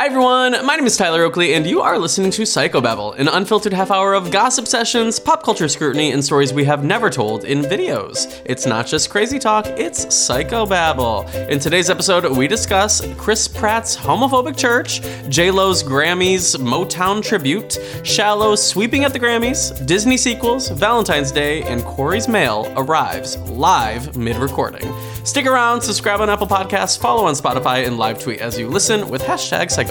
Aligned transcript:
Hi 0.00 0.06
everyone, 0.06 0.64
my 0.64 0.76
name 0.76 0.86
is 0.86 0.96
Tyler 0.96 1.24
Oakley, 1.24 1.52
and 1.52 1.66
you 1.66 1.82
are 1.82 1.98
listening 1.98 2.30
to 2.30 2.44
Psychobabble, 2.44 3.18
an 3.18 3.28
unfiltered 3.28 3.74
half 3.74 3.90
hour 3.90 4.14
of 4.14 4.30
gossip 4.30 4.66
sessions, 4.66 5.20
pop 5.20 5.42
culture 5.42 5.68
scrutiny, 5.68 6.12
and 6.12 6.24
stories 6.24 6.54
we 6.54 6.64
have 6.64 6.82
never 6.82 7.10
told 7.10 7.44
in 7.44 7.60
videos. 7.60 8.40
It's 8.46 8.64
not 8.64 8.86
just 8.86 9.10
crazy 9.10 9.38
talk, 9.38 9.66
it's 9.66 10.06
Psychobabble. 10.06 11.50
In 11.50 11.58
today's 11.58 11.90
episode, 11.90 12.34
we 12.34 12.48
discuss 12.48 13.06
Chris 13.18 13.46
Pratt's 13.46 13.94
homophobic 13.94 14.56
church, 14.56 15.02
J-Lo's 15.28 15.82
Grammys 15.82 16.56
Motown 16.56 17.22
tribute, 17.22 17.78
Shallow 18.02 18.56
sweeping 18.56 19.04
at 19.04 19.12
the 19.12 19.20
Grammys, 19.20 19.84
Disney 19.86 20.16
sequels, 20.16 20.70
Valentine's 20.70 21.30
Day, 21.30 21.62
and 21.64 21.84
Corey's 21.84 22.26
mail 22.26 22.72
arrives 22.74 23.36
live 23.50 24.16
mid-recording. 24.16 24.90
Stick 25.26 25.44
around, 25.44 25.82
subscribe 25.82 26.22
on 26.22 26.30
Apple 26.30 26.46
Podcasts, 26.46 26.98
follow 26.98 27.26
on 27.26 27.34
Spotify, 27.34 27.86
and 27.86 27.98
live 27.98 28.18
tweet 28.18 28.40
as 28.40 28.58
you 28.58 28.66
listen 28.66 29.06
with 29.10 29.20
hashtag 29.20 29.66
Psychobabble. 29.66 29.89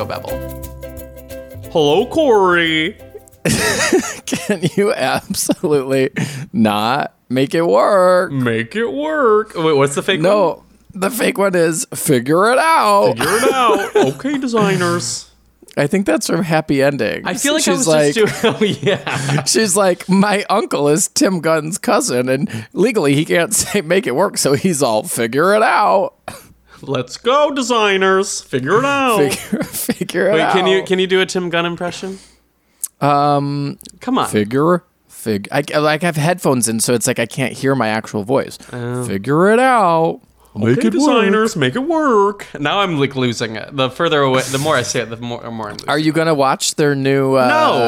Hello, 1.71 2.05
Corey. 2.05 2.97
Can 4.25 4.61
you 4.75 4.93
absolutely 4.93 6.11
not 6.53 7.15
make 7.29 7.53
it 7.53 7.63
work? 7.63 8.31
Make 8.31 8.75
it 8.75 8.87
work. 8.91 9.53
Wait, 9.55 9.73
what's 9.73 9.95
the 9.95 10.01
fake 10.03 10.19
one? 10.19 10.23
No, 10.23 10.63
the 10.93 11.09
fake 11.09 11.37
one 11.37 11.55
is 11.55 11.85
figure 11.93 12.51
it 12.51 12.57
out. 12.57 13.17
Figure 13.17 13.27
it 13.27 13.51
out. 13.53 13.95
okay, 14.15 14.37
designers. 14.37 15.29
I 15.77 15.87
think 15.87 16.05
that's 16.05 16.27
from 16.27 16.43
Happy 16.43 16.81
Ending. 16.81 17.25
I 17.25 17.35
feel 17.35 17.53
like 17.53 17.63
she's 17.63 17.87
I 17.87 17.91
like, 17.91 18.15
just 18.15 18.41
doing. 18.41 18.55
Oh 18.59 18.63
yeah. 18.63 19.43
she's 19.43 19.75
like, 19.77 20.09
my 20.09 20.43
uncle 20.49 20.89
is 20.89 21.07
Tim 21.07 21.39
Gunn's 21.41 21.77
cousin, 21.77 22.27
and 22.29 22.67
legally 22.73 23.15
he 23.15 23.25
can't 23.25 23.53
say 23.53 23.81
make 23.81 24.07
it 24.07 24.15
work, 24.15 24.37
so 24.37 24.53
he's 24.53 24.81
all 24.81 25.03
figure 25.03 25.53
it 25.55 25.61
out. 25.61 26.15
Let's 26.81 27.17
go, 27.17 27.51
designers. 27.53 28.41
Figure 28.41 28.79
it 28.79 28.85
out. 28.85 29.33
Figure, 29.33 29.63
figure 29.63 30.27
it 30.29 30.33
Wait, 30.33 30.41
out. 30.41 30.53
can 30.53 30.67
you 30.67 30.83
can 30.83 30.99
you 30.99 31.07
do 31.07 31.21
a 31.21 31.25
Tim 31.25 31.49
Gunn 31.49 31.65
impression? 31.65 32.19
Um, 33.01 33.79
come 34.01 34.17
on. 34.17 34.27
figure 34.29 34.83
fig? 35.07 35.47
I 35.51 35.63
like 35.79 36.03
I 36.03 36.07
have 36.07 36.15
headphones 36.17 36.67
in, 36.67 36.79
so 36.79 36.93
it's 36.93 37.07
like 37.07 37.19
I 37.19 37.25
can't 37.25 37.53
hear 37.53 37.75
my 37.75 37.87
actual 37.89 38.23
voice. 38.23 38.57
Oh. 38.73 39.03
Figure 39.05 39.49
it 39.51 39.59
out. 39.59 40.21
Make 40.55 40.79
Okay, 40.79 40.87
it 40.87 40.93
work. 40.93 40.93
designers, 40.93 41.55
make 41.55 41.75
it 41.75 41.83
work. 41.83 42.47
Now 42.59 42.79
I'm 42.79 42.99
like 42.99 43.15
losing 43.15 43.55
it. 43.55 43.75
The 43.75 43.89
further 43.89 44.21
away, 44.21 44.41
the 44.51 44.57
more 44.57 44.75
I 44.75 44.81
say 44.81 45.01
it, 45.01 45.05
the 45.09 45.17
more, 45.17 45.41
the 45.41 45.51
more 45.51 45.67
I'm 45.67 45.73
losing. 45.73 45.89
Are 45.89 45.99
you 45.99 46.11
gonna 46.11 46.33
watch 46.33 46.75
their 46.75 46.95
new? 46.95 47.35
Uh, 47.35 47.47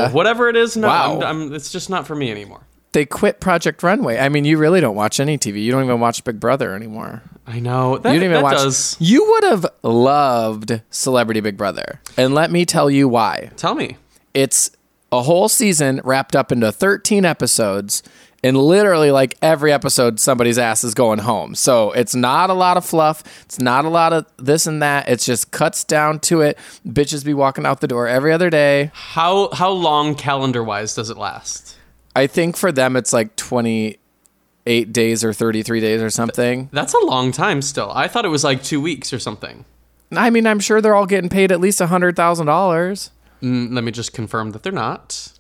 no, 0.09 0.16
whatever 0.16 0.48
it 0.48 0.55
is, 0.55 0.78
no. 0.78 0.88
wow. 0.88 1.16
I'm, 1.22 1.23
I'm, 1.48 1.53
it's 1.53 1.72
just 1.72 1.89
not 1.89 2.05
for 2.08 2.16
me 2.16 2.30
anymore. 2.31 2.61
They 2.94 3.06
quit 3.06 3.39
Project 3.39 3.84
Runway. 3.84 4.17
I 4.17 4.30
mean, 4.30 4.45
you 4.45 4.58
really 4.58 4.81
don't 4.81 4.95
watch 4.95 5.20
any 5.20 5.38
TV. 5.38 5.64
You 5.64 5.72
don't 5.72 5.84
even 5.86 6.00
watch 6.00 6.23
Big 6.23 6.39
Brother 6.39 6.73
anymore. 6.75 7.22
I 7.48 7.59
know 7.59 7.98
that, 7.98 8.14
You 8.14 8.20
didn't 8.20 8.31
even 8.33 8.44
watch. 8.44 8.58
does. 8.58 8.98
You 9.00 9.25
would 9.30 9.44
have 9.45 9.66
loved 9.83 10.81
Celebrity 10.89 11.39
Big 11.39 11.58
Brother, 11.58 12.02
and 12.17 12.33
let 12.33 12.52
me 12.52 12.66
tell 12.66 12.89
you 12.89 13.08
why. 13.08 13.52
Tell 13.58 13.75
me. 13.75 13.98
It's 14.33 14.72
a 15.11 15.22
whole 15.23 15.50
season 15.50 16.02
wrapped 16.03 16.36
up 16.36 16.52
into 16.52 16.72
13 16.72 17.25
episodes, 17.25 18.03
and 18.44 18.58
literally, 18.58 19.11
like 19.11 19.38
every 19.42 19.72
episode, 19.72 20.20
somebody's 20.20 20.58
ass 20.58 20.83
is 20.83 20.94
going 20.94 21.20
home. 21.20 21.53
So 21.55 21.92
it's 21.92 22.16
not 22.16 22.50
a 22.50 22.53
lot 22.53 22.78
of 22.78 22.86
fluff. 22.86 23.23
It's 23.45 23.59
not 23.59 23.86
a 23.86 23.89
lot 23.89 24.14
of 24.14 24.26
this 24.38 24.66
and 24.67 24.81
that. 24.81 25.09
It 25.09 25.20
just 25.20 25.52
cuts 25.52 25.83
down 25.83 26.20
to 26.22 26.42
it. 26.42 26.58
Bitches 26.88 27.23
be 27.26 27.33
walking 27.33 27.66
out 27.66 27.81
the 27.81 27.88
door 27.88 28.08
every 28.08 28.31
other 28.31 28.50
day. 28.50 28.92
How 28.94 29.50
how 29.53 29.70
long 29.72 30.16
calendar 30.16 30.64
wise 30.64 30.95
does 30.95 31.09
it 31.09 31.17
last? 31.17 31.78
I 32.16 32.28
think 32.28 32.58
for 32.58 32.72
them, 32.72 32.95
it's 32.95 33.14
like 33.14 33.36
28 33.36 34.94
days 34.94 35.23
or 35.23 35.34
33 35.34 35.80
days 35.80 36.02
or 36.02 36.09
something. 36.09 36.70
That's 36.72 36.94
a 36.94 37.00
long 37.06 37.31
time 37.31 37.62
still. 37.62 37.92
I 37.94 38.08
thought 38.08 38.26
it 38.26 38.30
was 38.30 38.44
like 38.44 38.64
two 38.64 38.81
weeks 38.81 39.14
or 39.14 39.20
something. 39.20 39.66
I 40.14 40.30
mean, 40.30 40.45
I'm 40.45 40.59
sure 40.59 40.82
they're 40.82 40.95
all 40.95 41.06
getting 41.06 41.30
paid 41.30 41.52
at 41.54 41.62
least 41.62 41.80
hundred 41.80 42.16
thousand 42.17 42.48
dollars. 42.48 43.12
Mm, 43.42 43.73
let 43.73 43.84
me 43.84 43.92
just 43.92 44.12
confirm 44.14 44.52
that 44.52 44.62
they're 44.64 44.72
not. 44.73 45.32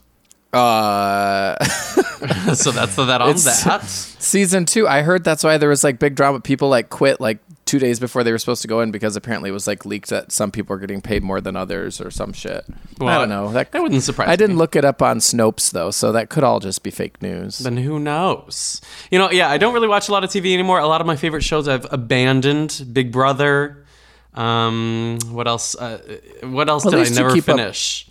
Uh, 0.53 1.61
so 2.55 2.71
that's 2.71 2.95
the, 2.95 3.05
that 3.05 3.21
on 3.21 3.29
It's- 3.31 3.63
that. 3.63 3.83
season 3.85 4.65
two, 4.65 4.87
I 4.87 5.01
heard 5.01 5.23
that's 5.23 5.43
why 5.43 5.57
there 5.57 5.69
was 5.69 5.83
like 5.83 5.99
big 5.99 6.15
drama. 6.15 6.39
People 6.39 6.69
like 6.69 6.89
quit 6.89 7.19
like 7.21 7.39
two 7.71 7.79
days 7.79 8.01
before 8.01 8.21
they 8.21 8.33
were 8.33 8.37
supposed 8.37 8.61
to 8.61 8.67
go 8.67 8.81
in 8.81 8.91
because 8.91 9.15
apparently 9.15 9.49
it 9.49 9.53
was 9.53 9.65
like 9.65 9.85
leaked 9.85 10.09
that 10.09 10.29
some 10.29 10.51
people 10.51 10.75
are 10.75 10.79
getting 10.79 10.99
paid 10.99 11.23
more 11.23 11.39
than 11.39 11.55
others 11.55 12.01
or 12.01 12.11
some 12.11 12.33
shit. 12.33 12.65
Well, 12.99 13.07
I 13.07 13.17
don't 13.17 13.29
know. 13.29 13.53
That, 13.53 13.71
that 13.71 13.81
wouldn't 13.81 14.03
surprise 14.03 14.27
me. 14.27 14.33
I 14.33 14.35
didn't 14.35 14.57
me. 14.57 14.59
look 14.59 14.75
it 14.75 14.83
up 14.83 15.01
on 15.01 15.19
Snopes 15.19 15.71
though, 15.71 15.89
so 15.89 16.11
that 16.11 16.27
could 16.29 16.43
all 16.43 16.59
just 16.59 16.83
be 16.83 16.91
fake 16.91 17.21
news. 17.21 17.59
Then 17.59 17.77
who 17.77 17.97
knows? 17.97 18.81
You 19.09 19.19
know, 19.19 19.31
yeah, 19.31 19.49
I 19.49 19.57
don't 19.57 19.73
really 19.73 19.87
watch 19.87 20.09
a 20.09 20.11
lot 20.11 20.25
of 20.25 20.29
TV 20.29 20.53
anymore. 20.53 20.79
A 20.79 20.87
lot 20.87 20.99
of 20.99 21.07
my 21.07 21.15
favorite 21.15 21.43
shows 21.43 21.69
I've 21.69 21.87
abandoned. 21.93 22.85
Big 22.91 23.09
Brother. 23.09 23.85
Um, 24.33 25.19
what 25.29 25.47
else? 25.47 25.73
Uh, 25.73 25.99
what 26.43 26.67
else 26.67 26.83
Well, 26.83 26.91
did 27.01 27.07
I 27.07 27.15
never 27.15 27.33
keep 27.33 27.47
up- 27.47 27.55
finish? 27.57 28.05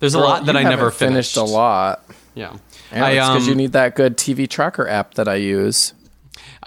There's 0.00 0.14
a 0.14 0.18
Girl, 0.18 0.26
lot 0.28 0.44
that 0.44 0.56
I 0.58 0.64
never 0.64 0.90
finished. 0.90 1.34
finished. 1.34 1.50
a 1.50 1.54
lot. 1.56 2.04
Yeah, 2.34 2.54
because 2.90 3.42
um, 3.44 3.48
you 3.48 3.54
need 3.54 3.72
that 3.72 3.96
good 3.96 4.18
TV 4.18 4.46
tracker 4.46 4.86
app 4.86 5.14
that 5.14 5.26
I 5.28 5.36
use. 5.36 5.94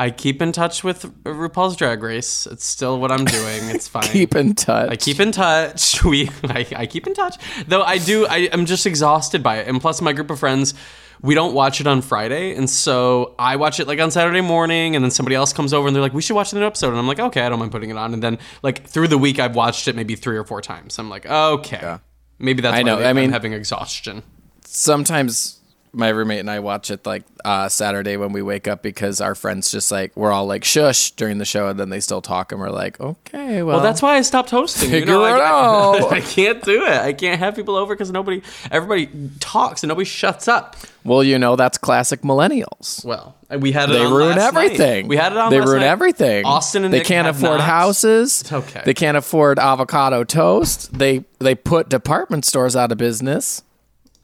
I 0.01 0.11
keep 0.11 0.41
in 0.41 0.53
touch 0.53 0.83
with 0.83 1.03
RuPaul's 1.25 1.75
Drag 1.75 2.01
Race. 2.01 2.47
It's 2.47 2.63
still 2.65 2.99
what 3.01 3.11
I'm 3.11 3.25
doing. 3.25 3.63
It's 3.69 3.87
fine. 3.95 4.03
Keep 4.03 4.33
in 4.35 4.55
touch. 4.55 4.89
I 4.89 4.95
keep 4.95 5.19
in 5.19 5.31
touch. 5.33 6.01
We, 6.05 6.29
I, 6.45 6.65
I 6.75 6.85
keep 6.85 7.05
in 7.05 7.13
touch. 7.13 7.35
Though 7.67 7.83
I 7.83 7.97
do, 7.97 8.25
I, 8.25 8.47
I'm 8.53 8.65
just 8.65 8.85
exhausted 8.85 9.43
by 9.43 9.57
it. 9.57 9.67
And 9.67 9.81
plus, 9.81 10.01
my 10.01 10.13
group 10.13 10.29
of 10.29 10.39
friends, 10.39 10.73
we 11.21 11.35
don't 11.35 11.53
watch 11.53 11.81
it 11.81 11.87
on 11.87 12.01
Friday, 12.01 12.55
and 12.55 12.69
so 12.69 13.35
I 13.37 13.57
watch 13.57 13.81
it 13.81 13.87
like 13.89 13.99
on 13.99 14.09
Saturday 14.09 14.39
morning, 14.39 14.95
and 14.95 15.03
then 15.03 15.11
somebody 15.11 15.35
else 15.35 15.51
comes 15.51 15.73
over 15.73 15.85
and 15.85 15.93
they're 15.93 16.01
like, 16.01 16.13
"We 16.13 16.21
should 16.21 16.35
watch 16.37 16.51
the 16.51 16.59
new 16.59 16.65
episode," 16.65 16.91
and 16.91 16.97
I'm 16.97 17.07
like, 17.09 17.19
"Okay, 17.19 17.41
I 17.41 17.49
don't 17.49 17.59
mind 17.59 17.73
putting 17.73 17.89
it 17.89 17.97
on." 17.97 18.13
And 18.13 18.23
then 18.23 18.39
like 18.63 18.87
through 18.87 19.09
the 19.09 19.17
week, 19.17 19.37
I've 19.37 19.53
watched 19.53 19.89
it 19.89 19.97
maybe 19.97 20.15
three 20.15 20.37
or 20.37 20.45
four 20.45 20.61
times. 20.61 20.97
I'm 20.97 21.09
like, 21.09 21.25
"Okay, 21.25 21.97
maybe 22.39 22.61
that's 22.61 22.73
I 22.75 22.77
why 22.79 22.83
know. 22.83 22.99
I 22.99 23.09
I'm 23.09 23.17
mean- 23.17 23.31
having 23.31 23.51
exhaustion." 23.51 24.23
sometimes 24.63 25.58
my 25.91 26.09
roommate 26.09 26.39
and 26.39 26.51
I 26.51 26.59
watch 26.59 26.91
it 26.91 27.05
like 27.05 27.23
uh, 27.43 27.67
Saturday 27.69 28.15
when 28.17 28.31
we 28.31 28.41
wake 28.41 28.67
up 28.67 28.83
because 28.83 29.19
our 29.21 29.33
friends 29.33 29.71
just 29.71 29.91
like 29.91 30.15
we're 30.15 30.31
all 30.31 30.45
like 30.45 30.63
shush 30.63 31.11
during 31.11 31.37
the 31.39 31.45
show 31.45 31.67
and 31.69 31.79
then 31.79 31.89
they 31.89 31.99
still 31.99 32.21
talk 32.21 32.51
and 32.51 32.61
we're 32.61 32.69
like 32.69 32.99
okay 32.99 33.63
well, 33.63 33.77
Well, 33.77 33.83
that's 33.83 34.01
why 34.01 34.15
I 34.17 34.21
stopped 34.21 34.49
hosting. 34.51 34.89
you 34.89 34.99
Figure 34.99 35.13
know, 35.13 35.25
it 35.25 35.39
I, 35.39 35.99
out. 36.03 36.11
I 36.13 36.21
can't 36.21 36.63
do 36.63 36.83
it. 36.85 36.91
I 36.91 37.13
can't 37.13 37.39
have 37.39 37.55
people 37.55 37.75
over 37.75 37.95
because 37.95 38.11
nobody, 38.11 38.41
everybody 38.69 39.09
talks 39.39 39.81
and 39.83 39.87
nobody 39.89 40.05
shuts 40.05 40.47
up. 40.47 40.75
well 41.03 41.23
you 41.23 41.39
know 41.39 41.55
that's 41.55 41.77
classic 41.77 42.21
millennials. 42.21 43.03
Well, 43.05 43.35
we 43.57 43.71
had 43.71 43.89
it. 43.89 43.93
They 43.93 44.05
on 44.05 44.13
ruin 44.13 44.37
last 44.37 44.53
night. 44.53 44.65
everything. 44.65 45.07
We 45.07 45.15
had 45.17 45.31
it 45.31 45.37
on. 45.39 45.49
They 45.49 45.59
ruin 45.59 45.79
night. 45.79 45.87
everything. 45.87 46.45
Austin 46.45 46.83
and 46.85 46.93
they 46.93 46.99
Nick 46.99 47.07
can't 47.07 47.27
afford 47.27 47.61
houses. 47.61 48.41
It's 48.41 48.51
okay. 48.51 48.83
They 48.85 48.93
can't 48.93 49.17
afford 49.17 49.57
avocado 49.57 50.23
toast. 50.23 50.93
They 50.97 51.23
they 51.39 51.55
put 51.55 51.89
department 51.89 52.45
stores 52.45 52.75
out 52.75 52.91
of 52.91 52.97
business. 52.99 53.63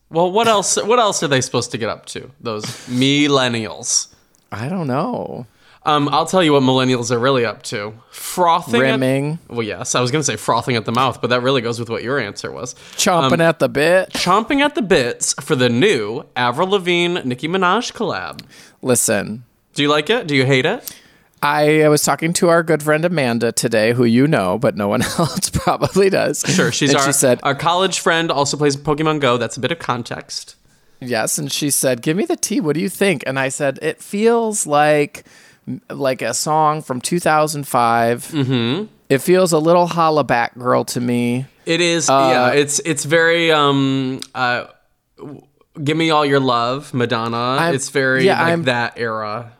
Well, 0.09 0.31
what 0.31 0.47
else? 0.47 0.75
What 0.81 0.99
else 0.99 1.23
are 1.23 1.27
they 1.27 1.41
supposed 1.41 1.71
to 1.71 1.77
get 1.77 1.89
up 1.89 2.05
to? 2.07 2.29
Those 2.39 2.63
millennials. 2.87 4.07
I 4.51 4.69
don't 4.69 4.87
know. 4.87 5.47
Um, 5.87 6.09
I'll 6.09 6.25
tell 6.25 6.43
you 6.43 6.53
what 6.53 6.63
millennials 6.63 7.11
are 7.11 7.19
really 7.19 7.45
up 7.45 7.61
to. 7.63 7.93
Frothing. 8.09 8.75
at- 8.81 8.81
Rimming, 8.81 9.37
well, 9.49 9.61
yes, 9.61 9.93
I 9.93 10.01
was 10.01 10.09
going 10.09 10.21
to 10.21 10.25
say 10.25 10.35
frothing 10.35 10.75
at 10.75 10.85
the 10.85 10.91
mouth, 10.91 11.21
but 11.21 11.29
that 11.29 11.41
really 11.41 11.61
goes 11.61 11.79
with 11.79 11.89
what 11.91 12.01
your 12.01 12.17
answer 12.19 12.51
was. 12.51 12.73
chomping 12.95 13.39
at 13.39 13.59
the 13.59 13.69
bit. 13.69 14.09
Chomping 14.13 14.61
at 14.61 14.73
the 14.73 14.81
bits 14.81 15.33
for 15.41 15.55
the 15.55 15.69
new 15.69 16.23
Avril 16.35 16.69
Lavigne 16.69 17.19
Nicki 17.23 17.47
Minaj 17.47 17.93
collab. 17.93 18.41
Listen, 18.81 19.43
Do 19.75 19.83
you 19.83 19.89
like 19.89 20.09
it? 20.09 20.25
Do 20.25 20.35
you 20.35 20.45
hate 20.45 20.65
it? 20.65 20.95
I, 21.41 21.87
was 21.89 22.03
talking 22.03 22.33
to 22.33 22.49
our 22.49 22.63
good 22.63 22.81
friend 22.81 23.05
Amanda 23.05 23.51
today, 23.51 23.93
who 23.93 24.03
you 24.03 24.27
know, 24.27 24.57
but 24.57 24.75
no 24.75 24.87
one 24.87 25.01
else 25.19 25.49
probably 25.51 26.09
does. 26.09 26.43
Sure. 26.47 26.71
She's 26.71 26.89
and 26.89 26.99
our 26.99 27.05
she 27.05 27.11
said, 27.11 27.39
our 27.43 27.53
college 27.55 27.99
friend. 27.99 28.31
Also 28.31 28.57
plays 28.57 28.75
Pokemon 28.75 29.19
Go. 29.19 29.37
That's 29.37 29.57
a 29.57 29.59
bit 29.59 29.71
of 29.71 29.79
context. 29.79 30.55
Yes, 31.01 31.37
and 31.37 31.51
she 31.51 31.69
said, 31.69 32.01
"Give 32.01 32.15
me 32.17 32.25
the 32.25 32.37
tea. 32.37 32.61
What 32.61 32.73
do 32.73 32.79
you 32.79 32.89
think?" 32.89 33.23
And 33.27 33.37
I 33.37 33.49
said, 33.49 33.77
"It 33.81 34.01
feels 34.01 34.65
like 34.65 35.25
like 35.89 36.21
a 36.21 36.33
song 36.33 36.81
from 36.81 37.01
2005. 37.01 38.23
Mm-hmm. 38.27 38.85
It 39.09 39.17
feels 39.19 39.51
a 39.51 39.59
little 39.59 39.87
hollaback 39.87 40.57
girl 40.57 40.83
to 40.85 41.01
me. 41.01 41.45
It 41.65 41.81
is. 41.81 42.09
Uh, 42.09 42.29
yeah. 42.31 42.59
It's 42.59 42.79
it's 42.79 43.03
very 43.03 43.51
um. 43.51 44.21
Uh, 44.33 44.65
Give 45.83 45.97
me 45.97 46.09
all 46.09 46.25
your 46.25 46.39
love, 46.39 46.93
Madonna. 46.93 47.71
it's 47.73 47.89
very 47.89 48.25
yeah, 48.25 48.39
like 48.41 48.47
I'm- 48.47 48.63
that 48.63 48.93
era 48.97 49.51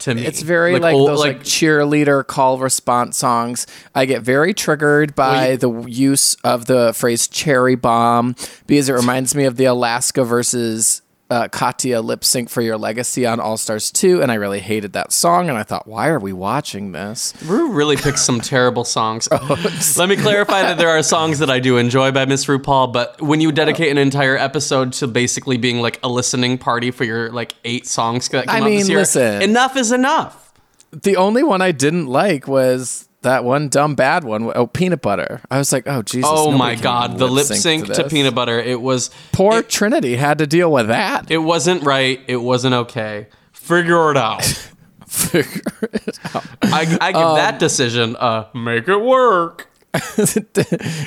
to 0.00 0.14
me. 0.14 0.26
It's 0.26 0.42
very 0.42 0.78
like, 0.78 0.94
old- 0.94 1.08
oh, 1.08 1.12
those 1.12 1.20
like, 1.20 1.40
cheerleader 1.42 2.26
call 2.26 2.58
response 2.58 3.16
songs. 3.18 3.66
I 3.94 4.04
get 4.06 4.22
very 4.22 4.54
triggered 4.54 5.14
by 5.14 5.50
you- 5.50 5.56
the 5.56 5.70
use 5.82 6.34
of 6.44 6.66
the 6.66 6.92
phrase 6.94 7.26
cherry 7.28 7.74
bomb 7.76 8.34
because 8.66 8.88
it 8.88 8.92
reminds 8.94 9.34
me 9.34 9.44
of 9.44 9.56
the 9.56 9.64
Alaska 9.66 10.24
versus 10.24 11.02
uh, 11.30 11.48
Katya 11.48 12.00
lip 12.00 12.24
sync 12.24 12.50
for 12.50 12.60
your 12.60 12.76
legacy 12.76 13.24
on 13.24 13.38
All 13.40 13.56
Stars 13.56 13.90
2 13.92 14.20
and 14.20 14.30
I 14.32 14.34
really 14.34 14.60
hated 14.60 14.92
that 14.94 15.12
song 15.12 15.48
and 15.48 15.56
I 15.56 15.62
thought 15.62 15.86
why 15.86 16.08
are 16.08 16.18
we 16.18 16.32
watching 16.32 16.92
this? 16.92 17.32
Ru 17.44 17.70
really 17.72 17.96
picks 17.96 18.22
some 18.22 18.40
terrible 18.40 18.84
songs. 18.84 19.28
Oh, 19.42 19.56
Let 19.96 20.08
me 20.08 20.16
clarify 20.16 20.62
that 20.62 20.76
there 20.78 20.88
are 20.88 21.02
songs 21.02 21.38
that 21.38 21.50
I 21.50 21.60
do 21.60 21.76
enjoy 21.78 22.10
by 22.10 22.24
Miss 22.24 22.46
RuPaul, 22.46 22.92
but 22.92 23.20
when 23.22 23.40
you 23.40 23.52
dedicate 23.52 23.90
an 23.90 23.98
entire 23.98 24.36
episode 24.36 24.92
to 24.94 25.06
basically 25.06 25.56
being 25.56 25.80
like 25.80 25.98
a 26.02 26.08
listening 26.08 26.58
party 26.58 26.90
for 26.90 27.04
your 27.04 27.30
like 27.30 27.54
eight 27.64 27.86
songs 27.86 28.28
that 28.30 28.46
came 28.46 28.54
I 28.56 28.58
out 28.60 28.64
mean, 28.64 28.78
this 28.80 28.88
year, 28.88 28.98
listen. 28.98 29.42
enough 29.42 29.76
is 29.76 29.92
enough. 29.92 30.52
The 30.92 31.16
only 31.16 31.42
one 31.44 31.62
I 31.62 31.70
didn't 31.72 32.06
like 32.06 32.48
was 32.48 33.08
that 33.22 33.44
one 33.44 33.68
dumb 33.68 33.94
bad 33.94 34.24
one. 34.24 34.50
Oh, 34.54 34.66
peanut 34.66 35.02
butter. 35.02 35.40
I 35.50 35.58
was 35.58 35.72
like, 35.72 35.86
oh 35.86 36.02
Jesus. 36.02 36.30
Oh 36.32 36.50
my 36.52 36.74
god, 36.74 37.18
the 37.18 37.28
lip 37.28 37.46
sync 37.46 37.86
to, 37.86 37.92
this. 38.02 38.12
peanut 38.12 38.34
butter. 38.34 38.58
It 38.58 38.80
was 38.80 39.10
Poor 39.32 39.58
It, 39.58 39.68
Trinity 39.68 40.16
had 40.16 40.38
to 40.38 40.46
deal 40.46 40.70
with 40.72 40.88
that. 40.88 41.30
it 41.30 41.38
wasn't 41.38 41.82
right. 41.84 42.20
It 42.26 42.36
wasn't 42.38 42.74
okay. 42.74 43.26
Figure 43.52 44.10
it 44.10 44.16
out. 44.16 44.44
Figure 45.06 45.60
it 45.92 46.18
out. 46.34 46.44
I, 46.62 46.98
I 47.00 47.12
give 47.12 47.20
Um, 47.22 47.36
that 47.36 47.58
decision 47.58 48.16
a 48.18 48.46
make 48.54 48.88
it 48.88 48.96
work. 48.98 49.66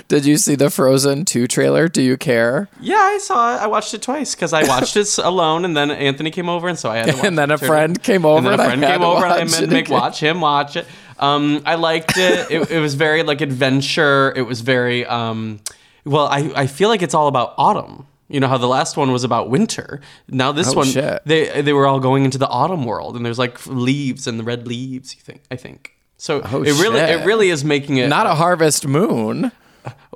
Did 0.10 0.26
you 0.26 0.36
see 0.38 0.56
the 0.56 0.70
Frozen 0.70 1.24
2 1.24 1.48
trailer? 1.48 1.88
Do 1.88 2.02
you 2.02 2.18
care? 2.18 2.68
Yeah, 2.82 2.98
I 2.98 3.18
saw 3.18 3.56
it. 3.56 3.62
I 3.62 3.68
watched 3.68 3.94
it 3.94 4.02
twice 4.02 4.36
because 4.36 4.52
I 4.52 4.68
watched 4.68 4.98
it 4.98 5.18
alone, 5.24 5.64
and 5.64 5.76
then 5.76 5.90
Anthony 5.90 6.32
came 6.32 6.50
over, 6.50 6.68
and 6.68 6.78
so 6.78 6.90
I 6.90 6.98
had 6.98 7.06
to 7.08 7.14
watch 7.14 7.24
And 7.24 7.38
then 7.38 7.50
a 7.52 7.58
friend 7.58 8.02
came 8.04 8.26
over 8.26 8.38
And 8.40 8.46
then 8.48 8.54
and 8.54 8.62
a 8.62 8.64
I 8.66 8.68
friend 8.68 8.84
came 8.84 9.02
over, 9.02 9.24
and 9.26 9.34
I 9.34 9.40
watch 9.40 9.52
meant 9.52 9.64
it 9.64 9.68
to 9.68 9.74
make 9.74 9.90
watch 9.90 10.20
him 10.22 10.42
watch 10.42 10.76
it. 10.76 10.86
Um, 11.24 11.62
I 11.66 11.76
liked 11.76 12.18
it. 12.18 12.52
it. 12.52 12.72
It 12.72 12.80
was 12.80 12.96
very 12.96 13.24
like 13.24 13.42
adventure. 13.42 14.34
It 14.36 14.44
was 14.44 14.62
very 14.62 15.06
um, 15.06 15.60
well. 16.06 16.28
I 16.28 16.52
I 16.56 16.68
feel 16.68 16.90
like 16.90 17.02
it's 17.02 17.14
all 17.16 17.28
about 17.28 17.54
autumn. 17.58 18.06
You 18.30 18.40
know 18.40 18.48
how 18.48 18.58
the 18.58 18.68
last 18.68 18.98
one 18.98 19.12
was 19.12 19.24
about 19.24 19.50
winter. 19.50 20.02
Now 20.28 20.52
this 20.52 20.70
Oh, 20.70 20.78
one, 20.78 20.88
shit. 20.88 21.22
they 21.26 21.62
they 21.62 21.74
were 21.74 21.86
all 21.86 22.00
going 22.00 22.26
into 22.26 22.38
the 22.38 22.48
autumn 22.48 22.84
world, 22.86 23.16
and 23.16 23.26
there's 23.26 23.40
like 23.40 23.66
leaves 23.68 24.28
and 24.28 24.40
the 24.40 24.44
red 24.44 24.68
leaves. 24.68 25.16
You 25.16 25.22
think? 25.22 25.42
I 25.52 25.56
think. 25.56 25.92
So 26.18 26.42
Oh, 26.52 26.64
it 26.64 26.74
really 26.82 27.00
shit. 27.00 27.22
it 27.22 27.26
really 27.26 27.50
is 27.50 27.64
making 27.64 27.98
it 27.98 28.08
Not 28.10 28.26
a 28.26 28.36
Harvest 28.36 28.88
Moon. 28.88 29.52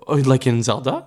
oh, 0.08 0.16
like 0.16 0.48
in 0.48 0.64
Zelda. 0.64 1.06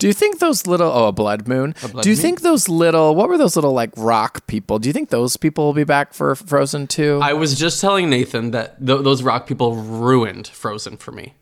Do 0.00 0.06
you 0.08 0.12
think 0.12 0.40
those 0.40 0.66
little 0.66 0.90
oh 0.90 1.06
a 1.06 1.12
blood 1.12 1.46
moon? 1.46 1.74
blood 1.92 2.02
do 2.02 2.10
you 2.10 2.16
moon? 2.16 2.22
think 2.22 2.40
those 2.40 2.68
little 2.68 3.14
what 3.14 3.28
were 3.28 3.38
those 3.38 3.54
little 3.54 3.72
like 3.72 3.90
rock 3.96 4.46
people? 4.48 4.78
Do 4.80 4.88
you 4.88 4.92
think 4.92 5.10
those 5.10 5.36
people 5.36 5.64
will 5.66 5.72
be 5.74 5.84
back 5.84 6.12
for 6.12 6.34
Frozen 6.34 6.88
2? 6.88 7.20
I 7.22 7.34
was 7.34 7.56
just 7.58 7.80
telling 7.80 8.10
Nathan 8.10 8.50
that 8.50 8.84
th- 8.84 9.02
those 9.02 9.22
rock 9.22 9.46
people 9.46 9.76
ruined 9.76 10.48
Frozen 10.48 10.96
for 10.96 11.12
me. 11.12 11.34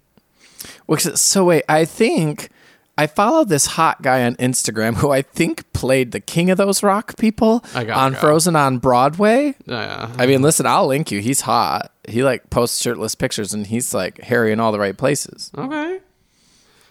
Which 0.87 1.06
is, 1.06 1.20
so 1.20 1.44
wait, 1.46 1.64
I 1.69 1.84
think 1.84 2.50
I 2.96 3.06
follow 3.06 3.44
this 3.44 3.66
hot 3.66 4.02
guy 4.02 4.25
on 4.25 4.34
Instagram 4.37 4.96
who 4.96 5.11
I 5.12 5.22
think 5.22 5.72
played 5.72 6.11
the 6.11 6.19
king 6.19 6.50
of 6.50 6.58
those 6.58 6.82
rock 6.82 7.16
people 7.16 7.64
on 7.76 8.12
go. 8.14 8.19
Frozen 8.19 8.56
on 8.56 8.78
Broadway. 8.78 9.54
Yeah. 9.66 10.11
I 10.19 10.26
mean, 10.26 10.43
listen, 10.43 10.66
I'll 10.66 10.88
link 10.88 11.12
you. 11.12 11.20
He's 11.20 11.43
hot. 11.43 11.93
He 12.08 12.25
like 12.25 12.50
posts 12.50 12.82
shirtless 12.82 13.14
pictures 13.14 13.54
and 13.54 13.69
he's 13.69 13.94
like 13.94 14.19
hairy 14.22 14.50
in 14.50 14.58
all 14.58 14.72
the 14.72 14.81
right 14.81 14.96
places. 14.96 15.52
Okay. 15.56 16.00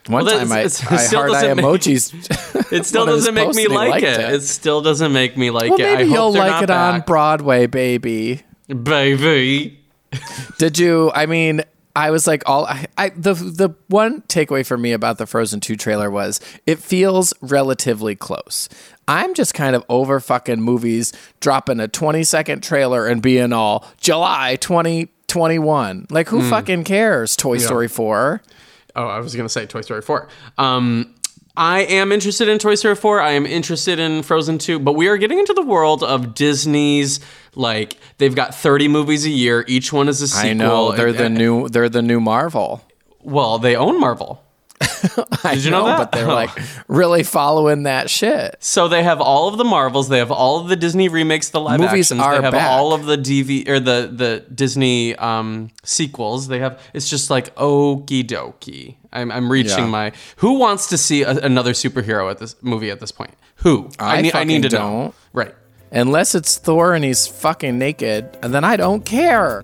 One 0.07 0.25
Well, 0.25 0.39
time 0.39 0.51
I, 0.51 0.63
that's- 0.63 0.81
it 0.81 0.91
I 0.91 0.97
still 0.97 1.21
heard 1.21 1.31
I 1.31 1.41
doesn't 1.41 1.57
make- 1.57 1.65
emojis. 1.65 2.53
It 2.71 2.85
still 2.85 3.03
one 3.03 3.09
of 3.09 3.15
his 3.15 3.25
doesn't 3.25 3.35
make 3.35 3.55
me 3.55 3.67
like 3.67 3.89
liked 3.91 4.03
it. 4.03 4.19
it. 4.19 4.41
still 4.41 4.81
doesn't 4.81 5.13
make 5.13 5.37
me 5.37 5.51
like 5.51 5.69
well, 5.69 5.79
it. 5.79 5.85
I 5.85 5.95
maybe 5.95 6.09
hope 6.09 6.13
you'll 6.15 6.33
like 6.33 6.51
not 6.51 6.63
it 6.63 6.69
on. 6.69 7.01
Broadway, 7.01 7.65
baby. 7.65 8.41
baby. 8.67 9.79
Did 10.57 10.77
you? 10.77 11.11
I 11.15 11.27
mean, 11.27 11.61
I 11.95 12.11
was 12.11 12.27
like, 12.27 12.43
all 12.45 12.65
I, 12.65 12.85
I 12.97 13.09
the 13.09 13.33
the 13.33 13.69
one 13.87 14.21
takeaway 14.23 14.65
for 14.65 14.77
me 14.77 14.91
about 14.91 15.17
the 15.17 15.25
Frozen 15.25 15.61
Two 15.61 15.75
trailer 15.75 16.11
was 16.11 16.39
it 16.65 16.77
feels 16.79 17.33
relatively 17.41 18.15
close. 18.15 18.69
I'm 19.07 19.33
just 19.33 19.53
kind 19.53 19.75
of 19.75 19.85
over 19.89 20.19
fucking 20.19 20.61
movies 20.61 21.13
dropping 21.39 21.79
a 21.79 21.87
20 21.87 22.23
second 22.23 22.61
trailer 22.61 23.07
and 23.07 23.21
being 23.21 23.53
all 23.53 23.87
July 24.01 24.57
2021. 24.57 26.07
Like, 26.09 26.27
who 26.27 26.41
hmm. 26.41 26.49
fucking 26.49 26.83
cares? 26.83 27.35
Toy 27.35 27.57
Story 27.57 27.87
4. 27.87 28.41
Oh, 28.97 29.07
I 29.07 29.19
was 29.19 29.35
gonna 29.35 29.47
say 29.47 29.65
Toy 29.65 29.81
Story 29.81 30.01
4. 30.01 30.27
Um, 30.57 31.13
I 31.55 31.81
am 31.81 32.11
interested 32.11 32.49
in 32.49 32.59
Toy 32.59 32.75
Story 32.75 32.95
4. 32.95 33.21
I 33.21 33.31
am 33.31 33.45
interested 33.45 33.97
in 33.99 34.21
Frozen 34.23 34.57
2, 34.59 34.79
but 34.79 34.93
we 34.93 35.07
are 35.07 35.17
getting 35.17 35.39
into 35.39 35.53
the 35.53 35.63
world 35.65 36.03
of 36.03 36.33
Disney's 36.35 37.19
like 37.55 37.97
they've 38.17 38.35
got 38.35 38.53
30 38.53 38.87
movies 38.87 39.25
a 39.25 39.29
year. 39.29 39.63
Each 39.67 39.91
one 39.93 40.07
is 40.09 40.21
a 40.21 40.27
sequel. 40.27 40.49
I 40.49 40.53
know 40.53 40.91
they're 40.91 41.13
the 41.13 41.29
new 41.29 41.69
they're 41.69 41.89
the 41.89 42.01
new 42.01 42.19
Marvel. 42.19 42.83
well, 43.21 43.57
they 43.59 43.75
own 43.75 43.99
Marvel. 43.99 44.43
I 45.43 45.55
Did 45.55 45.65
you 45.65 45.71
know 45.71 45.85
that? 45.85 45.97
But 45.97 46.11
they're 46.11 46.27
like 46.27 46.51
really 46.87 47.23
following 47.23 47.83
that 47.83 48.09
shit. 48.09 48.57
So 48.59 48.87
they 48.87 49.01
have 49.03 49.19
all 49.21 49.47
of 49.47 49.57
the 49.57 49.63
Marvels. 49.63 50.07
They 50.09 50.19
have 50.19 50.31
all 50.31 50.59
of 50.59 50.67
the 50.67 50.75
Disney 50.75 51.09
remakes, 51.09 51.49
the 51.49 51.59
live 51.59 51.79
Movies 51.79 52.11
actions. 52.11 52.21
are 52.21 52.35
they 52.37 52.41
have 52.43 52.53
back. 52.53 52.69
all 52.69 52.93
of 52.93 53.05
the 53.05 53.17
DV 53.17 53.67
or 53.67 53.79
the 53.79 54.09
the 54.13 54.45
Disney 54.53 55.15
um, 55.15 55.71
sequels. 55.83 56.47
They 56.47 56.59
have. 56.59 56.79
It's 56.93 57.09
just 57.09 57.29
like 57.29 57.55
okie 57.55 58.23
dokie. 58.23 58.95
I'm, 59.11 59.31
I'm 59.31 59.51
reaching 59.51 59.85
Yeah. 59.85 59.89
my. 59.89 60.11
Who 60.37 60.59
wants 60.59 60.87
to 60.89 60.97
see 60.97 61.23
a, 61.23 61.31
another 61.31 61.73
superhero 61.73 62.29
at 62.29 62.37
this 62.37 62.55
movie 62.61 62.91
at 62.91 62.99
this 62.99 63.11
point? 63.11 63.31
Who? 63.57 63.89
I 63.99 64.21
need. 64.21 64.35
I 64.35 64.43
need 64.43 64.63
to 64.63 64.69
know. 64.69 64.77
don't. 64.77 65.15
Right. 65.33 65.55
Unless 65.91 66.35
it's 66.35 66.57
Thor 66.57 66.93
and 66.93 67.03
he's 67.05 67.25
fucking 67.25 67.79
naked, 67.79 68.37
and 68.43 68.53
then 68.53 68.63
I 68.63 68.75
don't 68.75 69.05
care. 69.05 69.63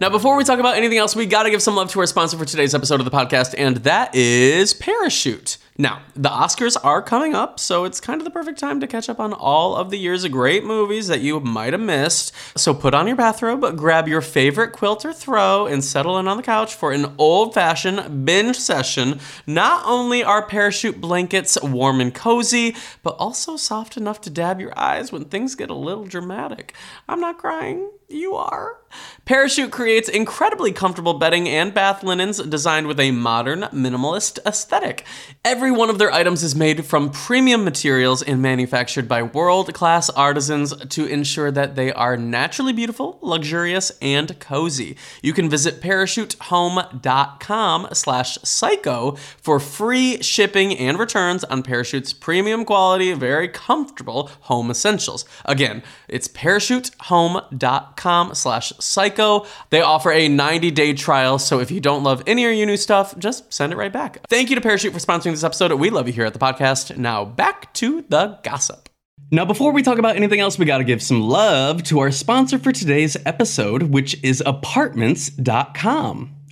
Now, 0.00 0.10
before 0.10 0.36
we 0.36 0.44
talk 0.44 0.60
about 0.60 0.76
anything 0.76 0.98
else, 0.98 1.16
we 1.16 1.26
got 1.26 1.42
to 1.42 1.50
give 1.50 1.60
some 1.60 1.74
love 1.74 1.90
to 1.90 1.98
our 1.98 2.06
sponsor 2.06 2.38
for 2.38 2.44
today's 2.44 2.72
episode 2.72 3.00
of 3.00 3.04
the 3.04 3.10
podcast, 3.10 3.52
and 3.58 3.78
that 3.78 4.14
is 4.14 4.72
Parachute. 4.72 5.56
Now, 5.76 6.02
the 6.14 6.28
Oscars 6.28 6.76
are 6.84 7.02
coming 7.02 7.34
up, 7.34 7.58
so 7.58 7.82
it's 7.82 8.00
kind 8.00 8.20
of 8.20 8.24
the 8.24 8.30
perfect 8.30 8.60
time 8.60 8.78
to 8.78 8.86
catch 8.86 9.08
up 9.08 9.18
on 9.18 9.32
all 9.32 9.74
of 9.74 9.90
the 9.90 9.98
year's 9.98 10.24
great 10.28 10.64
movies 10.64 11.08
that 11.08 11.20
you 11.20 11.40
might 11.40 11.72
have 11.72 11.82
missed. 11.82 12.32
So 12.56 12.74
put 12.74 12.94
on 12.94 13.08
your 13.08 13.16
bathrobe, 13.16 13.76
grab 13.76 14.06
your 14.06 14.20
favorite 14.20 14.70
quilt 14.70 15.04
or 15.04 15.12
throw, 15.12 15.66
and 15.66 15.82
settle 15.82 16.16
in 16.18 16.28
on 16.28 16.36
the 16.36 16.44
couch 16.44 16.76
for 16.76 16.92
an 16.92 17.12
old 17.18 17.52
fashioned 17.52 18.24
binge 18.24 18.56
session. 18.56 19.18
Not 19.48 19.82
only 19.84 20.22
are 20.22 20.46
Parachute 20.46 21.00
blankets 21.00 21.60
warm 21.60 22.00
and 22.00 22.14
cozy, 22.14 22.76
but 23.02 23.16
also 23.18 23.56
soft 23.56 23.96
enough 23.96 24.20
to 24.20 24.30
dab 24.30 24.60
your 24.60 24.78
eyes 24.78 25.10
when 25.10 25.24
things 25.24 25.56
get 25.56 25.70
a 25.70 25.74
little 25.74 26.04
dramatic. 26.04 26.72
I'm 27.08 27.20
not 27.20 27.38
crying. 27.38 27.90
You 28.08 28.36
are. 28.36 28.78
Parachute 29.26 29.70
creates 29.70 30.08
incredibly 30.08 30.72
comfortable 30.72 31.14
bedding 31.14 31.46
and 31.46 31.74
bath 31.74 32.02
linens 32.02 32.38
designed 32.38 32.86
with 32.86 32.98
a 32.98 33.10
modern, 33.10 33.64
minimalist 33.64 34.38
aesthetic. 34.46 35.04
Every 35.44 35.70
one 35.70 35.90
of 35.90 35.98
their 35.98 36.10
items 36.10 36.42
is 36.42 36.54
made 36.54 36.86
from 36.86 37.10
premium 37.10 37.64
materials 37.64 38.22
and 38.22 38.40
manufactured 38.40 39.06
by 39.06 39.22
world 39.22 39.74
class 39.74 40.08
artisans 40.08 40.74
to 40.86 41.04
ensure 41.04 41.50
that 41.50 41.76
they 41.76 41.92
are 41.92 42.16
naturally 42.16 42.72
beautiful, 42.72 43.18
luxurious, 43.20 43.92
and 44.00 44.40
cozy. 44.40 44.96
You 45.20 45.34
can 45.34 45.50
visit 45.50 45.82
parachutehome.com 45.82 47.88
slash 47.92 48.38
psycho 48.42 49.16
for 49.36 49.60
free 49.60 50.22
shipping 50.22 50.74
and 50.78 50.98
returns 50.98 51.44
on 51.44 51.62
Parachute's 51.62 52.14
premium 52.14 52.64
quality, 52.64 53.12
very 53.12 53.48
comfortable 53.48 54.30
home 54.42 54.70
essentials. 54.70 55.26
Again, 55.44 55.82
it's 56.08 56.28
parachutehome.com 56.28 57.97
slash 58.34 58.72
psycho. 58.78 59.46
They 59.70 59.80
offer 59.80 60.10
a 60.10 60.28
90-day 60.28 60.94
trial, 60.94 61.38
so 61.38 61.60
if 61.60 61.70
you 61.70 61.80
don't 61.80 62.02
love 62.02 62.22
any 62.26 62.44
of 62.44 62.54
your 62.54 62.66
new 62.66 62.76
stuff, 62.76 63.16
just 63.18 63.52
send 63.52 63.72
it 63.72 63.76
right 63.76 63.92
back. 63.92 64.26
Thank 64.28 64.50
you 64.50 64.56
to 64.56 64.62
Parachute 64.62 64.92
for 64.92 64.98
sponsoring 64.98 65.32
this 65.32 65.44
episode. 65.44 65.72
We 65.72 65.90
love 65.90 66.06
you 66.06 66.12
here 66.12 66.24
at 66.24 66.32
the 66.32 66.38
podcast. 66.38 66.96
Now 66.96 67.24
back 67.24 67.72
to 67.74 68.04
the 68.08 68.38
gossip. 68.42 68.88
Now, 69.30 69.44
before 69.44 69.72
we 69.72 69.82
talk 69.82 69.98
about 69.98 70.16
anything 70.16 70.40
else, 70.40 70.58
we 70.58 70.64
got 70.64 70.78
to 70.78 70.84
give 70.84 71.02
some 71.02 71.20
love 71.20 71.82
to 71.84 71.98
our 71.98 72.10
sponsor 72.10 72.58
for 72.58 72.72
today's 72.72 73.14
episode, 73.26 73.82
which 73.82 74.22
is 74.24 74.42
apartments.com. 74.46 76.37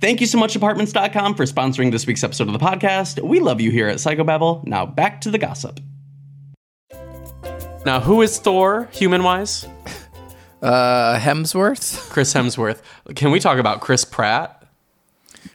Thank 0.00 0.20
you 0.20 0.26
so 0.26 0.38
much, 0.38 0.56
Apartments.com, 0.56 1.34
for 1.34 1.44
sponsoring 1.44 1.90
this 1.90 2.06
week's 2.06 2.24
episode 2.24 2.48
of 2.48 2.54
the 2.54 2.58
podcast. 2.58 3.22
We 3.22 3.38
love 3.40 3.60
you 3.60 3.70
here 3.70 3.86
at 3.86 3.96
Psychobabble. 3.96 4.66
Now 4.66 4.86
back 4.86 5.20
to 5.22 5.30
the 5.30 5.38
gossip. 5.38 5.78
Now, 7.86 8.00
who 8.00 8.20
is 8.22 8.38
Thor, 8.38 8.88
human 8.92 9.22
wise? 9.22 9.66
Uh, 10.62 11.18
Hemsworth. 11.18 12.10
Chris 12.10 12.34
Hemsworth. 12.34 12.82
Can 13.16 13.30
we 13.30 13.40
talk 13.40 13.58
about 13.58 13.80
Chris 13.80 14.04
Pratt? 14.04 14.59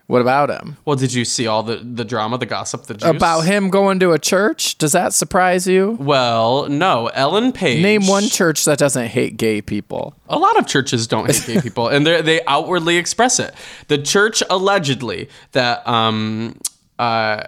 What 0.08 0.22
about 0.22 0.52
him? 0.52 0.78
Well, 0.86 0.96
did 0.96 1.14
you 1.14 1.26
see 1.26 1.48
all 1.48 1.64
the, 1.64 1.78
the 1.78 2.06
drama, 2.06 2.38
the 2.38 2.46
gossip, 2.46 2.84
the 2.84 2.94
juice? 2.94 3.10
About 3.10 3.42
him 3.42 3.72
going 3.72 4.00
to 4.02 4.12
a 4.12 4.20
church? 4.20 4.78
Does 4.78 4.92
that 4.92 5.16
surprise 5.16 5.66
you? 5.66 5.98
Well, 6.00 6.70
no. 6.70 7.08
Ellen 7.08 7.52
Page. 7.52 7.82
Name 7.82 8.06
one 8.06 8.26
church 8.28 8.66
that 8.66 8.78
doesn't 8.78 9.08
hate 9.08 9.38
gay 9.38 9.64
people. 9.64 10.16
A 10.30 10.38
lot 10.38 10.60
of 10.60 10.68
churches 10.68 11.08
don't 11.08 11.26
hate 11.26 11.44
gay 11.48 11.60
people, 11.60 11.88
and 11.88 12.06
they 12.06 12.22
they 12.22 12.46
outwardly 12.46 12.98
express 12.98 13.40
it. 13.40 13.56
The 13.88 13.98
church 13.98 14.44
allegedly 14.48 15.28
that 15.54 15.88
um 15.88 16.60
uh 17.00 17.44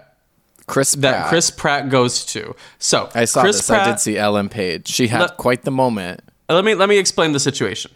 Chris 0.65 0.93
that 0.93 1.11
Pratt. 1.11 1.29
Chris 1.29 1.51
Pratt 1.51 1.89
goes 1.89 2.25
to. 2.25 2.55
So 2.79 3.09
I 3.13 3.25
saw 3.25 3.41
Chris 3.41 3.57
this. 3.57 3.67
Pratt, 3.67 3.87
I 3.87 3.91
did 3.91 3.99
see 3.99 4.17
Ellen 4.17 4.49
Page. 4.49 4.87
She 4.87 5.07
had 5.09 5.21
Let- 5.21 5.37
quite 5.37 5.61
the 5.61 5.71
moment. 5.71 6.21
Let 6.49 6.65
me 6.65 6.73
let 6.75 6.89
me 6.89 6.97
explain 6.97 7.33
the 7.33 7.39
situation. 7.39 7.91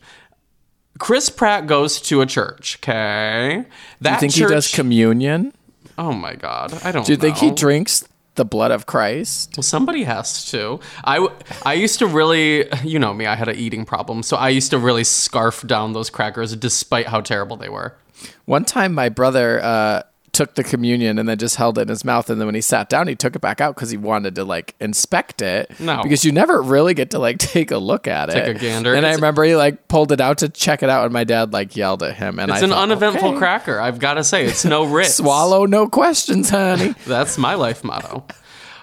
Chris 1.01 1.29
Pratt 1.29 1.65
goes 1.65 1.99
to 2.01 2.21
a 2.21 2.27
church. 2.27 2.77
Okay, 2.77 3.65
that 4.01 4.09
Do 4.09 4.13
you 4.13 4.19
think 4.19 4.33
church. 4.33 4.49
he 4.49 4.55
does 4.55 4.71
communion? 4.71 5.51
oh 5.97 6.11
my 6.13 6.35
god, 6.35 6.79
I 6.85 6.91
don't. 6.91 7.05
Do 7.05 7.11
you 7.11 7.17
think 7.17 7.37
he 7.37 7.49
drinks 7.49 8.07
the 8.35 8.45
blood 8.45 8.69
of 8.69 8.85
Christ? 8.85 9.55
Well, 9.57 9.63
somebody 9.63 10.03
has 10.03 10.45
to. 10.51 10.79
I, 11.03 11.27
I 11.65 11.73
used 11.73 11.97
to 11.99 12.07
really, 12.07 12.67
you 12.83 12.99
know 12.99 13.15
me, 13.15 13.25
I 13.25 13.35
had 13.35 13.47
an 13.47 13.55
eating 13.55 13.83
problem. 13.83 14.21
So 14.21 14.37
I 14.37 14.49
used 14.49 14.69
to 14.71 14.77
really 14.77 15.03
scarf 15.03 15.65
down 15.65 15.93
those 15.93 16.11
crackers 16.11 16.55
despite 16.55 17.07
how 17.07 17.21
terrible 17.21 17.57
they 17.57 17.69
were. 17.69 17.97
One 18.45 18.63
time, 18.63 18.93
my 18.93 19.09
brother 19.09 19.59
uh, 19.63 20.03
took 20.33 20.55
the 20.55 20.63
communion 20.63 21.19
and 21.19 21.27
then 21.27 21.37
just 21.37 21.57
held 21.57 21.77
it 21.77 21.81
in 21.83 21.87
his 21.89 22.05
mouth, 22.05 22.29
and 22.29 22.39
then 22.39 22.47
when 22.47 22.55
he 22.55 22.61
sat 22.61 22.89
down, 22.89 23.07
he 23.07 23.15
took 23.15 23.35
it 23.35 23.39
back 23.39 23.59
out 23.59 23.75
because 23.75 23.89
he 23.89 23.97
wanted 23.97 24.35
to 24.35 24.43
like 24.45 24.75
inspect 24.79 25.41
it. 25.41 25.71
No. 25.79 26.01
because 26.03 26.23
you 26.23 26.31
never 26.31 26.61
really 26.61 26.93
get 26.93 27.11
to 27.11 27.19
like 27.19 27.37
take 27.39 27.71
a 27.71 27.77
look 27.77 28.07
at 28.07 28.29
it. 28.29 28.33
Take 28.33 28.55
a 28.55 28.59
gander. 28.59 28.93
And 28.93 29.05
I 29.05 29.13
remember 29.13 29.43
he 29.43 29.55
like 29.55 29.87
pulled 29.87 30.11
it 30.11 30.21
out 30.21 30.39
to 30.39 30.49
check 30.49 30.83
it 30.83 30.89
out, 30.89 31.03
and 31.05 31.13
my 31.13 31.23
dad 31.23 31.53
like 31.53 31.75
yelled 31.75 32.03
at 32.03 32.15
him. 32.15 32.39
And 32.39 32.49
It's 32.51 32.61
I 32.61 32.65
an 32.65 32.69
thought, 32.71 32.83
uneventful 32.83 33.29
okay, 33.29 33.37
cracker. 33.37 33.79
I've 33.79 33.99
got 33.99 34.13
to 34.15 34.23
say, 34.23 34.45
it's 34.45 34.63
no 34.65 34.83
risk. 34.91 35.17
Swallow, 35.17 35.65
no 35.65 35.87
questions, 35.87 36.49
honey. 36.49 36.95
That's 37.05 37.37
my 37.37 37.55
life 37.55 37.83
motto. 37.83 38.25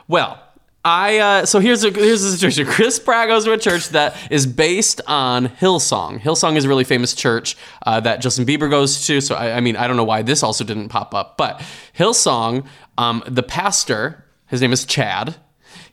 Well, 0.07 0.41
I 0.85 1.19
uh, 1.19 1.47
so 1.47 1.59
here's 1.59 1.85
a, 1.85 1.91
here's 1.91 2.23
the 2.23 2.31
situation. 2.31 2.67
Chris 2.67 2.99
Pratt 2.99 3.29
goes 3.29 3.45
to 3.45 3.53
a 3.53 3.59
church 3.59 3.89
that 3.91 4.17
is 4.31 4.47
based 4.47 5.01
on 5.07 5.49
Hillsong. 5.49 6.21
Hillsong 6.21 6.57
is 6.57 6.65
a 6.65 6.69
really 6.69 6.85
famous 6.85 7.15
church 7.15 7.57
uh, 7.85 8.01
that 8.01 8.21
Justin 8.21 8.47
Bieber 8.47 8.71
goes 8.71 9.05
to. 9.07 9.21
So 9.21 9.35
I, 9.35 9.57
I 9.57 9.61
mean, 9.61 9.77
I 9.77 9.87
don't 9.87 9.97
know 9.97 10.05
why 10.05 10.23
this 10.23 10.43
also 10.43 10.65
didn't 10.65 10.89
pop 10.89 11.15
up, 11.15 11.37
but 11.37 11.61
Hillsong, 11.97 12.67
um, 12.97 13.23
the 13.27 13.43
pastor, 13.43 14.25
his 14.47 14.61
name 14.61 14.73
is 14.73 14.85
Chad. 14.85 15.35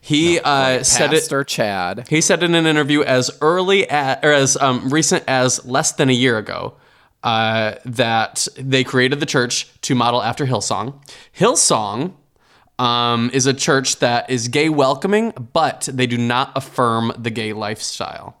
He 0.00 0.38
uh, 0.38 0.84
said 0.84 1.12
it. 1.12 1.16
Pastor 1.16 1.42
Chad. 1.42 2.06
He 2.08 2.20
said 2.20 2.44
in 2.44 2.54
an 2.54 2.64
interview 2.64 3.02
as 3.02 3.30
early 3.40 3.90
at, 3.90 4.24
or 4.24 4.30
as 4.30 4.56
um, 4.56 4.88
recent 4.88 5.24
as 5.26 5.64
less 5.66 5.92
than 5.92 6.08
a 6.08 6.12
year 6.12 6.38
ago 6.38 6.76
uh, 7.24 7.74
that 7.84 8.46
they 8.56 8.84
created 8.84 9.18
the 9.18 9.26
church 9.26 9.68
to 9.82 9.96
model 9.96 10.22
after 10.22 10.46
Hillsong. 10.46 11.02
Hillsong 11.36 12.14
um, 12.78 13.30
is 13.32 13.46
a 13.46 13.54
church 13.54 13.98
that 14.00 14.28
is 14.30 14.48
gay 14.48 14.68
welcoming, 14.68 15.32
but 15.52 15.88
they 15.92 16.06
do 16.06 16.18
not 16.18 16.52
affirm 16.54 17.12
the 17.18 17.30
gay 17.30 17.52
lifestyle. 17.52 18.36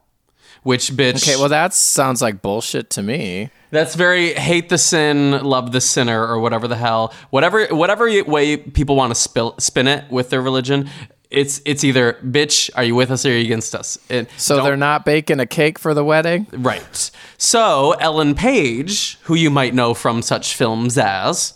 Which 0.62 0.90
bitch? 0.90 1.22
Okay, 1.22 1.36
well 1.36 1.48
that 1.48 1.72
sounds 1.74 2.20
like 2.20 2.42
bullshit 2.42 2.90
to 2.90 3.02
me. 3.02 3.50
That's 3.70 3.94
very 3.94 4.32
hate 4.34 4.68
the 4.68 4.78
sin, 4.78 5.44
love 5.44 5.70
the 5.70 5.80
sinner, 5.80 6.26
or 6.26 6.40
whatever 6.40 6.66
the 6.66 6.74
hell, 6.74 7.14
whatever 7.30 7.66
whatever 7.66 8.10
way 8.24 8.56
people 8.56 8.96
want 8.96 9.12
to 9.12 9.14
spill, 9.14 9.54
spin 9.58 9.86
it 9.86 10.10
with 10.10 10.30
their 10.30 10.42
religion. 10.42 10.90
It's 11.30 11.62
it's 11.64 11.84
either 11.84 12.14
bitch, 12.14 12.68
are 12.74 12.82
you 12.82 12.96
with 12.96 13.12
us 13.12 13.24
or 13.24 13.28
are 13.28 13.32
you 13.32 13.44
against 13.44 13.76
us? 13.76 13.96
And 14.10 14.26
So 14.36 14.60
they're 14.64 14.76
not 14.76 15.04
baking 15.04 15.38
a 15.38 15.46
cake 15.46 15.78
for 15.78 15.94
the 15.94 16.04
wedding. 16.04 16.48
Right. 16.50 17.10
So 17.38 17.92
Ellen 18.00 18.34
Page, 18.34 19.18
who 19.22 19.36
you 19.36 19.50
might 19.50 19.72
know 19.72 19.94
from 19.94 20.20
such 20.20 20.56
films 20.56 20.98
as 20.98 21.54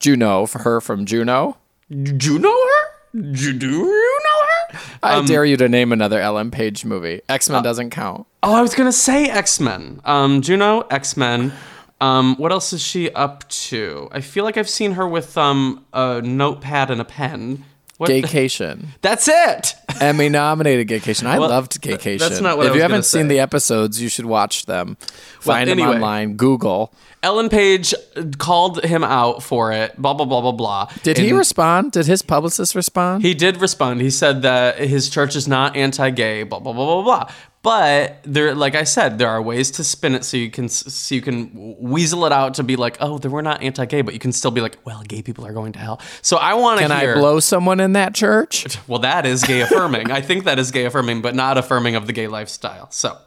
Juno 0.00 0.46
for 0.46 0.60
her 0.60 0.80
from 0.80 1.04
Juno. 1.06 1.56
Do 1.90 2.32
you 2.32 2.38
know 2.38 2.50
her? 2.66 3.20
Do 3.32 3.52
do 3.52 3.66
you 3.68 4.20
know 4.24 4.46
her? 4.72 4.78
I 5.02 5.24
dare 5.24 5.44
you 5.44 5.56
to 5.56 5.68
name 5.68 5.92
another 5.92 6.20
Ellen 6.20 6.50
Page 6.50 6.84
movie. 6.84 7.22
X 7.28 7.48
Uh, 7.48 7.54
Men 7.54 7.62
doesn't 7.62 7.90
count. 7.90 8.26
Oh, 8.42 8.54
I 8.54 8.60
was 8.60 8.74
gonna 8.74 8.92
say 8.92 9.28
X 9.30 9.58
Men. 9.60 10.00
Um, 10.04 10.42
Juno, 10.42 10.80
X 10.90 11.16
Men. 11.16 11.52
Um, 12.00 12.36
what 12.36 12.52
else 12.52 12.72
is 12.72 12.80
she 12.82 13.10
up 13.12 13.48
to? 13.48 14.08
I 14.12 14.20
feel 14.20 14.44
like 14.44 14.56
I've 14.56 14.68
seen 14.68 14.92
her 14.92 15.08
with 15.08 15.36
um 15.38 15.84
a 15.92 16.20
notepad 16.22 16.90
and 16.90 17.00
a 17.00 17.04
pen. 17.04 17.64
What? 17.98 18.10
Gaycation. 18.10 18.86
That's 19.02 19.28
it. 19.28 19.74
Emmy 20.00 20.28
nominated 20.28 20.88
Gaycation. 20.88 21.26
I 21.26 21.38
Well, 21.38 21.50
loved 21.50 21.80
Gaycation. 21.82 22.20
that's 22.20 22.40
not 22.40 22.56
what 22.56 22.64
I 22.64 22.68
if 22.68 22.72
was 22.72 22.76
you 22.76 22.82
haven't 22.82 23.04
seen 23.04 23.28
the 23.28 23.40
episodes, 23.40 24.00
you 24.00 24.08
should 24.08 24.24
watch 24.26 24.66
them. 24.66 24.96
Well, 25.44 25.56
Find 25.56 25.68
anyway. 25.68 25.86
them 25.88 25.96
online. 25.96 26.36
Google. 26.36 26.92
Ellen 27.20 27.48
Page 27.48 27.92
uh, 28.16 28.22
called 28.38 28.84
him 28.84 29.02
out 29.02 29.42
for 29.42 29.72
it. 29.72 30.00
Blah 30.00 30.14
blah 30.14 30.24
blah 30.26 30.40
blah 30.40 30.52
blah. 30.52 30.88
Did 31.02 31.18
he 31.18 31.32
respond? 31.32 31.90
Did 31.90 32.06
his 32.06 32.22
publicist 32.22 32.76
respond? 32.76 33.22
He 33.24 33.34
did 33.34 33.60
respond. 33.60 34.00
He 34.00 34.10
said 34.10 34.42
that 34.42 34.78
his 34.78 35.10
church 35.10 35.34
is 35.34 35.48
not 35.48 35.76
anti-gay. 35.76 36.44
Blah 36.44 36.60
blah 36.60 36.72
blah 36.72 36.84
blah 36.86 37.02
blah. 37.02 37.32
But 37.62 38.20
there, 38.22 38.54
like 38.54 38.76
I 38.76 38.84
said, 38.84 39.18
there 39.18 39.28
are 39.28 39.42
ways 39.42 39.72
to 39.72 39.84
spin 39.84 40.14
it 40.14 40.24
so 40.24 40.36
you 40.36 40.50
can 40.50 40.68
so 40.68 41.14
you 41.14 41.20
can 41.20 41.76
weasel 41.80 42.24
it 42.24 42.32
out 42.32 42.54
to 42.54 42.62
be 42.62 42.76
like, 42.76 42.96
oh, 43.00 43.18
we're 43.18 43.42
not 43.42 43.62
anti-gay, 43.62 44.02
but 44.02 44.14
you 44.14 44.20
can 44.20 44.30
still 44.30 44.52
be 44.52 44.60
like, 44.60 44.78
well, 44.84 45.02
gay 45.02 45.22
people 45.22 45.44
are 45.44 45.52
going 45.52 45.72
to 45.72 45.78
hell. 45.78 46.00
So 46.22 46.36
I 46.36 46.54
want 46.54 46.80
to 46.80 46.86
Can 46.86 47.00
hear. 47.00 47.16
I 47.16 47.18
blow 47.18 47.40
someone 47.40 47.80
in 47.80 47.94
that 47.94 48.14
church? 48.14 48.78
Well, 48.88 49.00
that 49.00 49.26
is 49.26 49.44
gay 49.44 49.60
affirming. 49.60 50.10
I 50.10 50.22
think 50.22 50.44
that 50.44 50.58
is 50.58 50.70
gay 50.70 50.86
affirming, 50.86 51.20
but 51.20 51.34
not 51.34 51.58
affirming 51.58 51.94
of 51.94 52.06
the 52.06 52.12
gay 52.12 52.26
lifestyle. 52.26 52.90
So, 52.90 53.18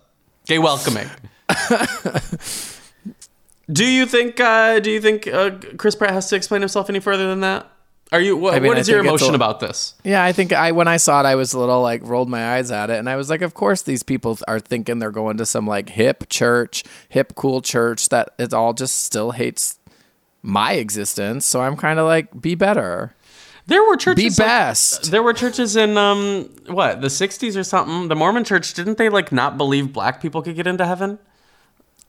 gay 0.48 0.58
welcoming. 0.58 1.08
do 3.72 3.86
you 3.86 4.08
think? 4.08 4.40
Uh, 4.40 4.80
do 4.80 4.90
you 4.90 5.02
think 5.02 5.28
uh, 5.28 5.52
Chris 5.78 5.96
Pratt 5.96 6.12
has 6.12 6.30
to 6.30 6.36
explain 6.36 6.62
himself 6.62 6.90
any 6.90 7.00
further 7.00 7.28
than 7.28 7.42
that? 7.42 7.70
Are 8.14 8.20
you? 8.20 8.36
What, 8.36 8.54
I 8.56 8.60
mean, 8.60 8.68
what 8.68 8.78
I 8.78 8.82
is 8.82 8.90
your 8.90 9.00
emotion 9.00 9.32
a- 9.32 9.36
about 9.36 9.60
this? 9.62 9.94
Yeah, 10.04 10.24
I 10.24 10.34
think 10.34 10.52
I 10.52 10.72
when 10.74 10.88
I 10.88 10.98
saw 10.98 11.22
it, 11.22 11.26
I 11.26 11.36
was 11.36 11.54
a 11.54 11.60
little 11.60 11.82
like 11.82 12.02
rolled 12.04 12.28
my 12.30 12.56
eyes 12.56 12.70
at 12.72 12.90
it, 12.90 12.98
and 13.00 13.10
I 13.10 13.16
was 13.16 13.30
like, 13.30 13.42
of 13.42 13.54
course 13.54 13.82
these 13.84 14.04
people 14.04 14.38
are 14.48 14.60
thinking 14.60 15.00
they're 15.00 15.12
going 15.12 15.38
to 15.38 15.46
some 15.46 15.66
like 15.66 15.90
hip 15.90 16.26
church, 16.30 16.84
hip 17.10 17.34
cool 17.36 17.62
church 17.62 18.10
that 18.10 18.34
it 18.38 18.54
all 18.54 18.74
just 18.74 19.04
still 19.06 19.32
hates 19.32 19.80
my 20.42 20.74
existence. 20.74 21.46
So 21.46 21.62
I'm 21.62 21.78
kind 21.78 22.00
of 22.00 22.06
like, 22.06 22.42
be 22.42 22.54
better, 22.56 23.16
There 23.68 23.82
were 23.84 23.96
be 23.96 24.02
churches. 24.04 24.40
like- 24.40 24.48
best. 24.48 25.12
there 25.12 25.24
were 25.24 25.34
churches 25.34 25.76
in 25.78 25.98
um 25.98 26.50
what 26.68 27.00
the 27.00 27.08
'60s 27.08 27.56
or 27.56 27.64
something. 27.64 28.10
The 28.10 28.16
Mormon 28.16 28.44
Church 28.44 28.74
didn't 28.74 28.98
they 28.98 29.08
like 29.08 29.32
not 29.32 29.58
believe 29.58 29.94
black 29.94 30.22
people 30.22 30.42
could 30.42 30.56
get 30.58 30.68
into 30.68 30.86
heaven? 30.86 31.18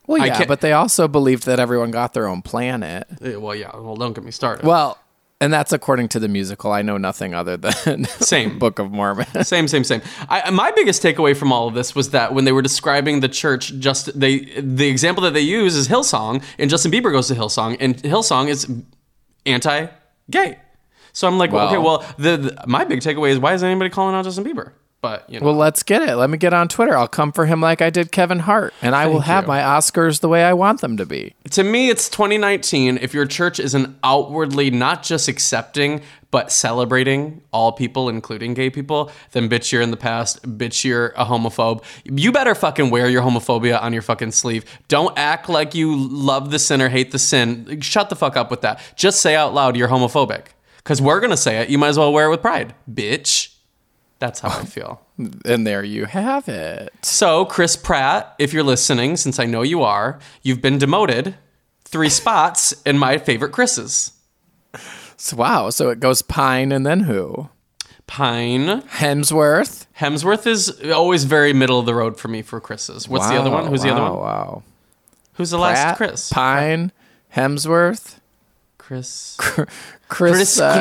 well, 0.09 0.26
yeah, 0.26 0.44
but 0.47 0.61
they 0.62 0.73
also 0.73 1.06
believed 1.06 1.47
that 1.47 1.61
everyone 1.61 1.92
got 1.92 2.12
their 2.12 2.26
own 2.26 2.42
planet. 2.42 3.06
Well, 3.21 3.54
yeah. 3.54 3.71
Well, 3.76 3.94
don't 3.94 4.14
get 4.14 4.25
me 4.25 4.32
started. 4.32 4.66
Well, 4.66 4.99
and 5.42 5.52
that's 5.52 5.72
according 5.72 6.08
to 6.11 6.20
the 6.20 6.28
musical. 6.28 6.70
I 6.72 6.82
know 6.82 6.96
nothing 6.96 7.34
other 7.34 7.56
than 7.56 8.04
Same. 8.20 8.58
Book 8.58 8.78
of 8.78 8.90
Mormon. 8.92 9.26
Same, 9.44 9.66
same, 9.66 9.82
same. 9.84 10.00
I, 10.28 10.50
my 10.50 10.70
biggest 10.70 11.02
takeaway 11.02 11.37
from 11.37 11.52
all 11.52 11.66
of 11.66 11.75
this 11.75 11.94
was 11.94 12.11
that 12.11 12.32
when 12.32 12.44
they 12.44 12.52
were 12.52 12.62
describing 12.62 13.20
the 13.20 13.28
church, 13.28 13.75
just 13.78 14.18
they 14.18 14.38
the 14.61 14.88
example 14.88 15.22
that 15.25 15.34
they 15.34 15.40
use 15.40 15.75
is 15.75 15.88
Hillsong, 15.88 16.42
and 16.58 16.70
Justin 16.70 16.92
Bieber 16.92 17.11
goes 17.11 17.26
to 17.28 17.34
Hillsong, 17.34 17.76
and 17.80 17.96
Hillsong 17.96 18.49
is 18.49 18.68
anti-gay. 19.44 20.58
So 21.12 21.26
I'm 21.28 21.38
like, 21.38 21.52
well, 21.52 21.66
okay, 21.68 21.78
Well- 21.78 22.04
the, 22.18 22.37
the 22.37 22.64
my 22.66 22.84
big 22.84 23.00
takeaway 23.00 23.30
is 23.30 23.38
why 23.38 23.54
isn't 23.54 23.68
anybody 23.68 23.90
calling 23.90 24.14
out 24.14 24.25
Justin 24.25 24.44
Bieber? 24.44 24.72
But 25.02 25.28
you 25.28 25.40
know, 25.40 25.47
Well, 25.47 25.56
let's 25.56 25.82
get 25.82 26.00
it. 26.02 26.14
Let 26.14 26.30
me 26.30 26.38
get 26.38 26.54
on 26.54 26.68
Twitter. 26.68 26.97
I'll 26.97 27.09
come 27.09 27.32
for 27.32 27.47
him 27.47 27.61
like 27.61 27.82
I 27.82 27.90
did 27.90 28.12
Kevin 28.12 28.38
Hart, 28.38 28.73
and 28.80 28.94
I 28.94 29.06
will 29.06 29.21
have 29.21 29.44
you. 29.44 29.49
my 29.49 29.61
Oscars 29.61 30.21
the 30.21 30.28
way 30.28 30.44
I 30.44 30.52
want 30.52 30.80
them 30.80 30.97
to 30.97 31.04
be. 31.04 31.35
to 31.50 31.64
me, 31.64 31.90
it's 31.90 32.09
2019. 32.09 32.99
If 32.99 33.12
your 33.12 33.26
church 33.26 33.59
isn't 33.59 33.97
outwardly 34.04 34.71
not 34.71 35.02
just 35.02 35.28
accepting 35.28 36.00
but 36.30 36.50
celebrating 36.50 37.42
all 37.52 37.73
people, 37.73 38.09
including 38.09 38.54
gay 38.54 38.71
people, 38.71 39.11
then 39.32 39.50
bitch, 39.50 39.71
you're 39.71 39.82
in 39.82 39.90
the 39.90 39.99
past. 39.99 40.40
Bitch, 40.56 40.82
you're 40.82 41.09
a 41.09 41.26
homophobe. 41.26 41.85
You 42.04 42.32
better 42.32 42.54
fucking 42.54 42.88
wear 42.88 43.06
your 43.11 43.21
homophobia 43.23 43.82
on 43.82 43.92
your 43.92 44.00
fucking 44.00 44.32
sleeve. 44.32 44.64
Don't 44.88 45.16
act 45.18 45.50
like 45.50 45.75
you 45.75 45.94
love 45.94 46.50
the 46.50 46.59
sin 46.59 46.80
or 46.80 46.88
hate 46.88 47.11
the 47.12 47.18
sin. 47.18 47.82
Shut 47.82 48.09
the 48.09 48.16
fuck 48.16 48.35
up 48.37 48.50
with 48.50 48.62
that. 48.62 48.80
Just 48.97 49.21
say 49.21 49.37
out 49.37 49.52
loud 49.52 49.76
you're 49.76 49.88
homophobic. 49.88 50.47
Because 50.78 51.02
we're 51.02 51.21
gonna 51.21 51.37
say 51.37 51.59
it. 51.59 51.68
You 51.68 51.76
might 51.76 51.88
as 51.88 51.99
well 51.99 52.12
wear 52.12 52.26
it 52.26 52.30
with 52.30 52.40
pride, 52.40 52.75
bitch. 52.90 53.51
That's 54.22 54.38
how 54.38 54.50
I 54.50 54.60
um, 54.60 54.66
feel. 54.66 55.00
And 55.44 55.66
there 55.66 55.82
you 55.82 56.04
have 56.04 56.48
it. 56.48 56.92
So, 57.02 57.44
Chris 57.44 57.74
Pratt, 57.74 58.36
if 58.38 58.52
you're 58.52 58.62
listening, 58.62 59.16
since 59.16 59.40
I 59.40 59.46
know 59.46 59.62
you 59.62 59.82
are, 59.82 60.20
you've 60.42 60.62
been 60.62 60.78
demoted 60.78 61.34
three 61.84 62.08
spots 62.20 62.72
in 62.86 62.98
my 62.98 63.18
favorite 63.18 63.50
Chris's. 63.50 64.12
So, 65.16 65.36
wow. 65.36 65.70
So 65.70 65.90
it 65.90 65.98
goes 65.98 66.22
Pine 66.22 66.70
and 66.70 66.86
then 66.86 67.00
who? 67.00 67.48
Pine. 68.06 68.82
Hemsworth. 68.82 69.86
Hemsworth 69.98 70.46
is 70.46 70.70
always 70.92 71.24
very 71.24 71.52
middle 71.52 71.80
of 71.80 71.86
the 71.86 71.94
road 71.96 72.16
for 72.16 72.28
me 72.28 72.42
for 72.42 72.60
Chris's. 72.60 73.08
What's 73.08 73.28
the 73.28 73.34
other 73.34 73.50
one? 73.50 73.66
Who's 73.66 73.82
the 73.82 73.90
other 73.90 74.02
one? 74.02 74.20
Wow. 74.20 74.62
Who's 75.32 75.50
the 75.50 75.58
last 75.58 75.96
Chris? 75.96 76.30
Pine, 76.30 76.92
Hemsworth. 77.34 78.20
Chris. 78.92 79.37
Chris 79.38 79.66
Chris 80.08 80.61
uh, 80.61 80.75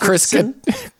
Chris? 0.00 0.30
Ca- 0.30 0.42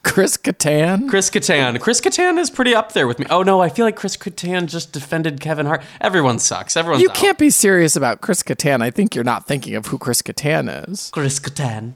Chris 0.03 0.37
Kattan. 0.37 1.09
Chris 1.09 1.31
Kattan. 1.31 1.81
Chris 1.81 2.01
Kattan 2.03 2.39
is 2.39 2.51
pretty 2.51 2.75
up 2.75 2.93
there 2.93 3.07
with 3.07 3.19
me. 3.19 3.25
Oh 3.31 3.43
no, 3.43 3.63
I 3.63 3.71
feel 3.71 3.87
like 3.87 3.97
Chris 3.97 4.19
Kattan 4.19 4.67
just 4.67 4.93
defended 4.93 5.41
Kevin 5.41 5.65
Hart. 5.65 5.83
Everyone 6.03 6.39
sucks. 6.39 6.77
Everyone's 6.77 7.03
You 7.03 7.09
out. 7.09 7.17
can't 7.17 7.39
be 7.39 7.49
serious 7.49 7.97
about 7.97 8.21
Chris 8.21 8.43
Kattan. 8.43 8.83
I 8.83 8.91
think 8.91 9.15
you're 9.15 9.25
not 9.25 9.47
thinking 9.47 9.75
of 9.75 9.87
who 9.87 9.97
Chris 9.97 10.21
Kattan 10.21 10.91
is. 10.91 11.09
Chris 11.15 11.41
Kattan. 11.41 11.95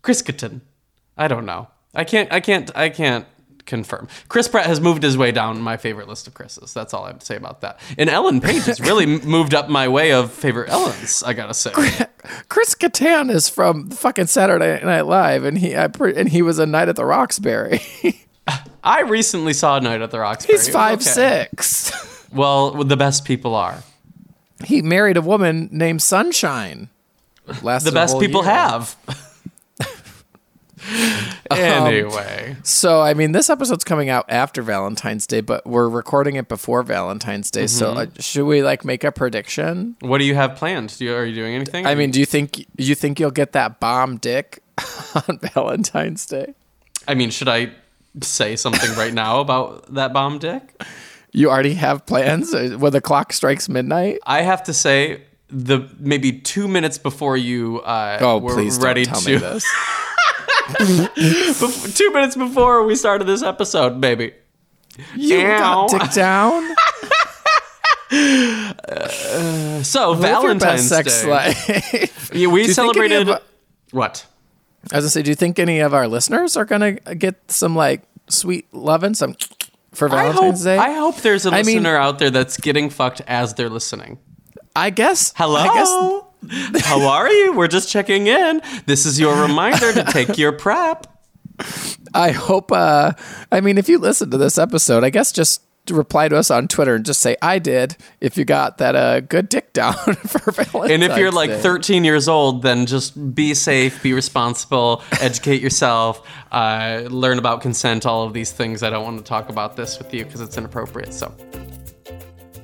Chris 0.00 0.22
Kattan. 0.22 0.62
I 1.18 1.28
don't 1.28 1.44
know. 1.44 1.68
I 1.94 2.04
can't. 2.04 2.32
I 2.32 2.40
can't. 2.40 2.70
I 2.74 2.88
can't 2.88 3.26
confirm. 3.68 4.08
Chris 4.28 4.48
Pratt 4.48 4.66
has 4.66 4.80
moved 4.80 5.04
his 5.04 5.16
way 5.16 5.30
down 5.30 5.60
my 5.60 5.76
favorite 5.76 6.08
list 6.08 6.26
of 6.26 6.34
Chris's. 6.34 6.74
That's 6.74 6.92
all 6.92 7.04
I 7.04 7.08
have 7.08 7.20
to 7.20 7.26
say 7.26 7.36
about 7.36 7.60
that. 7.60 7.78
And 7.96 8.10
Ellen 8.10 8.40
Page 8.40 8.64
has 8.64 8.80
really 8.80 9.06
moved 9.06 9.54
up 9.54 9.68
my 9.68 9.86
way 9.86 10.12
of 10.12 10.32
favorite 10.32 10.70
Ellens. 10.70 11.22
I 11.24 11.34
gotta 11.34 11.54
say. 11.54 11.70
Chris 12.48 12.74
Kattan 12.74 13.30
is 13.30 13.48
from 13.48 13.90
fucking 13.90 14.26
Saturday 14.26 14.84
Night 14.84 15.02
Live, 15.02 15.44
and 15.44 15.58
he 15.58 15.76
I, 15.76 15.86
pre- 15.86 16.16
and 16.16 16.28
he 16.28 16.42
was 16.42 16.58
a 16.58 16.66
night 16.66 16.88
at 16.88 16.96
the 16.96 17.04
Roxbury. 17.04 17.80
I 18.82 19.02
recently 19.02 19.52
saw 19.52 19.76
a 19.76 19.80
Night 19.80 20.00
at 20.00 20.10
the 20.10 20.18
Roxbury. 20.18 20.56
He's 20.58 20.68
five 20.68 21.00
okay. 21.00 21.48
six. 21.50 21.92
Well, 22.32 22.70
the 22.84 22.96
best 22.96 23.24
people 23.24 23.54
are. 23.54 23.82
He 24.64 24.82
married 24.82 25.16
a 25.16 25.22
woman 25.22 25.68
named 25.70 26.02
Sunshine. 26.02 26.88
Lasted 27.62 27.90
The 27.90 27.94
best 27.94 28.18
people 28.18 28.42
year. 28.42 28.52
have. 28.52 28.96
anyway. 31.50 32.56
So, 32.62 33.00
I 33.00 33.14
mean, 33.14 33.32
this 33.32 33.50
episode's 33.50 33.84
coming 33.84 34.08
out 34.08 34.24
after 34.28 34.62
Valentine's 34.62 35.26
Day, 35.26 35.40
but 35.40 35.66
we're 35.66 35.88
recording 35.88 36.36
it 36.36 36.48
before 36.48 36.82
Valentine's 36.82 37.50
Day. 37.50 37.66
So, 37.66 37.88
Mm-hmm. 37.94 37.98
uh, 38.18 38.20
should 38.22 38.44
we 38.46 38.62
like 38.62 38.84
make 38.84 39.04
a 39.04 39.12
prediction? 39.12 39.96
What 40.00 40.18
do 40.18 40.24
you 40.24 40.34
have 40.34 40.56
planned? 40.56 40.96
Do 40.98 41.04
you, 41.04 41.14
are 41.14 41.24
you 41.24 41.34
doing 41.34 41.54
anything? 41.54 41.86
I 41.86 41.94
mean, 41.94 42.10
do 42.10 42.20
you 42.20 42.26
think 42.26 42.64
you 42.76 42.94
think 42.94 43.18
you'll 43.20 43.30
get 43.30 43.52
that 43.52 43.80
bomb 43.80 44.16
dick 44.18 44.62
on 45.28 45.38
Valentine's 45.54 46.26
Day? 46.26 46.54
I 47.06 47.14
mean, 47.14 47.30
should 47.30 47.48
I 47.48 47.70
say 48.20 48.56
something 48.56 48.92
right 48.96 49.12
now 49.14 49.40
about 49.46 49.92
that 49.94 50.12
bomb 50.12 50.38
dick? 50.38 50.82
You 51.32 51.50
already 51.50 51.74
have 51.74 52.04
plans 52.06 52.52
uh, 52.54 52.76
when 52.78 52.92
the 52.92 53.00
clock 53.00 53.32
strikes 53.32 53.68
midnight. 53.68 54.18
I 54.26 54.42
have 54.42 54.62
to 54.64 54.74
say, 54.74 55.22
the 55.50 55.88
maybe 55.98 56.32
two 56.32 56.68
minutes 56.68 56.98
before 56.98 57.36
you 57.36 57.80
uh, 57.80 58.18
Oh, 58.20 58.38
were 58.38 58.52
please 58.54 58.78
ready 58.78 59.04
don't 59.04 59.14
tell 59.14 59.22
to, 59.22 59.30
me 59.30 59.36
this. 59.38 59.66
Bef- 60.68 61.96
two 61.96 62.10
minutes 62.12 62.36
before 62.36 62.84
we 62.84 62.94
started 62.96 63.24
this 63.26 63.42
episode, 63.42 64.00
baby. 64.00 64.32
You 65.16 65.42
got 65.42 65.90
dick 65.90 66.10
down. 66.12 66.74
Uh, 68.10 69.82
so 69.82 70.12
Live 70.12 70.20
your 70.20 70.54
Valentine's 70.54 70.60
best 70.60 70.88
sex 70.88 71.22
Day, 71.22 71.28
life. 71.30 72.30
Yeah, 72.32 72.48
we 72.48 72.62
Do 72.62 72.68
you 72.68 72.74
think 72.74 72.96
any 72.96 73.08
celebrated 73.08 73.28
of- 73.28 73.42
what? 73.90 74.24
I 74.90 74.96
was 74.96 75.04
gonna 75.04 75.10
say, 75.10 75.22
do 75.22 75.30
you 75.30 75.34
think 75.34 75.58
any 75.58 75.80
of 75.80 75.92
our 75.92 76.08
listeners 76.08 76.56
are 76.56 76.64
gonna 76.64 76.92
get 76.92 77.36
some 77.50 77.76
like 77.76 78.02
sweet 78.28 78.66
loving 78.72 79.12
some 79.14 79.36
for 79.92 80.08
I 80.10 80.26
hope, 80.26 80.34
Valentine's 80.36 80.64
Day? 80.64 80.78
I 80.78 80.92
hope 80.94 81.16
there's 81.16 81.44
a 81.44 81.50
I 81.50 81.56
mean- 81.62 81.76
listener 81.82 81.96
out 81.96 82.18
there 82.18 82.30
that's 82.30 82.56
getting 82.56 82.88
fucked 82.88 83.20
as 83.26 83.52
they're 83.54 83.68
listening. 83.68 84.18
I 84.74 84.88
guess. 84.90 85.32
Hello. 85.36 85.56
I 85.56 85.74
guess 85.74 86.24
How 86.80 87.06
are 87.06 87.30
you? 87.30 87.52
We're 87.52 87.68
just 87.68 87.88
checking 87.88 88.26
in. 88.26 88.62
This 88.86 89.06
is 89.06 89.18
your 89.18 89.40
reminder 89.40 89.92
to 89.92 90.04
take 90.04 90.38
your 90.38 90.52
PrEP. 90.52 91.06
I 92.14 92.30
hope. 92.30 92.72
Uh, 92.72 93.12
I 93.50 93.60
mean, 93.60 93.78
if 93.78 93.88
you 93.88 93.98
listen 93.98 94.30
to 94.30 94.38
this 94.38 94.58
episode, 94.58 95.04
I 95.04 95.10
guess 95.10 95.32
just 95.32 95.62
reply 95.90 96.28
to 96.28 96.36
us 96.36 96.50
on 96.50 96.68
Twitter 96.68 96.94
and 96.94 97.04
just 97.04 97.20
say 97.20 97.36
I 97.40 97.58
did 97.58 97.96
if 98.20 98.36
you 98.36 98.44
got 98.44 98.78
that 98.78 98.94
uh, 98.94 99.20
good 99.20 99.48
dick 99.48 99.72
down 99.72 99.94
for 100.14 100.52
Valentine's. 100.52 100.90
And 100.92 101.02
if 101.02 101.16
you're 101.16 101.30
like 101.30 101.50
Day. 101.50 101.60
13 101.60 102.04
years 102.04 102.28
old, 102.28 102.62
then 102.62 102.86
just 102.86 103.34
be 103.34 103.54
safe, 103.54 104.02
be 104.02 104.12
responsible, 104.12 105.02
educate 105.20 105.60
yourself, 105.62 106.26
uh, 106.52 107.02
learn 107.08 107.38
about 107.38 107.60
consent, 107.62 108.06
all 108.06 108.24
of 108.24 108.32
these 108.32 108.52
things. 108.52 108.82
I 108.82 108.90
don't 108.90 109.04
want 109.04 109.18
to 109.18 109.24
talk 109.24 109.48
about 109.48 109.76
this 109.76 109.98
with 109.98 110.12
you 110.12 110.24
because 110.24 110.40
it's 110.40 110.56
inappropriate. 110.56 111.12
So. 111.12 111.34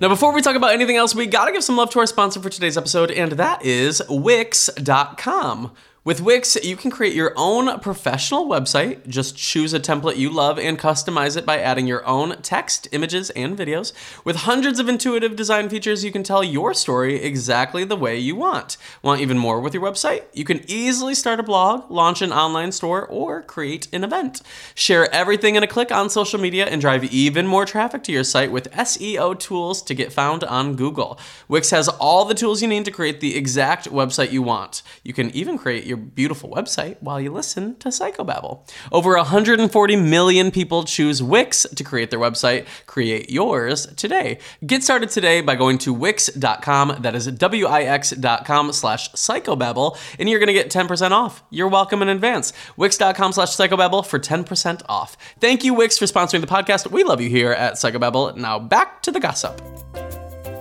Now, 0.04 0.10
before 0.10 0.34
we 0.34 0.42
talk 0.42 0.54
about 0.54 0.74
anything 0.74 0.96
else, 0.96 1.14
we 1.14 1.24
gotta 1.24 1.50
give 1.50 1.64
some 1.64 1.78
love 1.78 1.88
to 1.92 1.98
our 1.98 2.04
sponsor 2.04 2.38
for 2.38 2.50
today's 2.50 2.76
episode, 2.76 3.10
and 3.10 3.32
that 3.32 3.64
is 3.64 4.02
Wix.com. 4.06 5.70
With 6.04 6.20
Wix, 6.20 6.62
you 6.62 6.76
can 6.76 6.90
create 6.90 7.14
your 7.14 7.32
own 7.34 7.80
professional 7.80 8.44
website. 8.44 9.08
Just 9.08 9.38
choose 9.38 9.72
a 9.72 9.80
template 9.80 10.18
you 10.18 10.28
love 10.28 10.58
and 10.58 10.78
customize 10.78 11.34
it 11.34 11.46
by 11.46 11.58
adding 11.58 11.86
your 11.86 12.06
own 12.06 12.42
text, 12.42 12.86
images, 12.92 13.30
and 13.30 13.56
videos. 13.56 13.94
With 14.22 14.36
hundreds 14.36 14.78
of 14.78 14.86
intuitive 14.86 15.34
design 15.34 15.70
features, 15.70 16.04
you 16.04 16.12
can 16.12 16.22
tell 16.22 16.44
your 16.44 16.74
story 16.74 17.22
exactly 17.22 17.84
the 17.84 17.96
way 17.96 18.18
you 18.18 18.36
want. 18.36 18.76
Want 19.00 19.22
even 19.22 19.38
more 19.38 19.60
with 19.60 19.72
your 19.72 19.82
website? 19.82 20.24
You 20.34 20.44
can 20.44 20.60
easily 20.70 21.14
start 21.14 21.40
a 21.40 21.42
blog, 21.42 21.90
launch 21.90 22.20
an 22.20 22.34
online 22.34 22.72
store, 22.72 23.06
or 23.06 23.40
create 23.40 23.88
an 23.90 24.04
event. 24.04 24.42
Share 24.74 25.10
everything 25.10 25.54
in 25.54 25.62
a 25.62 25.66
click 25.66 25.90
on 25.90 26.10
social 26.10 26.38
media 26.38 26.66
and 26.66 26.82
drive 26.82 27.04
even 27.14 27.46
more 27.46 27.64
traffic 27.64 28.02
to 28.02 28.12
your 28.12 28.24
site 28.24 28.52
with 28.52 28.70
SEO 28.72 29.38
tools 29.38 29.80
to 29.80 29.94
get 29.94 30.12
found 30.12 30.44
on 30.44 30.76
Google. 30.76 31.18
Wix 31.48 31.70
has 31.70 31.88
all 31.88 32.26
the 32.26 32.34
tools 32.34 32.60
you 32.60 32.68
need 32.68 32.84
to 32.84 32.90
create 32.90 33.20
the 33.20 33.38
exact 33.38 33.88
website 33.88 34.32
you 34.32 34.42
want. 34.42 34.82
You 35.02 35.14
can 35.14 35.30
even 35.30 35.56
create 35.56 35.86
your 35.86 35.93
beautiful 35.96 36.50
website 36.50 36.96
while 37.00 37.20
you 37.20 37.32
listen 37.32 37.76
to 37.76 37.88
Psychobabble. 37.88 38.60
Over 38.92 39.16
140 39.16 39.96
million 39.96 40.50
people 40.50 40.84
choose 40.84 41.22
Wix 41.22 41.62
to 41.74 41.84
create 41.84 42.10
their 42.10 42.18
website. 42.18 42.66
Create 42.86 43.30
yours 43.30 43.86
today. 43.96 44.38
Get 44.66 44.82
started 44.82 45.10
today 45.10 45.40
by 45.40 45.56
going 45.56 45.78
to 45.78 45.92
wix.com. 45.92 46.98
That 47.00 47.14
is 47.14 47.26
W-I-X.com 47.26 48.72
slash 48.72 49.10
psychobabble, 49.12 49.96
and 50.18 50.28
you're 50.28 50.38
going 50.38 50.46
to 50.48 50.52
get 50.52 50.70
10% 50.70 51.10
off. 51.10 51.42
You're 51.50 51.68
welcome 51.68 52.02
in 52.02 52.08
advance. 52.08 52.52
Wix.com 52.76 53.32
slash 53.32 53.50
psychobabble 53.50 54.06
for 54.06 54.18
10% 54.18 54.82
off. 54.88 55.16
Thank 55.40 55.64
you, 55.64 55.74
Wix, 55.74 55.98
for 55.98 56.06
sponsoring 56.06 56.40
the 56.40 56.46
podcast. 56.46 56.90
We 56.90 57.04
love 57.04 57.20
you 57.20 57.28
here 57.28 57.52
at 57.52 57.74
Psychobabble. 57.74 58.36
Now 58.36 58.58
back 58.58 59.02
to 59.02 59.10
the 59.10 59.20
gossip. 59.20 59.60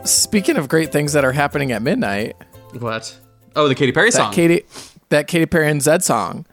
speaking 0.05 0.57
of 0.57 0.67
great 0.67 0.91
things 0.91 1.13
that 1.13 1.23
are 1.23 1.31
happening 1.31 1.71
at 1.71 1.81
midnight, 1.81 2.35
What? 2.79 3.17
Oh, 3.55 3.67
the 3.67 3.75
Katy 3.75 3.91
Perry 3.91 4.09
that 4.09 4.17
song. 4.17 4.33
Katy, 4.33 4.63
that 5.09 5.27
Katy 5.27 5.45
Perry 5.47 5.69
and 5.69 5.81
Zedd 5.81 6.03
song. 6.03 6.45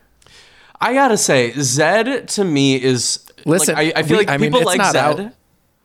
I 0.81 0.95
gotta 0.95 1.17
say, 1.19 1.53
Zedd 1.53 2.27
to 2.35 2.45
me 2.45 2.83
is. 2.83 3.27
Listen, 3.47 3.75
like, 3.75 3.97
I, 3.97 4.01
I 4.01 4.03
feel 4.03 4.19
we- 4.19 4.25
like 4.27 4.29
I 4.29 4.37
mean, 4.37 4.51
people 4.53 4.61
it's 4.61 4.67
like 4.67 4.79
not 4.79 4.95
Zedd. 4.95 5.27
out. 5.27 5.33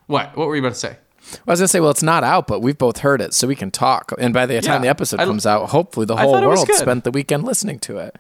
What? 0.08 0.36
What 0.38 0.48
were 0.48 0.56
you 0.56 0.62
about 0.62 0.74
to 0.74 0.80
say? 0.80 0.98
I 1.48 1.52
was 1.52 1.60
gonna 1.60 1.68
say, 1.68 1.80
well, 1.80 1.90
it's 1.92 2.04
not 2.04 2.24
out, 2.24 2.48
but 2.48 2.62
we've 2.62 2.78
both 2.78 3.00
heard 3.00 3.20
it, 3.22 3.34
so 3.34 3.48
we 3.48 3.56
can 3.56 3.72
talk. 3.72 4.14
And 4.20 4.34
by 4.34 4.46
the 4.46 4.62
time 4.62 4.76
Yeah, 4.76 4.80
the 4.84 4.88
episode 4.90 5.20
I- 5.20 5.26
comes 5.26 5.46
out, 5.46 5.70
hopefully 5.70 6.06
the 6.06 6.16
whole 6.18 6.34
thought 6.34 6.44
it 6.44 6.48
was 6.48 6.60
world 6.60 6.72
spent 6.78 7.04
the 7.04 7.12
weekend 7.12 7.44
listening 7.44 7.80
to 7.80 7.98
it. 7.98 8.16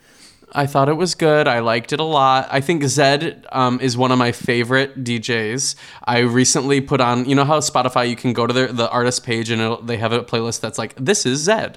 I 0.57 0.67
thought 0.67 0.87
it 0.87 0.93
was 0.95 1.15
good. 1.15 1.47
I 1.49 1.59
liked 1.59 1.91
it 1.91 1.99
a 1.99 2.03
lot. 2.03 2.47
I 2.49 2.61
think 2.61 2.81
Zedd 2.83 3.43
um, 3.51 3.79
is 3.81 3.97
one 3.97 4.11
of 4.13 4.17
my 4.17 4.31
favorite 4.31 5.03
DJs. 5.03 5.75
I 6.05 6.19
recently 6.19 6.79
put 6.79 7.01
on, 7.01 7.25
you 7.25 7.35
know 7.35 7.43
how 7.43 7.59
Spotify 7.59 8.09
you 8.09 8.15
can 8.15 8.31
go 8.31 8.47
to 8.47 8.53
their, 8.53 8.67
the 8.71 8.89
artist 8.89 9.25
page 9.25 9.49
and 9.49 9.61
it'll, 9.61 9.81
they 9.81 9.97
have 9.97 10.13
a 10.13 10.23
playlist 10.23 10.61
that's 10.61 10.77
like, 10.77 10.95
this 10.95 11.25
is 11.25 11.45
Zedd. 11.45 11.75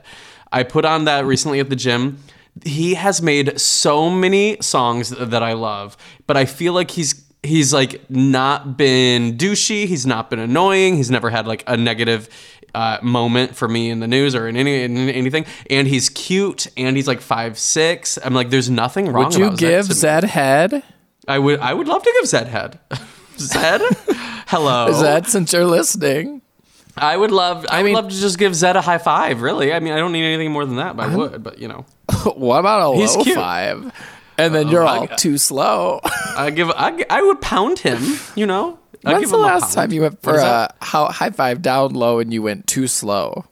I 0.52 0.62
put 0.62 0.84
on 0.84 1.06
that 1.06 1.26
recently 1.26 1.58
at 1.58 1.70
the 1.70 1.76
gym. 1.76 2.18
He 2.64 2.94
has 2.94 3.22
made 3.22 3.60
so 3.60 4.10
many 4.10 4.56
songs 4.60 5.10
that 5.10 5.42
I 5.42 5.52
love, 5.52 5.96
but 6.26 6.36
I 6.36 6.44
feel 6.44 6.72
like 6.72 6.90
he's 6.90 7.24
he's 7.42 7.72
like 7.72 8.08
not 8.10 8.76
been 8.76 9.36
douchey. 9.36 9.86
He's 9.86 10.06
not 10.06 10.30
been 10.30 10.38
annoying. 10.38 10.96
He's 10.96 11.10
never 11.10 11.30
had 11.30 11.46
like 11.46 11.64
a 11.66 11.76
negative 11.76 12.28
uh, 12.74 12.98
moment 13.02 13.56
for 13.56 13.68
me 13.68 13.90
in 13.90 14.00
the 14.00 14.08
news 14.08 14.34
or 14.34 14.48
in 14.48 14.56
any 14.56 14.82
in 14.82 14.96
anything. 14.96 15.46
And 15.70 15.88
he's 15.88 16.08
cute. 16.08 16.66
And 16.76 16.96
he's 16.96 17.08
like 17.08 17.20
five 17.20 17.58
six. 17.58 18.18
I'm 18.22 18.34
like, 18.34 18.50
there's 18.50 18.70
nothing 18.70 19.06
wrong. 19.12 19.26
Would 19.26 19.34
you 19.34 19.56
give 19.56 19.86
Zedd 19.86 20.00
to 20.00 20.22
me. 20.22 20.28
Zedd 20.28 20.28
head? 20.30 20.82
I 21.26 21.38
would. 21.38 21.60
I 21.60 21.74
would 21.74 21.88
love 21.88 22.02
to 22.02 22.14
give 22.20 22.30
Zedd 22.30 22.46
head. 22.46 22.78
Zedd, 23.36 23.80
hello. 24.48 24.88
Zedd, 24.92 25.26
since 25.26 25.52
you're 25.52 25.64
listening. 25.64 26.42
I 26.96 27.16
would 27.16 27.30
love. 27.30 27.64
I, 27.68 27.82
mean- 27.82 27.94
would 27.94 28.04
love 28.04 28.12
to 28.12 28.18
just 28.18 28.38
give 28.38 28.52
Zedd 28.52 28.74
a 28.74 28.80
high 28.80 28.98
five. 28.98 29.42
Really. 29.42 29.72
I 29.72 29.78
mean, 29.78 29.92
I 29.92 29.98
don't 29.98 30.12
need 30.12 30.24
anything 30.24 30.50
more 30.50 30.66
than 30.66 30.76
that. 30.76 30.96
But 30.96 31.10
I 31.10 31.16
would. 31.16 31.42
But 31.42 31.58
you 31.58 31.68
know, 31.68 31.84
what 32.36 32.58
about 32.60 32.92
a 32.94 32.96
He's 32.96 33.16
low 33.16 33.24
cute. 33.24 33.36
five? 33.36 33.92
And 34.36 34.54
then 34.54 34.68
you're 34.68 34.84
all 34.84 35.02
I- 35.04 35.06
too 35.16 35.36
slow. 35.38 36.00
I 36.36 36.50
give. 36.50 36.70
I, 36.70 37.04
I 37.10 37.22
would 37.22 37.40
pound 37.40 37.78
him. 37.80 38.00
You 38.36 38.46
know. 38.46 38.78
I'd 39.04 39.12
When's 39.12 39.24
give 39.26 39.30
the 39.30 39.38
last 39.38 39.74
time 39.74 39.92
you 39.92 40.02
went 40.02 40.22
for 40.22 40.34
a 40.36 40.74
how, 40.82 41.06
high 41.06 41.30
five 41.30 41.62
down 41.62 41.94
low 41.94 42.18
and 42.18 42.32
you 42.32 42.42
went 42.42 42.66
too 42.66 42.86
slow? 42.88 43.44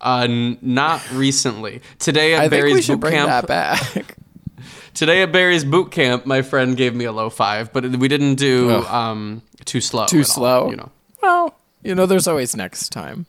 Uh, 0.00 0.26
n- 0.28 0.58
not 0.62 1.00
recently. 1.12 1.80
Today 1.98 2.34
at 2.34 2.42
I 2.42 2.48
Barry's 2.48 2.84
should 2.84 2.94
boot 2.94 3.00
bring 3.00 3.14
camp. 3.14 3.28
that 3.28 3.46
back. 3.46 4.16
Today 4.94 5.22
at 5.22 5.30
Barry's 5.32 5.64
boot 5.64 5.90
camp, 5.92 6.26
my 6.26 6.42
friend 6.42 6.76
gave 6.76 6.94
me 6.94 7.04
a 7.04 7.12
low 7.12 7.30
five, 7.30 7.72
but 7.72 7.84
we 7.96 8.08
didn't 8.08 8.34
do 8.36 8.70
um 8.86 9.42
too 9.64 9.80
slow. 9.80 10.06
Too 10.06 10.18
at 10.20 10.28
all, 10.28 10.34
slow. 10.34 10.70
you 10.70 10.76
know. 10.76 10.90
well, 11.22 11.58
you 11.82 11.94
know, 11.94 12.06
there's 12.06 12.26
always 12.26 12.54
next 12.56 12.90
time. 12.90 13.26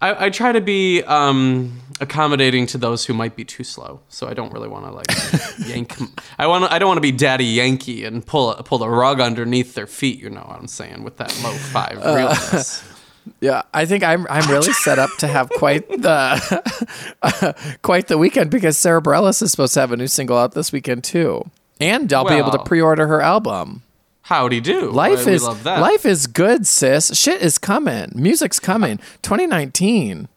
I, 0.00 0.26
I 0.26 0.30
try 0.30 0.52
to 0.52 0.60
be 0.60 1.02
um, 1.02 1.80
accommodating 2.00 2.66
to 2.68 2.78
those 2.78 3.04
who 3.04 3.12
might 3.12 3.36
be 3.36 3.44
too 3.44 3.64
slow, 3.64 4.00
so 4.08 4.26
I 4.28 4.34
don't 4.34 4.52
really 4.52 4.68
want 4.68 4.86
to 4.86 4.92
like 4.92 5.06
yank. 5.68 5.94
I 6.38 6.46
want. 6.46 6.70
I 6.72 6.78
don't 6.78 6.88
want 6.88 6.96
to 6.98 7.02
be 7.02 7.12
Daddy 7.12 7.44
Yankee 7.44 8.04
and 8.04 8.24
pull 8.26 8.54
pull 8.64 8.78
the 8.78 8.88
rug 8.88 9.20
underneath 9.20 9.74
their 9.74 9.86
feet. 9.86 10.18
You 10.18 10.30
know 10.30 10.40
what 10.40 10.58
I'm 10.58 10.68
saying 10.68 11.02
with 11.04 11.18
that 11.18 11.28
low 11.42 11.52
five 11.52 11.98
Uh, 11.98 12.14
realness. 12.14 12.82
Yeah, 13.40 13.62
I 13.74 13.84
think 13.84 14.02
I'm 14.02 14.26
I'm 14.30 14.50
really 14.50 14.72
set 14.72 14.98
up 14.98 15.10
to 15.18 15.26
have 15.26 15.50
quite 15.50 15.86
the 15.88 17.76
quite 17.82 18.08
the 18.08 18.16
weekend 18.16 18.50
because 18.50 18.78
Sara 18.78 19.00
Bareilles 19.02 19.42
is 19.42 19.50
supposed 19.50 19.74
to 19.74 19.80
have 19.80 19.92
a 19.92 19.96
new 19.96 20.06
single 20.06 20.38
out 20.38 20.52
this 20.52 20.72
weekend 20.72 21.04
too, 21.04 21.48
and 21.80 22.10
I'll 22.14 22.26
be 22.26 22.34
able 22.34 22.50
to 22.52 22.58
pre-order 22.64 23.06
her 23.06 23.20
album. 23.20 23.82
Howdy 24.30 24.60
do. 24.60 24.90
Life 24.92 25.26
is 25.26 25.42
love 25.42 25.64
that. 25.64 25.80
life 25.80 26.06
is 26.06 26.28
good, 26.28 26.64
sis. 26.64 27.10
Shit 27.18 27.42
is 27.42 27.58
coming. 27.58 28.12
Music's 28.14 28.60
coming. 28.60 28.98
2019. 29.22 30.28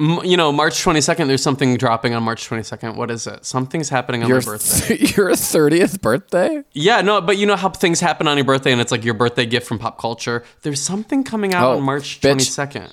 M- 0.00 0.20
you 0.24 0.36
know, 0.36 0.50
March 0.50 0.74
22nd, 0.82 1.28
there's 1.28 1.44
something 1.44 1.76
dropping 1.76 2.12
on 2.12 2.24
March 2.24 2.48
22nd. 2.50 2.96
What 2.96 3.08
is 3.08 3.28
it? 3.28 3.44
Something's 3.46 3.88
happening 3.88 4.24
on 4.24 4.28
Your 4.28 4.40
my 4.40 4.44
birthday. 4.46 4.96
your 5.16 5.30
30th 5.30 6.00
birthday. 6.00 6.64
Yeah, 6.72 7.02
no, 7.02 7.20
but 7.20 7.38
you 7.38 7.46
know 7.46 7.54
how 7.54 7.68
things 7.68 8.00
happen 8.00 8.26
on 8.26 8.36
your 8.36 8.44
birthday 8.44 8.72
and 8.72 8.80
it's 8.80 8.90
like 8.90 9.04
your 9.04 9.14
birthday 9.14 9.46
gift 9.46 9.68
from 9.68 9.78
pop 9.78 9.96
culture? 9.96 10.42
There's 10.62 10.82
something 10.82 11.22
coming 11.22 11.54
out 11.54 11.68
Oh, 11.70 11.76
on 11.76 11.84
March 11.84 12.20
bitch. 12.20 12.34
22nd. 12.34 12.92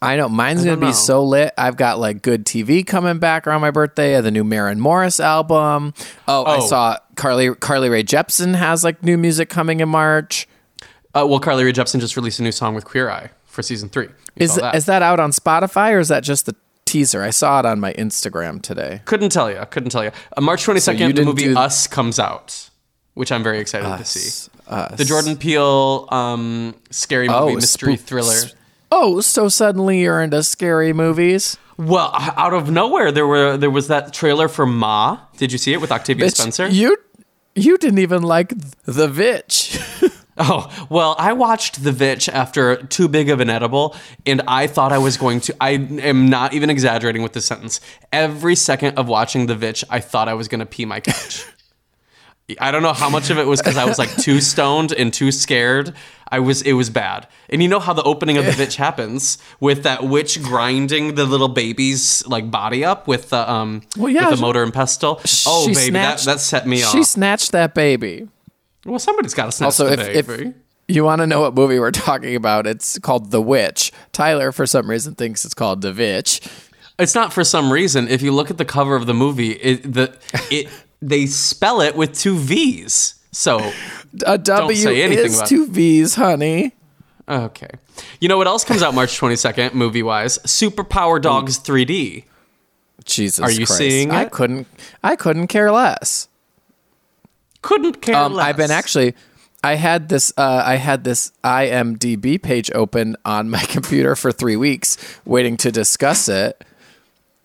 I 0.00 0.16
know 0.16 0.28
mine's 0.28 0.64
gonna 0.64 0.76
be 0.76 0.86
know. 0.86 0.92
so 0.92 1.24
lit. 1.24 1.52
I've 1.58 1.76
got 1.76 1.98
like 1.98 2.22
good 2.22 2.44
TV 2.46 2.86
coming 2.86 3.18
back 3.18 3.46
around 3.46 3.60
my 3.62 3.70
birthday. 3.72 4.20
The 4.20 4.30
new 4.30 4.44
Maren 4.44 4.78
Morris 4.80 5.18
album. 5.18 5.92
Oh, 6.28 6.44
I 6.44 6.56
Oh. 6.58 6.66
saw 6.66 6.96
Carly 7.16 7.54
Carly 7.56 7.88
Rae 7.88 8.04
Jepsen 8.04 8.54
has 8.54 8.84
like 8.84 9.02
new 9.02 9.18
music 9.18 9.48
coming 9.48 9.80
in 9.80 9.88
March. 9.88 10.46
Uh, 11.14 11.26
well, 11.26 11.40
Carly 11.40 11.64
Rae 11.64 11.72
Jepsen 11.72 11.98
just 12.00 12.16
released 12.16 12.38
a 12.38 12.42
new 12.42 12.52
song 12.52 12.74
with 12.74 12.84
Queer 12.84 13.10
Eye 13.10 13.30
for 13.46 13.62
season 13.62 13.88
three. 13.88 14.04
You 14.06 14.12
Is 14.36 14.54
that. 14.54 14.74
is 14.76 14.84
that 14.86 15.02
out 15.02 15.18
on 15.18 15.32
Spotify 15.32 15.92
or 15.92 15.98
is 15.98 16.08
that 16.08 16.22
just 16.22 16.46
the 16.46 16.54
teaser? 16.84 17.22
I 17.22 17.30
saw 17.30 17.58
it 17.58 17.66
on 17.66 17.80
my 17.80 17.92
Instagram 17.94 18.62
today. 18.62 19.02
Couldn't 19.04 19.30
tell 19.30 19.50
you. 19.50 19.60
Couldn't 19.70 19.90
tell 19.90 20.04
you. 20.04 20.12
Uh, 20.36 20.40
March 20.40 20.64
22nd, 20.64 20.98
you 21.08 21.12
the 21.12 21.24
movie 21.24 21.52
Us 21.56 21.88
comes 21.88 22.20
out, 22.20 22.70
which 23.14 23.32
I'm 23.32 23.42
very 23.42 23.58
excited 23.58 23.98
to 23.98 24.04
see. 24.04 24.48
Us. 24.68 24.96
The 24.96 25.04
Jordan 25.04 25.36
Peele 25.36 26.06
um, 26.10 26.74
scary 26.90 27.26
movie 27.26 27.38
Oh, 27.40 27.54
mystery 27.54 27.96
spook- 27.96 28.06
thriller. 28.06 28.36
Oh, 28.90 29.20
so 29.20 29.48
suddenly 29.48 30.00
you're 30.00 30.20
into 30.22 30.42
scary 30.42 30.92
movies? 30.92 31.58
Well, 31.76 32.10
out 32.14 32.54
of 32.54 32.70
nowhere, 32.70 33.12
there 33.12 33.26
were 33.26 33.56
there 33.56 33.70
was 33.70 33.88
that 33.88 34.12
trailer 34.12 34.48
for 34.48 34.66
Ma. 34.66 35.20
Did 35.36 35.52
you 35.52 35.58
see 35.58 35.72
it 35.72 35.80
with 35.80 35.92
Octavia 35.92 36.26
Bitch, 36.26 36.36
Spencer? 36.36 36.68
You 36.68 36.96
you 37.54 37.78
didn't 37.78 38.00
even 38.00 38.22
like 38.22 38.52
the 38.84 39.08
Vitch. 39.08 39.78
Oh, 40.40 40.86
well, 40.88 41.16
I 41.18 41.32
watched 41.32 41.82
The 41.82 41.90
Vitch 41.90 42.28
after 42.28 42.76
Too 42.76 43.08
Big 43.08 43.28
of 43.28 43.40
an 43.40 43.50
Edible, 43.50 43.96
and 44.24 44.40
I 44.46 44.68
thought 44.68 44.92
I 44.92 44.98
was 44.98 45.16
going 45.16 45.40
to. 45.40 45.56
I 45.60 45.70
am 45.70 46.28
not 46.30 46.54
even 46.54 46.70
exaggerating 46.70 47.22
with 47.22 47.32
this 47.32 47.44
sentence. 47.44 47.80
Every 48.12 48.54
second 48.54 48.98
of 48.98 49.08
watching 49.08 49.46
The 49.46 49.56
Vitch, 49.56 49.84
I 49.90 49.98
thought 49.98 50.28
I 50.28 50.34
was 50.34 50.46
going 50.46 50.60
to 50.60 50.66
pee 50.66 50.84
my 50.84 51.00
couch. 51.00 51.44
I 52.60 52.70
don't 52.70 52.82
know 52.82 52.92
how 52.94 53.10
much 53.10 53.28
of 53.30 53.38
it 53.38 53.46
was 53.46 53.60
because 53.60 53.76
I 53.76 53.84
was 53.84 53.98
like 53.98 54.14
too 54.16 54.40
stoned 54.40 54.92
and 54.92 55.12
too 55.12 55.30
scared. 55.32 55.94
I 56.30 56.40
was, 56.40 56.62
it 56.62 56.72
was 56.74 56.88
bad. 56.90 57.26
And 57.50 57.62
you 57.62 57.68
know 57.68 57.78
how 57.80 57.92
the 57.92 58.02
opening 58.02 58.36
of 58.38 58.44
The 58.46 58.52
Vitch 58.62 58.76
happens 58.76 59.38
with 59.60 59.82
that 59.82 60.04
witch 60.04 60.42
grinding 60.42 61.14
the 61.14 61.24
little 61.26 61.48
baby's 61.48 62.26
like 62.26 62.50
body 62.50 62.84
up 62.84 63.06
with 63.08 63.30
the 63.30 63.50
um 63.50 63.82
Well, 63.96 64.10
yeah, 64.10 64.28
with 64.30 64.38
the 64.38 64.42
motor 64.42 64.62
and 64.62 64.72
pestle. 64.72 65.20
Oh, 65.46 65.66
baby, 65.66 65.90
that, 65.90 66.20
snatched- 66.20 66.24
that 66.26 66.40
set 66.40 66.66
me 66.66 66.82
off. 66.82 66.92
She 66.92 67.02
snatched 67.02 67.52
that 67.52 67.74
baby. 67.74 68.28
well, 68.84 68.98
somebody's 68.98 69.34
got 69.34 69.46
to 69.46 69.52
snatch 69.52 69.66
Also, 69.66 69.94
the 69.94 70.18
if, 70.18 70.26
baby. 70.26 70.48
if 70.50 70.54
you 70.88 71.04
want 71.04 71.20
to 71.20 71.26
know 71.26 71.40
what 71.42 71.54
movie 71.54 71.78
we're 71.78 71.90
talking 71.90 72.34
about, 72.34 72.66
it's 72.66 72.98
called 72.98 73.30
The 73.30 73.42
Witch. 73.42 73.92
Tyler, 74.12 74.52
for 74.52 74.66
some 74.66 74.88
reason, 74.88 75.14
thinks 75.14 75.44
it's 75.44 75.54
called 75.54 75.82
The 75.82 75.92
Witch. 75.92 76.40
It's 76.98 77.14
not 77.14 77.32
for 77.32 77.44
some 77.44 77.70
reason. 77.72 78.08
If 78.08 78.22
you 78.22 78.32
look 78.32 78.50
at 78.50 78.56
the 78.58 78.64
cover 78.64 78.96
of 78.96 79.04
the 79.06 79.14
movie, 79.14 79.52
it 79.52 79.82
the 79.94 80.16
it 80.50 80.68
they 81.00 81.26
spell 81.26 81.80
it 81.80 81.96
with 81.96 82.12
two 82.18 82.36
V's. 82.38 83.14
So 83.32 83.72
A 84.26 84.38
W 84.38 84.76
say 84.76 85.02
anything 85.02 85.26
is 85.26 85.34
about 85.36 85.46
it. 85.46 85.48
two 85.48 85.66
V's, 85.68 86.14
honey. 86.14 86.74
okay, 87.28 87.70
you 88.20 88.28
know 88.28 88.38
what 88.38 88.46
else 88.46 88.64
comes 88.64 88.82
out 88.82 88.94
March 88.94 89.16
twenty 89.16 89.36
second, 89.36 89.74
movie 89.74 90.02
wise? 90.02 90.38
Superpower 90.40 91.20
Dogs 91.20 91.58
3D. 91.58 92.24
Jesus 93.04 93.40
Are 93.42 93.50
you 93.50 93.64
Christ. 93.66 93.78
seeing 93.78 94.10
I 94.10 94.24
couldn't. 94.26 94.66
I 95.02 95.16
couldn't 95.16 95.46
care 95.48 95.70
less. 95.72 96.28
Couldn't 97.62 98.00
care 98.02 98.14
Um, 98.16 98.34
less. 98.34 98.46
I've 98.46 98.56
been 98.56 98.70
actually. 98.70 99.14
I 99.64 99.74
had 99.74 100.08
this. 100.08 100.32
Uh, 100.36 100.62
I 100.64 100.76
had 100.76 101.04
this 101.04 101.32
IMDb 101.42 102.40
page 102.40 102.70
open 102.74 103.16
on 103.24 103.50
my 103.50 103.58
computer 103.68 104.14
for 104.14 104.30
three 104.30 104.56
weeks, 104.56 104.96
waiting 105.24 105.56
to 105.58 105.72
discuss 105.72 106.28
it. 106.28 106.62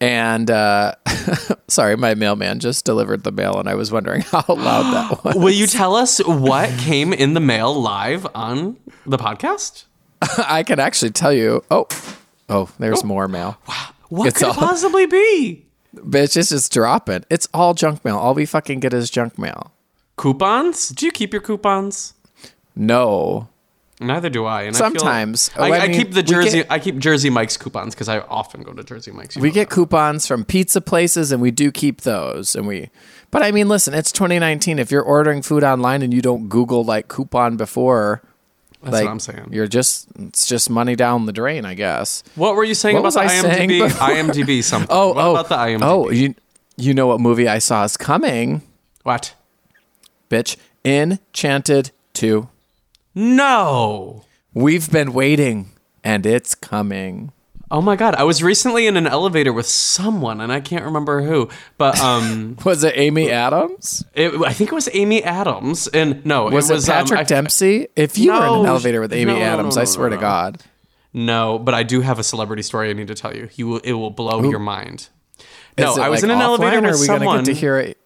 And 0.03 0.51
uh, 0.51 0.95
sorry, 1.69 1.95
my 1.95 2.13
mailman 2.13 2.59
just 2.59 2.83
delivered 2.83 3.23
the 3.23 3.31
mail, 3.31 3.57
and 3.57 3.69
I 3.69 3.75
was 3.75 3.89
wondering 3.91 4.21
how 4.31 4.43
loud 4.49 4.93
that 4.93 5.23
was. 5.23 5.35
Will 5.37 5.49
you 5.49 5.65
tell 5.65 5.95
us 5.95 6.19
what 6.25 6.69
came 6.79 7.13
in 7.13 7.33
the 7.35 7.39
mail 7.39 7.73
live 7.73 8.27
on 8.35 8.75
the 9.05 9.17
podcast? 9.17 9.85
I 10.37 10.63
can 10.63 10.79
actually 10.79 11.11
tell 11.11 11.31
you. 11.31 11.63
Oh, 11.71 11.87
oh, 12.49 12.69
there's 12.79 13.03
more 13.05 13.27
mail. 13.29 13.57
Wow. 13.67 13.87
What 14.09 14.27
It's 14.27 14.39
could 14.39 14.47
all- 14.47 14.53
it 14.53 14.57
possibly 14.57 15.05
be? 15.05 15.65
Bitch, 15.95 16.35
it's 16.35 16.49
just 16.49 16.73
dropping. 16.73 17.23
It's 17.29 17.47
all 17.53 17.73
junk 17.73 18.03
mail. 18.03 18.17
All 18.17 18.33
we 18.33 18.45
fucking 18.45 18.79
get 18.81 18.93
is 18.93 19.09
junk 19.09 19.37
mail. 19.37 19.71
Coupons? 20.17 20.89
Do 20.89 21.05
you 21.05 21.11
keep 21.13 21.31
your 21.31 21.41
coupons? 21.41 22.13
No. 22.75 23.47
Neither 24.05 24.29
do 24.29 24.45
I. 24.45 24.63
And 24.63 24.75
I 24.75 24.79
feel- 24.79 24.89
Sometimes. 24.89 25.49
I, 25.55 25.59
oh, 25.59 25.73
I 25.73 25.77
I 25.79 25.87
mean, 25.87 25.97
keep 25.97 26.11
the 26.13 26.23
Jersey. 26.23 26.57
get- 26.59 26.67
I 26.71 26.79
keep 26.79 26.97
Jersey 26.97 27.29
Mike's 27.29 27.57
coupons 27.57 27.95
because 27.95 28.09
I 28.09 28.19
often 28.19 28.63
go 28.63 28.73
to 28.73 28.83
Jersey 28.83 29.11
Mike's. 29.11 29.35
We 29.37 29.51
get 29.51 29.69
coupons 29.69 30.27
from 30.27 30.43
pizza 30.45 30.81
places 30.81 31.31
and 31.31 31.41
we 31.41 31.51
do 31.51 31.71
keep 31.71 32.01
those 32.01 32.55
and 32.55 32.67
we 32.67 32.89
But 33.31 33.41
I 33.43 33.51
mean, 33.51 33.67
listen, 33.69 33.93
it's 33.93 34.11
2019. 34.11 34.77
If 34.79 34.91
you're 34.91 35.01
ordering 35.03 35.41
food 35.41 35.63
online 35.63 36.01
and 36.01 36.13
you 36.13 36.21
don't 36.21 36.49
Google 36.49 36.83
like 36.83 37.07
coupon 37.07 37.57
before, 37.57 38.21
That's 38.83 38.93
like 38.93 39.05
what 39.05 39.11
I'm 39.11 39.19
saying. 39.19 39.49
you're 39.51 39.67
just 39.67 40.07
it's 40.19 40.45
just 40.45 40.69
money 40.69 40.95
down 40.95 41.25
the 41.25 41.33
drain, 41.33 41.65
I 41.65 41.73
guess. 41.73 42.23
What 42.35 42.55
were 42.55 42.63
you 42.63 42.75
saying 42.75 42.95
What 42.95 43.01
about 43.01 43.13
the 43.13 43.19
I 43.21 43.27
saying 43.27 43.69
IMDb? 43.69 43.89
IMDb 43.89 44.63
something. 44.63 44.87
Oh, 44.91 45.13
what 45.13 45.17
oh, 45.25 45.31
about 45.31 45.49
the 45.49 45.55
IMDb? 45.55 45.79
oh, 45.83 46.09
you 46.11 46.35
you 46.77 46.93
know 46.93 47.07
what 47.07 47.19
movie 47.21 47.47
I 47.47 47.59
saw 47.59 47.83
is 47.83 47.97
coming, 47.97 48.61
what? 49.03 49.33
bitch? 50.29 50.57
Enchanted 50.85 51.91
2. 52.13 52.47
No. 53.15 54.23
We've 54.53 54.89
been 54.91 55.13
waiting 55.13 55.71
and 56.03 56.25
it's 56.25 56.55
coming. 56.55 57.31
Oh 57.71 57.81
my 57.81 57.95
god! 57.95 58.13
I 58.13 58.23
was 58.23 58.43
recently 58.43 58.85
in 58.85 58.97
an 58.97 59.07
elevator 59.07 59.51
with 59.51 59.65
someone, 59.65 60.39
and 60.41 60.51
I 60.53 60.59
can't 60.59 60.85
remember 60.85 61.23
who, 61.23 61.49
but 61.79 61.99
um, 61.99 62.55
Was 62.65 62.83
it 62.83 62.93
Amy 62.95 63.31
Adams? 63.31 64.05
it, 64.13 64.31
I 64.45 64.53
think 64.53 64.71
it 64.71 64.75
was 64.75 64.89
Amy 64.93 65.23
Adams, 65.23 65.87
and 65.87 66.23
no, 66.23 66.43
Was 66.45 66.69
it 66.69 66.73
it, 66.73 66.75
was 66.75 66.89
um, 66.89 66.95
Patrick 66.97 67.19
I- 67.21 67.23
Dempsey? 67.23 67.87
If 67.95 68.15
you 68.19 68.31
were 68.31 68.45
in 68.45 68.53
an 68.59 68.65
elevator 68.67 69.01
with 69.01 69.11
Amy 69.11 69.33
no, 69.33 69.39
no, 69.39 69.45
Adams, 69.45 69.75
no, 69.75 69.81
I 69.81 69.85
swear 69.85 70.11
no, 70.11 70.17
to. 70.17 70.21
God. 70.21 70.61
No, 71.13 71.57
but 71.57 71.73
I 71.73 71.81
do 71.81 72.01
have 72.01 72.19
a 72.19 72.23
celebrity 72.23 72.61
story 72.61 72.91
I 72.91 72.93
need 72.93 73.07
to 73.07 73.15
tell 73.15 73.35
you. 73.35 73.49
You 73.55 73.67
will, 73.67 73.79
it 73.79 73.93
will 73.93 74.11
blow 74.11 74.43
your 74.43 74.59
mind. 74.59 75.09
No, 75.75 75.95
I 75.95 76.09
was 76.09 76.21
like, 76.21 76.23
in 76.25 76.29
an 76.29 76.41
elevator 76.41 76.77
offline, 76.77 76.83
or 76.83 76.91
with 76.91 76.95
are 76.95 76.99
we 76.99 77.05
someone. 77.07 77.25
gonna 77.37 77.39
get 77.47 77.53
to 77.55 77.59
hear 77.59 77.77
it? 77.79 77.97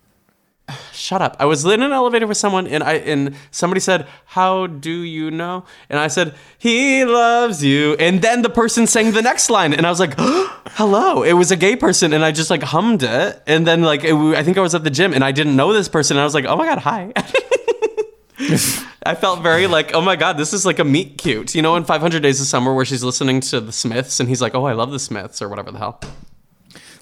Shut 0.92 1.22
up. 1.22 1.38
I 1.40 1.46
was 1.46 1.64
in 1.64 1.82
an 1.82 1.94
elevator 1.94 2.28
with 2.28 2.38
someone 2.38 2.68
and 2.68 2.84
I 2.84 2.94
and 2.96 3.36
somebody 3.52 3.80
said, 3.80 4.06
"How 4.26 4.68
do 4.68 4.92
you 4.92 5.32
know?" 5.32 5.64
And 5.90 5.98
I 6.00 6.08
said, 6.08 6.36
"He 6.58 7.06
loves 7.06 7.64
you." 7.64 7.94
And 8.00 8.22
then 8.22 8.42
the 8.42 8.50
person 8.50 8.86
sang 8.86 9.12
the 9.12 9.22
next 9.22 9.50
line 9.50 9.74
and 9.74 9.88
I 9.88 9.90
was 9.90 10.00
like, 10.00 10.16
"Hello." 10.18 11.24
It 11.24 11.34
was 11.34 11.52
a 11.52 11.56
gay 11.56 11.78
person 11.78 12.12
and 12.12 12.26
I 12.26 12.32
just 12.34 12.50
like 12.50 12.64
hummed 12.64 13.04
it. 13.04 13.42
And 13.48 13.66
then 13.66 13.84
like 13.84 14.04
it, 14.04 14.14
I 14.14 14.44
think 14.44 14.58
I 14.58 14.62
was 14.62 14.76
at 14.76 14.84
the 14.84 14.90
gym 14.90 15.14
and 15.14 15.24
I 15.24 15.32
didn't 15.32 15.56
know 15.56 15.72
this 15.72 15.88
person 15.88 16.18
and 16.18 16.22
I 16.22 16.26
was 16.26 16.34
like, 16.34 16.46
"Oh 16.46 16.58
my 16.58 16.66
god, 16.66 16.80
hi." 16.80 17.14
I 19.06 19.16
felt 19.16 19.42
very 19.42 19.68
like, 19.68 19.94
"Oh 19.94 20.02
my 20.02 20.18
god, 20.18 20.38
this 20.38 20.52
is 20.52 20.66
like 20.66 20.80
a 20.80 20.84
meet 20.84 21.18
cute." 21.18 21.56
You 21.56 21.62
know, 21.62 21.78
in 21.78 21.86
500 21.86 22.22
Days 22.22 22.42
of 22.42 22.48
Summer 22.48 22.74
where 22.74 22.84
she's 22.86 23.04
listening 23.04 23.40
to 23.42 23.62
the 23.62 23.72
Smiths 23.72 24.20
and 24.20 24.28
he's 24.28 24.42
like, 24.42 24.54
"Oh, 24.54 24.66
I 24.66 24.74
love 24.74 24.92
the 24.92 25.00
Smiths" 25.00 25.42
or 25.42 25.48
whatever 25.48 25.72
the 25.72 25.78
hell. 25.78 26.02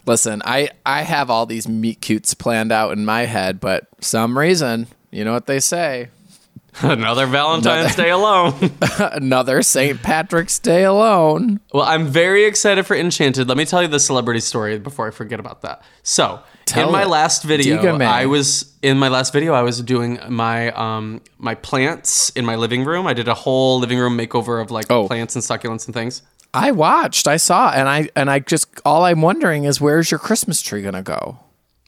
Listen, 0.06 0.41
I 0.46 0.70
I 0.86 1.02
have 1.04 1.30
all 1.30 1.46
these 1.46 1.68
meet 1.68 2.02
cutes 2.02 2.34
planned 2.34 2.72
out 2.72 2.91
in 2.91 3.06
my 3.06 3.26
head, 3.26 3.60
but 3.60 3.88
some 4.02 4.38
reason, 4.38 4.88
you 5.12 5.24
know 5.26 5.34
what 5.34 5.48
they 5.48 5.60
say, 5.60 6.10
Another 6.82 7.26
Valentine's 7.26 7.96
Day 7.96 8.10
alone. 8.10 8.54
another 9.00 9.62
St. 9.62 10.02
Patrick's 10.04 10.60
Day 10.60 10.84
alone. 10.84 11.60
Well, 11.74 11.86
I'm 11.86 12.08
very 12.08 12.44
excited 12.46 12.86
for 12.86 12.96
Enchanted. 12.96 13.48
Let 13.48 13.58
me 13.58 13.65
tell 13.65 13.82
you 13.82 13.88
the 13.88 14.00
celebrity 14.00 14.41
story 14.41 14.78
before 14.78 15.08
I 15.08 15.12
forget 15.12 15.39
about 15.39 15.62
that. 15.62 15.82
So, 16.04 16.41
Tell 16.65 16.88
in 16.88 16.91
my 16.94 17.04
it. 17.04 17.08
last 17.08 17.44
video, 17.44 17.78
Diga. 17.82 18.02
I 18.06 18.26
was 18.26 18.74
in 18.82 18.98
my 18.98 19.08
last 19.08 19.32
video. 19.32 19.54
I 19.54 19.62
was 19.62 19.82
doing 19.82 20.20
my 20.30 20.72
um 20.72 21.22
my 21.38 21.56
plants 21.56 22.30
in 22.32 22.44
my 22.44 22.56
living 22.56 22.84
room. 22.84 23.08
I 23.08 23.13
did 23.13 23.28
a 23.28 23.36
whole 23.36 23.80
living 23.80 23.98
room 24.00 24.18
makeover 24.18 24.62
of 24.62 24.70
like 24.72 24.89
Oh. 24.91 25.08
plants 25.08 25.36
and 25.36 25.44
succulents 25.44 25.86
and 25.86 25.94
things. 25.94 26.24
I 26.56 26.72
watched, 26.72 27.28
I 27.28 27.38
saw, 27.38 27.72
and 27.72 27.88
I 27.88 28.10
and 28.15 28.30
I 28.30 28.39
just 28.39 28.68
all 28.86 29.04
I'm 29.04 29.22
wondering 29.22 29.65
is 29.65 29.82
where's 29.82 30.10
your 30.10 30.20
Christmas 30.20 30.62
tree 30.62 30.82
gonna 30.82 31.04
go? 31.04 31.39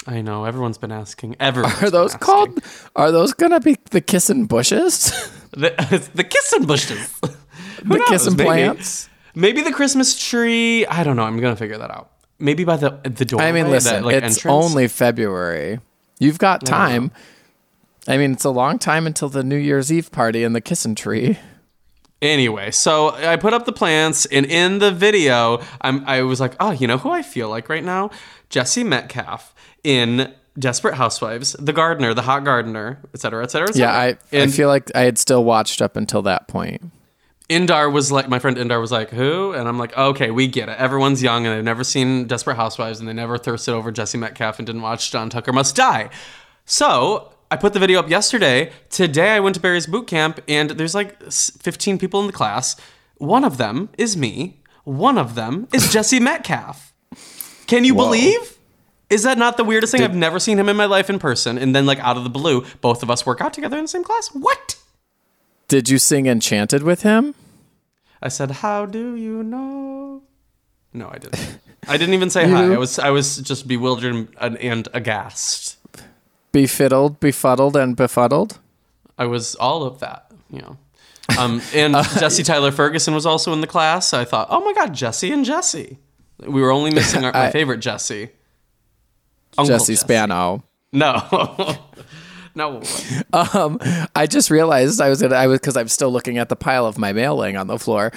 I 0.06 0.22
know 0.22 0.46
everyone's 0.46 0.78
been 0.78 0.92
asking. 0.92 1.36
Everyone 1.40 1.72
Are 1.82 1.90
those 1.90 2.16
called? 2.16 2.60
Are 2.96 3.12
those 3.12 3.34
gonna 3.34 3.60
be 3.60 3.78
the 3.92 4.02
kissing 4.02 4.46
bushes? 4.46 5.12
the, 5.52 6.10
the 6.14 6.24
kissing 6.24 6.66
bushes? 6.66 7.20
The 7.84 8.04
kissing 8.08 8.36
plants? 8.36 9.08
Maybe 9.36 9.62
the 9.62 9.72
Christmas 9.72 10.18
tree. 10.20 10.86
I 10.88 11.04
don't 11.04 11.16
know. 11.16 11.24
I'm 11.24 11.40
gonna 11.40 11.56
figure 11.56 11.78
that 11.78 11.92
out. 11.92 12.12
Maybe 12.40 12.64
by 12.64 12.76
the 12.76 13.00
the 13.04 13.24
door. 13.24 13.40
I 13.40 13.52
mean, 13.52 13.70
listen, 13.70 13.94
that, 13.94 14.04
like, 14.04 14.16
it's 14.16 14.38
entrance. 14.38 14.66
only 14.66 14.88
February. 14.88 15.80
You've 16.20 16.40
got 16.40 16.66
time. 16.66 17.12
I 18.08 18.18
mean, 18.18 18.32
it's 18.32 18.46
a 18.46 18.50
long 18.50 18.80
time 18.80 19.06
until 19.06 19.30
the 19.30 19.44
New 19.44 19.58
Year's 19.58 19.92
Eve 19.92 20.12
party 20.12 20.44
and 20.44 20.56
the 20.56 20.62
kissing 20.62 20.96
tree. 20.96 21.38
Anyway, 22.22 22.72
so 22.72 23.12
I 23.12 23.36
put 23.36 23.54
up 23.54 23.66
the 23.66 23.72
plants, 23.72 24.26
and 24.26 24.46
in 24.46 24.80
the 24.80 24.92
video, 24.92 25.62
I'm, 25.82 26.04
I 26.08 26.24
was 26.24 26.40
like, 26.40 26.56
oh, 26.60 26.72
you 26.72 26.88
know 26.88 26.98
who 26.98 27.12
I 27.12 27.22
feel 27.22 27.48
like 27.50 27.70
right 27.70 27.84
now? 27.84 28.10
Jesse 28.50 28.84
Metcalfe 28.84 29.54
in 29.84 30.34
Desperate 30.58 30.96
Housewives, 30.96 31.54
the 31.60 31.74
gardener, 31.74 32.16
the 32.16 32.24
hot 32.24 32.44
gardener, 32.44 33.00
et 33.14 33.20
cetera, 33.20 33.44
et 33.44 33.52
cetera, 33.52 33.70
et 33.70 33.76
Yeah, 33.76 33.92
cetera. 33.92 34.20
I, 34.34 34.38
I 34.38 34.42
and 34.44 34.54
feel 34.54 34.68
like 34.68 34.90
I 34.96 35.02
had 35.02 35.20
still 35.20 35.44
watched 35.44 35.80
up 35.82 35.96
until 35.96 36.24
that 36.24 36.48
point. 36.48 36.82
Indar 37.50 37.94
was 37.94 38.12
like, 38.12 38.28
my 38.28 38.40
friend 38.40 38.58
Indar 38.58 38.82
was 38.82 38.92
like, 38.92 39.12
who? 39.12 39.54
And 39.54 39.68
I'm 39.68 39.78
like, 39.78 39.96
okay, 39.96 40.32
we 40.32 40.48
get 40.48 40.68
it. 40.68 40.78
Everyone's 40.80 41.22
young 41.22 41.46
and 41.46 41.56
they've 41.56 41.64
never 41.64 41.84
seen 41.84 42.26
Desperate 42.26 42.56
Housewives 42.56 43.00
and 43.00 43.08
they 43.08 43.14
never 43.14 43.38
thirsted 43.38 43.74
over 43.74 43.92
Jesse 43.92 44.18
Metcalfe 44.18 44.58
and 44.60 44.66
didn't 44.66 44.82
watch 44.82 45.12
John 45.12 45.30
Tucker 45.30 45.54
Must 45.54 45.74
Die. 45.76 46.10
So 46.66 47.32
I 47.50 47.56
put 47.56 47.74
the 47.74 47.80
video 47.80 48.00
up 48.00 48.10
yesterday. 48.10 48.72
Today 48.90 49.32
I 49.32 49.40
went 49.40 49.56
to 49.56 49.62
Barry's 49.62 49.88
boot 49.88 50.08
camp 50.08 50.40
and 50.48 50.72
there's 50.72 50.94
like 50.96 51.22
15 51.32 51.98
people 51.98 52.20
in 52.20 52.28
the 52.28 52.34
class. 52.34 52.76
One 53.18 53.44
of 53.44 53.58
them 53.58 53.90
is 53.98 54.18
me. 54.18 54.62
One 54.84 55.18
of 55.18 55.36
them 55.36 55.68
is 55.74 55.92
Jesse 55.94 56.20
Metcalfe. 56.20 56.94
Can 57.68 57.84
you 57.84 57.96
Whoa. 57.96 58.06
believe? 58.06 58.58
Is 59.10 59.24
that 59.24 59.38
not 59.38 59.56
the 59.56 59.64
weirdest 59.64 59.94
thing? 59.94 60.04
I've 60.04 60.16
never 60.16 60.40
seen 60.40 60.60
him 60.60 60.68
in 60.68 60.76
my 60.76 60.86
life 60.86 61.10
in 61.10 61.18
person. 61.18 61.58
And 61.58 61.74
then, 61.74 61.86
like, 61.86 62.00
out 62.00 62.18
of 62.18 62.24
the 62.26 62.30
blue, 62.30 62.66
both 62.82 63.04
of 63.04 63.10
us 63.10 63.26
work 63.26 63.40
out 63.40 63.54
together 63.54 63.78
in 63.78 63.86
the 63.86 63.88
same 63.88 64.04
class. 64.04 64.30
What? 64.34 64.76
Did 65.70 65.88
you 65.88 65.98
sing 65.98 66.26
Enchanted 66.26 66.84
with 66.84 67.04
him? 67.04 67.34
I 68.22 68.28
said, 68.28 68.52
"How 68.52 68.86
do 68.86 69.16
you 69.16 69.44
know?" 69.44 70.24
No, 70.94 71.10
I 71.10 71.20
didn't. 71.20 71.60
I 71.88 71.98
didn't 71.98 72.16
even 72.16 72.30
say 72.30 72.50
hi. 72.50 72.74
I 72.74 72.78
was 72.78 73.00
I 73.00 73.12
was 73.12 73.38
just 73.38 73.68
bewildered 73.68 74.28
and, 74.40 74.58
and 74.58 74.88
aghast. 74.94 75.77
Befiddled, 76.58 77.20
befuddled, 77.20 77.78
and 77.78 77.96
befuddled? 77.96 78.58
I 79.16 79.26
was 79.28 79.54
all 79.56 79.84
of 79.84 80.00
that, 80.00 80.32
you 80.50 80.60
know. 80.60 80.78
Um, 81.38 81.62
and 81.76 81.94
Jesse 82.20 82.42
Tyler 82.42 82.72
Ferguson 82.72 83.14
was 83.14 83.28
also 83.28 83.54
in 83.54 83.62
the 83.62 83.68
class. 83.68 84.12
I 84.12 84.26
thought, 84.26 84.48
oh 84.50 84.62
my 84.66 84.74
god, 84.74 84.96
Jesse 84.96 85.32
and 85.32 85.46
Jesse. 85.46 86.00
We 86.40 86.60
were 86.62 86.72
only 86.72 86.90
missing 86.92 87.24
our, 87.24 87.32
my 87.34 87.48
I- 87.48 87.52
favorite 87.52 87.78
Jesse, 87.80 88.30
Uncle 89.56 89.78
Jesse 89.78 89.96
Spano. 89.96 90.64
No, 90.92 91.78
no. 92.56 92.82
Um, 93.34 93.78
I 94.16 94.26
just 94.26 94.50
realized 94.50 95.00
I 95.00 95.10
was 95.10 95.22
gonna, 95.22 95.36
I 95.36 95.46
was 95.46 95.60
because 95.60 95.78
I'm 95.78 95.90
still 95.90 96.10
looking 96.12 96.40
at 96.40 96.50
the 96.50 96.56
pile 96.56 96.88
of 96.88 96.98
my 96.98 97.14
mail 97.14 97.36
laying 97.36 97.58
on 97.58 97.68
the 97.68 97.78
floor. 97.78 98.12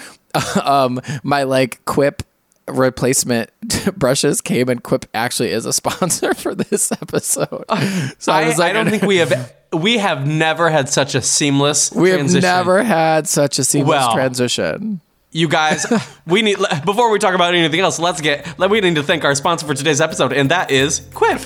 um, 0.64 0.98
my 1.22 1.42
like 1.42 1.84
Quip 1.84 2.22
replacement 2.68 3.50
brushes 3.98 4.40
came, 4.40 4.68
and 4.68 4.82
Quip 4.82 5.06
actually 5.14 5.50
is 5.50 5.66
a 5.66 5.72
sponsor 5.80 6.34
for 6.34 6.54
this 6.54 6.92
episode. 6.92 7.64
Uh, 7.68 8.08
so 8.18 8.32
I, 8.32 8.46
was 8.46 8.58
like, 8.58 8.70
I 8.70 8.72
don't 8.72 8.90
think 8.90 9.02
we 9.02 9.18
have 9.18 9.52
we 9.72 9.98
have 9.98 10.26
never 10.26 10.70
had 10.70 10.88
such 10.88 11.14
a 11.14 11.22
seamless. 11.22 11.92
we 11.92 12.10
have 12.10 12.18
transition. 12.20 12.42
never 12.42 12.82
had 12.82 13.28
such 13.28 13.58
a 13.58 13.64
seamless 13.64 13.88
Well, 13.88 14.12
transition. 14.14 15.00
You 15.32 15.46
guys, 15.48 15.86
we 16.26 16.42
need 16.42 16.58
before 16.84 17.10
we 17.12 17.20
talk 17.20 17.34
about 17.36 17.54
anything 17.54 17.78
else. 17.80 18.00
Let's 18.00 18.20
get. 18.20 18.58
let- 18.58 18.68
We 18.70 18.80
need 18.80 18.96
to 18.96 19.02
thank 19.04 19.24
our 19.24 19.34
sponsor 19.36 19.64
for 19.66 19.74
today's 19.74 20.00
episode, 20.00 20.32
and 20.32 20.50
that 20.50 20.72
is 20.72 21.02
Quip. 21.14 21.40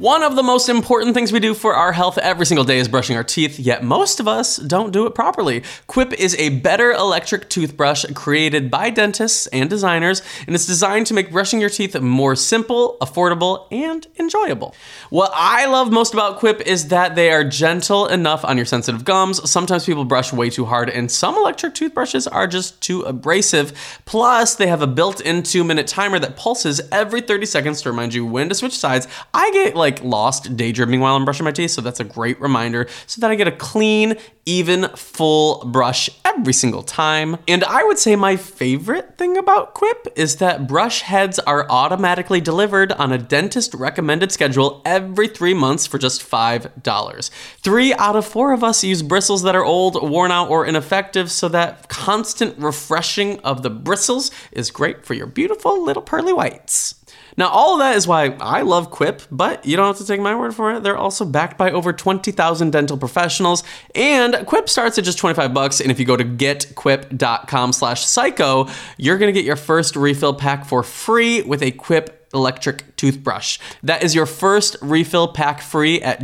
One 0.00 0.22
of 0.22 0.34
the 0.34 0.42
most 0.42 0.70
important 0.70 1.12
things 1.12 1.30
we 1.30 1.40
do 1.40 1.52
for 1.52 1.74
our 1.74 1.92
health 1.92 2.16
every 2.16 2.46
single 2.46 2.64
day 2.64 2.78
is 2.78 2.88
brushing 2.88 3.18
our 3.18 3.22
teeth, 3.22 3.60
yet 3.60 3.84
most 3.84 4.18
of 4.18 4.26
us 4.26 4.56
don't 4.56 4.94
do 4.94 5.04
it 5.04 5.14
properly. 5.14 5.62
Quip 5.88 6.14
is 6.14 6.34
a 6.36 6.48
better 6.48 6.90
electric 6.92 7.50
toothbrush 7.50 8.06
created 8.14 8.70
by 8.70 8.88
dentists 8.88 9.46
and 9.48 9.68
designers, 9.68 10.22
and 10.46 10.54
it's 10.54 10.64
designed 10.64 11.06
to 11.08 11.12
make 11.12 11.30
brushing 11.30 11.60
your 11.60 11.68
teeth 11.68 12.00
more 12.00 12.34
simple, 12.34 12.96
affordable, 13.02 13.66
and 13.70 14.06
enjoyable. 14.18 14.74
What 15.10 15.32
I 15.34 15.66
love 15.66 15.92
most 15.92 16.14
about 16.14 16.38
Quip 16.38 16.62
is 16.62 16.88
that 16.88 17.14
they 17.14 17.30
are 17.30 17.44
gentle 17.44 18.06
enough 18.06 18.42
on 18.42 18.56
your 18.56 18.64
sensitive 18.64 19.04
gums. 19.04 19.50
Sometimes 19.50 19.84
people 19.84 20.06
brush 20.06 20.32
way 20.32 20.48
too 20.48 20.64
hard, 20.64 20.88
and 20.88 21.10
some 21.10 21.36
electric 21.36 21.74
toothbrushes 21.74 22.26
are 22.26 22.46
just 22.46 22.80
too 22.80 23.02
abrasive. 23.02 24.00
Plus, 24.06 24.54
they 24.54 24.68
have 24.68 24.80
a 24.80 24.86
built 24.86 25.20
in 25.20 25.42
two 25.42 25.62
minute 25.62 25.86
timer 25.86 26.18
that 26.20 26.36
pulses 26.36 26.80
every 26.90 27.20
30 27.20 27.44
seconds 27.44 27.82
to 27.82 27.90
remind 27.90 28.14
you 28.14 28.24
when 28.24 28.48
to 28.48 28.54
switch 28.54 28.78
sides. 28.78 29.06
I 29.34 29.50
get 29.50 29.76
like 29.76 29.89
lost 29.98 30.56
daydreaming 30.56 31.00
while 31.00 31.16
I'm 31.16 31.24
brushing 31.24 31.44
my 31.44 31.52
teeth, 31.52 31.72
so 31.72 31.80
that's 31.80 32.00
a 32.00 32.04
great 32.04 32.40
reminder 32.40 32.86
so 33.06 33.20
that 33.20 33.30
I 33.30 33.34
get 33.34 33.48
a 33.48 33.52
clean, 33.52 34.16
even, 34.46 34.88
full 34.90 35.64
brush 35.66 36.08
every 36.24 36.52
single 36.52 36.82
time. 36.82 37.36
And 37.46 37.64
I 37.64 37.84
would 37.84 37.98
say 37.98 38.16
my 38.16 38.36
favorite 38.36 39.18
thing 39.18 39.36
about 39.36 39.74
Quip 39.74 40.08
is 40.16 40.36
that 40.36 40.66
brush 40.66 41.02
heads 41.02 41.38
are 41.40 41.68
automatically 41.70 42.40
delivered 42.40 42.92
on 42.92 43.12
a 43.12 43.18
dentist 43.18 43.74
recommended 43.74 44.32
schedule 44.32 44.82
every 44.84 45.28
three 45.28 45.54
months 45.54 45.86
for 45.86 45.98
just 45.98 46.22
$5. 46.22 47.30
Three 47.58 47.94
out 47.94 48.16
of 48.16 48.26
four 48.26 48.52
of 48.52 48.64
us 48.64 48.84
use 48.84 49.02
bristles 49.02 49.42
that 49.42 49.54
are 49.56 49.64
old, 49.64 50.08
worn 50.08 50.30
out, 50.30 50.50
or 50.50 50.64
ineffective, 50.64 51.30
so 51.30 51.48
that 51.48 51.88
constant 51.88 52.56
refreshing 52.58 53.38
of 53.40 53.62
the 53.62 53.70
bristles 53.70 54.30
is 54.52 54.70
great 54.70 55.04
for 55.04 55.14
your 55.14 55.26
beautiful 55.26 55.82
little 55.84 56.02
pearly 56.02 56.32
whites. 56.32 56.94
Now, 57.36 57.48
all 57.48 57.74
of 57.74 57.80
that 57.80 57.96
is 57.96 58.06
why 58.06 58.36
I 58.40 58.62
love 58.62 58.90
Quip, 58.90 59.22
but 59.30 59.64
you 59.64 59.76
don't 59.76 59.86
have 59.86 59.98
to 59.98 60.06
take 60.06 60.20
my 60.20 60.34
word 60.34 60.54
for 60.54 60.74
it. 60.74 60.82
They're 60.82 60.96
also 60.96 61.24
backed 61.24 61.56
by 61.56 61.70
over 61.70 61.92
20,000 61.92 62.70
dental 62.70 62.98
professionals, 62.98 63.62
and 63.94 64.44
Quip 64.46 64.68
starts 64.68 64.98
at 64.98 65.04
just 65.04 65.18
25 65.18 65.54
bucks. 65.54 65.80
And 65.80 65.90
if 65.90 65.98
you 65.98 66.04
go 66.04 66.16
to 66.16 66.24
getquip.com 66.24 67.72
slash 67.72 68.04
psycho, 68.04 68.68
you're 68.96 69.18
to 69.32 69.38
get 69.38 69.44
your 69.44 69.56
first 69.56 69.96
refill 69.96 70.34
pack 70.34 70.64
for 70.64 70.82
free 70.82 71.42
with 71.42 71.62
a 71.62 71.70
Quip 71.70 72.19
electric 72.32 72.94
toothbrush. 72.96 73.58
That 73.82 74.02
is 74.02 74.14
your 74.14 74.26
first 74.26 74.76
refill 74.80 75.28
pack 75.28 75.60
free 75.60 76.00
at 76.00 76.20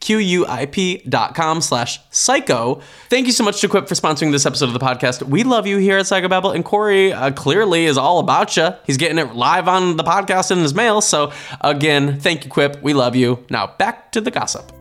getquip.com 0.00 1.60
slash 1.60 2.00
psycho. 2.10 2.80
Thank 3.08 3.26
you 3.26 3.32
so 3.32 3.44
much 3.44 3.60
to 3.60 3.68
Quip 3.68 3.86
for 3.88 3.94
sponsoring 3.94 4.32
this 4.32 4.46
episode 4.46 4.66
of 4.66 4.72
the 4.72 4.78
podcast. 4.78 5.22
We 5.22 5.44
love 5.44 5.66
you 5.66 5.76
here 5.78 5.98
at 5.98 6.06
Psychobabble, 6.06 6.54
and 6.54 6.64
Corey 6.64 7.12
uh, 7.12 7.32
clearly 7.32 7.84
is 7.86 7.98
all 7.98 8.18
about 8.18 8.56
you. 8.56 8.70
He's 8.84 8.96
getting 8.96 9.18
it 9.18 9.34
live 9.34 9.68
on 9.68 9.96
the 9.96 10.04
podcast 10.04 10.50
in 10.50 10.58
his 10.58 10.74
mail. 10.74 11.00
So 11.00 11.32
again, 11.60 12.18
thank 12.18 12.44
you, 12.44 12.50
Quip. 12.50 12.82
We 12.82 12.94
love 12.94 13.14
you. 13.16 13.44
Now 13.50 13.74
back 13.78 14.12
to 14.12 14.20
the 14.20 14.30
gossip. 14.30 14.72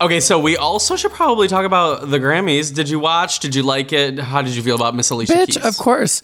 Okay, 0.00 0.20
so 0.20 0.38
we 0.38 0.56
also 0.56 0.94
should 0.94 1.10
probably 1.10 1.48
talk 1.48 1.64
about 1.64 2.08
the 2.08 2.20
Grammys. 2.20 2.72
Did 2.72 2.88
you 2.88 3.00
watch? 3.00 3.40
Did 3.40 3.56
you 3.56 3.64
like 3.64 3.92
it? 3.92 4.20
How 4.20 4.42
did 4.42 4.54
you 4.54 4.62
feel 4.62 4.76
about 4.76 4.94
Miss 4.94 5.10
Alicia 5.10 5.32
Bitch, 5.32 5.46
Keys? 5.46 5.56
of 5.64 5.76
course. 5.76 6.22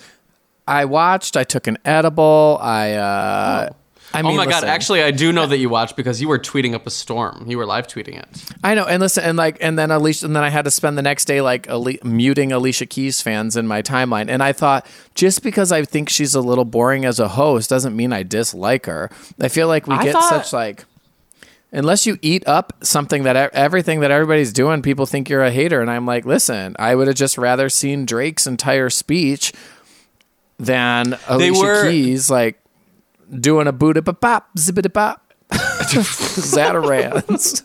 I 0.67 0.85
watched. 0.87 1.37
I 1.37 1.45
took 1.45 1.67
an 1.67 1.79
edible. 1.85 2.59
I. 2.61 2.93
uh 2.95 3.71
I 4.17 4.23
mean, 4.23 4.35
oh 4.35 4.37
my 4.37 4.47
god! 4.47 4.63
Actually, 4.63 5.03
I 5.03 5.11
do 5.11 5.33
know 5.33 5.45
that 5.45 5.59
you 5.59 5.69
watched 5.69 5.97
because 5.97 6.21
you 6.23 6.29
were 6.29 6.39
tweeting 6.39 6.73
up 6.73 6.87
a 6.87 6.91
storm. 6.91 7.47
You 7.51 7.59
were 7.59 7.67
live 7.67 7.89
tweeting 7.89 8.17
it. 8.17 8.29
I 8.63 8.77
know, 8.77 8.85
and 8.85 9.01
listen, 9.03 9.25
and 9.25 9.37
like, 9.37 9.57
and 9.61 9.77
then 9.77 9.91
Alicia, 9.91 10.27
and 10.27 10.37
then 10.37 10.45
I 10.45 10.51
had 10.51 10.65
to 10.67 10.71
spend 10.71 10.97
the 10.97 11.03
next 11.03 11.25
day 11.25 11.41
like 11.41 11.69
Ali- 11.69 11.99
muting 12.05 12.53
Alicia 12.53 12.87
Keys 12.87 13.21
fans 13.21 13.57
in 13.57 13.67
my 13.67 13.83
timeline. 13.83 14.29
And 14.29 14.41
I 14.41 14.53
thought, 14.53 14.87
just 15.17 15.43
because 15.43 15.73
I 15.73 15.85
think 15.85 16.09
she's 16.09 16.33
a 16.37 16.41
little 16.41 16.65
boring 16.65 17.05
as 17.05 17.19
a 17.19 17.27
host 17.27 17.69
doesn't 17.69 17.97
mean 17.97 18.13
I 18.13 18.23
dislike 18.23 18.87
her. 18.87 19.11
I 19.41 19.49
feel 19.49 19.67
like 19.67 19.89
we 19.89 19.97
I 19.97 20.05
get 20.05 20.13
thought- 20.13 20.29
such 20.47 20.53
like, 20.53 20.85
unless 21.73 22.07
you 22.07 22.17
eat 22.23 22.47
up 22.47 22.73
something 22.85 23.25
that 23.25 23.35
everything 23.53 23.99
that 23.99 24.13
everybody's 24.13 24.53
doing, 24.53 24.81
people 24.81 25.07
think 25.07 25.29
you're 25.29 25.43
a 25.43 25.51
hater. 25.51 25.81
And 25.81 25.91
I'm 25.91 26.07
like, 26.07 26.25
listen, 26.25 26.77
I 26.79 26.95
would 26.95 27.09
have 27.09 27.17
just 27.17 27.37
rather 27.37 27.69
seen 27.69 28.07
Drake's 28.07 28.47
entire 28.47 28.91
speech 28.91 29.53
than 30.59 31.19
Alicia 31.29 31.61
were- 31.61 31.91
Keys 31.91 32.31
like 32.31 32.61
doing 33.41 33.67
a 33.67 33.73
boot 33.73 33.97
up 33.97 34.09
a 34.09 34.13
bop 34.13 34.55
zibbity 34.57 34.93
bop 34.93 35.33
Zatarans. 35.51 37.63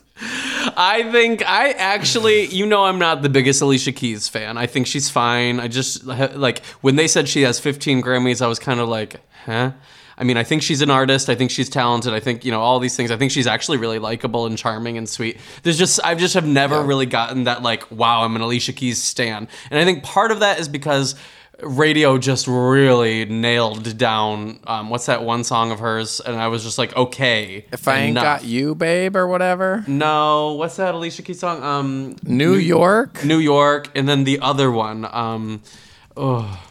I 0.76 1.10
think 1.12 1.48
I 1.48 1.70
actually, 1.72 2.48
you 2.48 2.66
know, 2.66 2.86
I'm 2.86 3.00
not 3.00 3.22
the 3.22 3.30
biggest 3.30 3.62
Alicia 3.62 3.92
Keys 3.94 4.28
fan. 4.28 4.58
I 4.58 4.68
think 4.68 4.88
she's 4.88 5.10
fine. 5.10 5.60
I 5.60 5.68
just 5.68 6.06
like 6.06 6.64
when 6.82 6.96
they 6.98 7.08
said 7.08 7.30
she 7.30 7.44
has 7.44 7.60
15 7.60 8.02
Grammys, 8.02 8.42
I 8.42 8.48
was 8.48 8.60
kind 8.60 8.80
of 8.80 8.90
like, 8.90 9.22
huh? 9.46 9.72
I 10.18 10.24
mean, 10.26 10.36
I 10.36 10.44
think 10.44 10.64
she's 10.64 10.82
an 10.82 10.92
artist. 10.92 11.30
I 11.30 11.36
think 11.36 11.50
she's 11.50 11.70
talented. 11.70 12.14
I 12.14 12.20
think, 12.20 12.44
you 12.44 12.52
know, 12.52 12.60
all 12.60 12.80
these 12.80 12.98
things. 12.98 13.10
I 13.10 13.16
think 13.16 13.32
she's 13.32 13.48
actually 13.48 13.78
really 13.78 14.00
likable 14.00 14.46
and 14.48 14.58
charming 14.58 14.98
and 14.98 15.08
sweet. 15.08 15.38
There's 15.64 15.78
just, 15.78 15.98
I 16.04 16.14
just 16.16 16.34
have 16.34 16.46
never 16.46 16.84
really 16.84 17.06
gotten 17.06 17.46
that, 17.46 17.64
like, 17.64 17.90
wow, 17.90 18.24
I'm 18.24 18.36
an 18.36 18.42
Alicia 18.42 18.74
Keys 18.74 19.02
stan. 19.02 19.48
And 19.72 19.80
I 19.80 19.86
think 19.86 20.04
part 20.04 20.32
of 20.32 20.42
that 20.42 20.60
is 20.60 20.68
because 20.68 21.16
radio 21.62 22.18
just 22.18 22.48
really 22.48 23.26
nailed 23.26 23.98
down, 23.98 24.60
um, 24.66 24.90
what's 24.90 25.06
that 25.08 25.24
one 25.24 25.44
song 25.44 25.72
of 25.72 25.80
hers? 25.80 26.20
And 26.20 26.36
I 26.36 26.48
was 26.48 26.64
just 26.64 26.78
like, 26.78 26.96
okay. 26.96 27.66
If 27.72 27.88
I 27.88 28.00
ain't 28.00 28.12
enough. 28.12 28.24
got 28.24 28.44
you, 28.46 28.76
babe, 28.76 29.16
or 29.16 29.28
whatever. 29.28 29.84
No, 29.88 30.54
what's 30.54 30.78
that 30.78 30.96
Alicia 30.96 31.22
Keys 31.22 31.40
song? 31.40 31.64
Um, 31.64 32.16
New 32.24 32.56
York. 32.56 33.24
New 33.24 33.40
York, 33.40 33.90
and 33.96 34.08
then 34.08 34.24
the 34.24 34.40
other 34.40 34.72
one. 34.72 35.06
Um, 35.06 35.62
oh, 36.16 36.62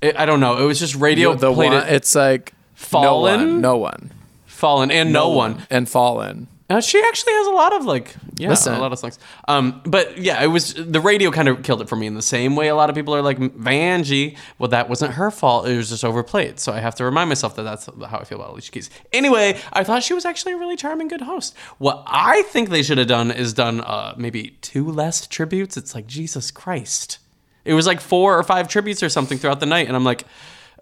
it, 0.00 0.16
I 0.16 0.26
don't 0.26 0.40
know. 0.40 0.58
It 0.58 0.64
was 0.64 0.78
just 0.78 0.94
radio 0.94 1.34
the 1.34 1.52
played 1.52 1.72
one, 1.72 1.82
it. 1.82 1.92
it's 1.92 2.14
like 2.14 2.54
Fallen? 2.74 3.40
no 3.40 3.46
one, 3.46 3.60
no 3.60 3.76
one, 3.76 4.12
Fallen 4.46 4.90
and 4.90 5.12
no, 5.12 5.28
one. 5.28 5.66
and 5.70 5.88
fallen. 5.88 6.48
Uh, 6.68 6.80
she 6.80 7.00
actually 7.06 7.32
has 7.32 7.46
a 7.46 7.50
lot 7.52 7.72
of 7.72 7.84
like, 7.84 8.16
yeah, 8.38 8.48
Listen. 8.48 8.74
a 8.74 8.80
lot 8.80 8.92
of 8.92 8.98
songs. 8.98 9.20
Um, 9.46 9.80
but 9.84 10.18
yeah, 10.18 10.42
it 10.42 10.48
was 10.48 10.74
the 10.74 11.00
radio 11.00 11.30
kind 11.30 11.46
of 11.46 11.62
killed 11.62 11.80
it 11.80 11.88
for 11.88 11.94
me 11.94 12.08
in 12.08 12.14
the 12.14 12.22
same 12.22 12.56
way. 12.56 12.66
A 12.66 12.74
lot 12.74 12.90
of 12.90 12.96
people 12.96 13.14
are 13.14 13.22
like 13.22 13.38
Vanjie. 13.38 14.36
Well, 14.58 14.68
that 14.70 14.88
wasn't 14.88 15.14
her 15.14 15.30
fault. 15.30 15.68
It 15.68 15.76
was 15.76 15.90
just 15.90 16.04
overplayed. 16.04 16.58
So 16.58 16.72
I 16.72 16.80
have 16.80 16.96
to 16.96 17.04
remind 17.04 17.28
myself 17.28 17.54
that 17.54 17.62
that's 17.62 17.86
how 17.86 18.18
I 18.18 18.24
feel 18.24 18.38
about 18.38 18.50
Alicia 18.50 18.72
Keys. 18.72 18.90
Anyway, 19.12 19.60
I 19.72 19.84
thought 19.84 20.02
she 20.02 20.12
was 20.12 20.24
actually 20.24 20.54
a 20.54 20.56
really 20.56 20.74
charming, 20.74 21.06
good 21.06 21.20
host. 21.20 21.56
What 21.78 22.02
I 22.04 22.42
think 22.42 22.70
they 22.70 22.82
should 22.82 22.98
have 22.98 23.06
done 23.06 23.30
is 23.30 23.54
done 23.54 23.80
uh, 23.82 24.14
maybe 24.16 24.56
two 24.60 24.90
less 24.90 25.28
tributes. 25.28 25.76
It's 25.76 25.94
like 25.94 26.08
Jesus 26.08 26.50
Christ. 26.50 27.20
It 27.64 27.74
was 27.74 27.86
like 27.86 28.00
four 28.00 28.36
or 28.36 28.42
five 28.42 28.66
tributes 28.66 29.04
or 29.04 29.08
something 29.08 29.38
throughout 29.38 29.60
the 29.60 29.66
night, 29.66 29.86
and 29.86 29.96
I'm 29.96 30.04
like, 30.04 30.24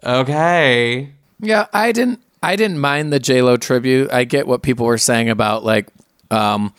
okay. 0.03 1.13
Yeah, 1.39 1.67
I 1.73 1.91
didn't. 1.91 2.21
I 2.45 2.55
didn't 2.57 2.77
mind 2.77 3.11
the 3.11 3.19
J 3.19 3.41
Lo 3.41 3.57
tribute. 3.57 4.11
I 4.13 4.23
get 4.23 4.45
what 4.45 4.61
people 4.61 4.85
were 4.85 4.99
saying 4.99 5.31
about 5.31 5.63
like, 5.63 5.87
um, 6.29 6.75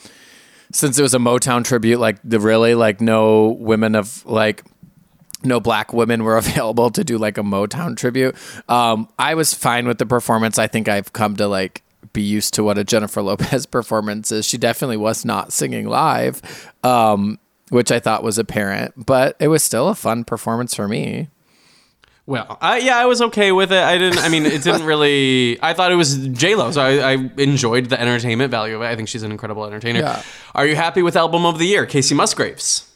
since 0.70 0.96
it 0.96 1.02
was 1.02 1.12
a 1.12 1.18
Motown 1.18 1.64
tribute, 1.64 1.98
like 1.98 2.18
the 2.22 2.38
really 2.38 2.76
like 2.76 3.00
no 3.00 3.48
women 3.48 3.96
of 3.96 4.24
like 4.26 4.62
no 5.42 5.58
black 5.58 5.92
women 5.92 6.22
were 6.22 6.36
available 6.44 6.90
to 6.90 7.02
do 7.02 7.18
like 7.18 7.36
a 7.36 7.42
Motown 7.42 7.96
tribute. 7.96 8.36
Um, 8.68 9.08
I 9.18 9.34
was 9.34 9.54
fine 9.54 9.88
with 9.88 9.98
the 9.98 10.06
performance. 10.06 10.56
I 10.56 10.68
think 10.68 10.88
I've 10.88 11.12
come 11.12 11.34
to 11.36 11.48
like 11.48 11.82
be 12.12 12.22
used 12.22 12.54
to 12.54 12.62
what 12.62 12.78
a 12.78 12.84
Jennifer 12.84 13.20
Lopez 13.30 13.66
performance 13.66 14.30
is. 14.30 14.46
She 14.46 14.58
definitely 14.58 14.98
was 14.98 15.24
not 15.24 15.52
singing 15.52 15.88
live, 15.88 16.70
um, 16.84 17.40
which 17.70 17.90
I 17.90 17.98
thought 17.98 18.22
was 18.22 18.38
apparent, 18.38 18.94
but 19.04 19.34
it 19.40 19.48
was 19.48 19.64
still 19.64 19.88
a 19.88 19.96
fun 19.96 20.22
performance 20.22 20.76
for 20.76 20.86
me. 20.86 21.26
Well, 22.26 22.58
I, 22.60 22.78
yeah, 22.78 22.98
I 22.98 23.06
was 23.06 23.22
okay 23.22 23.52
with 23.52 23.70
it. 23.70 23.82
I 23.82 23.98
didn't. 23.98 24.18
I 24.18 24.28
mean, 24.28 24.46
it 24.46 24.64
didn't 24.64 24.82
really. 24.84 25.58
I 25.62 25.74
thought 25.74 25.92
it 25.92 25.96
was 25.96 26.26
J 26.28 26.56
Lo, 26.56 26.72
so 26.72 26.80
I, 26.80 27.12
I 27.12 27.30
enjoyed 27.38 27.86
the 27.86 28.00
entertainment 28.00 28.50
value 28.50 28.74
of 28.74 28.82
it. 28.82 28.86
I 28.86 28.96
think 28.96 29.08
she's 29.08 29.22
an 29.22 29.30
incredible 29.30 29.64
entertainer. 29.64 30.00
Yeah. 30.00 30.22
Are 30.54 30.66
you 30.66 30.74
happy 30.74 31.02
with 31.02 31.16
album 31.16 31.46
of 31.46 31.58
the 31.58 31.66
year, 31.66 31.86
Kacey 31.86 32.16
Musgraves? 32.16 32.92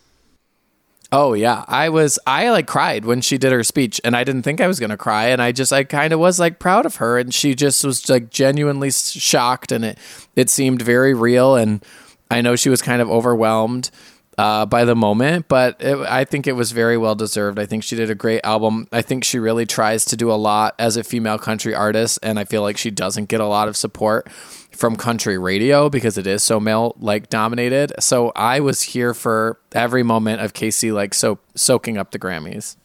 Oh 1.13 1.33
yeah, 1.33 1.65
I 1.67 1.89
was 1.89 2.19
I 2.27 2.51
like 2.51 2.67
cried 2.69 3.05
when 3.05 3.21
she 3.21 3.37
did 3.37 3.51
her 3.51 3.65
speech 3.65 4.01
and 4.05 4.17
I 4.17 4.23
didn't 4.23 4.43
think 4.43 4.61
I 4.61 4.69
was 4.69 4.79
going 4.79 4.91
to 4.91 4.97
cry 4.97 5.27
and 5.27 5.43
I 5.43 5.51
just 5.51 5.73
I 5.73 5.83
kind 5.83 6.13
of 6.13 6.21
was 6.21 6.39
like 6.39 6.61
proud 6.61 6.87
of 6.87 6.97
her 6.97 7.19
and 7.19 7.35
she 7.35 7.57
just 7.57 7.85
was 7.85 8.09
like 8.09 8.31
genuinely 8.31 8.93
shocked 8.93 9.73
and 9.73 9.85
it 9.85 9.99
it 10.37 10.49
seemed 10.49 10.83
very 10.83 11.13
real 11.13 11.57
and 11.57 11.85
I 12.31 12.43
know 12.43 12.55
she 12.55 12.71
was 12.71 12.81
kind 12.81 13.03
of 13.03 13.11
overwhelmed 13.11 13.91
uh, 14.39 14.65
by 14.67 14.85
the 14.85 14.97
moment, 14.97 15.49
but 15.49 15.77
it, 15.81 15.97
I 15.99 16.25
think 16.25 16.47
it 16.47 16.53
was 16.53 16.73
very 16.73 16.97
well 16.97 17.15
deserved. 17.15 17.59
I 17.59 17.67
think 17.67 17.85
she 17.85 17.97
did 17.97 18.11
a 18.11 18.15
great 18.15 18.41
album. 18.43 18.89
I 18.93 19.03
think 19.03 19.25
she 19.25 19.39
really 19.39 19.67
tries 19.67 20.05
to 20.07 20.17
do 20.17 20.31
a 20.31 20.35
lot 20.35 20.75
as 20.79 20.97
a 20.97 21.05
female 21.05 21.39
country 21.39 21.75
artist, 21.75 22.19
and 22.23 22.39
I 22.39 22.45
feel 22.45 22.63
like 22.63 22.77
she 22.77 22.91
doesn't 22.91 23.29
get 23.29 23.41
a 23.41 23.47
lot 23.47 23.69
of 23.69 23.77
support 23.77 24.31
from 24.33 24.97
country 24.97 25.37
radio 25.37 25.91
because 25.91 26.17
it 26.17 26.27
is 26.27 26.43
so 26.43 26.59
male 26.59 26.95
like 26.99 27.29
dominated. 27.29 27.93
So 28.01 28.33
I 28.35 28.61
was 28.61 28.83
here 28.83 29.13
for 29.13 29.61
every 29.73 30.03
moment 30.03 30.41
of 30.41 30.55
Kacey 30.55 30.93
like 30.93 31.13
so 31.13 31.39
soaking 31.55 31.99
up 31.99 32.13
the 32.13 32.19
Grammys. 32.19 32.77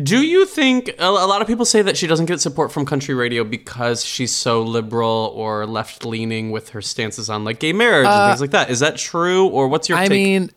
Do 0.00 0.24
you 0.24 0.46
think 0.46 0.94
a, 0.98 1.10
lot 1.10 1.42
of 1.42 1.48
people 1.48 1.64
say 1.64 1.82
that 1.82 1.96
she 1.96 2.06
doesn't 2.06 2.26
get 2.26 2.40
support 2.40 2.70
from 2.70 2.86
country 2.86 3.14
radio 3.14 3.42
because 3.42 4.04
she's 4.04 4.32
so 4.32 4.62
liberal 4.62 5.32
or 5.34 5.66
left 5.66 6.04
leaning 6.04 6.52
with 6.52 6.70
her 6.70 6.80
stances 6.80 7.28
on 7.28 7.42
like 7.44 7.58
gay 7.58 7.72
marriage 7.72 8.06
and 8.06 8.30
things 8.30 8.40
like 8.40 8.52
that? 8.52 8.70
Is 8.70 8.80
that 8.80 8.96
true, 8.96 9.48
or 9.48 9.66
what's 9.66 9.88
your? 9.88 9.98
Uh, 9.98 10.02
I 10.02 10.08
take? 10.08 10.10
mean, 10.12 10.50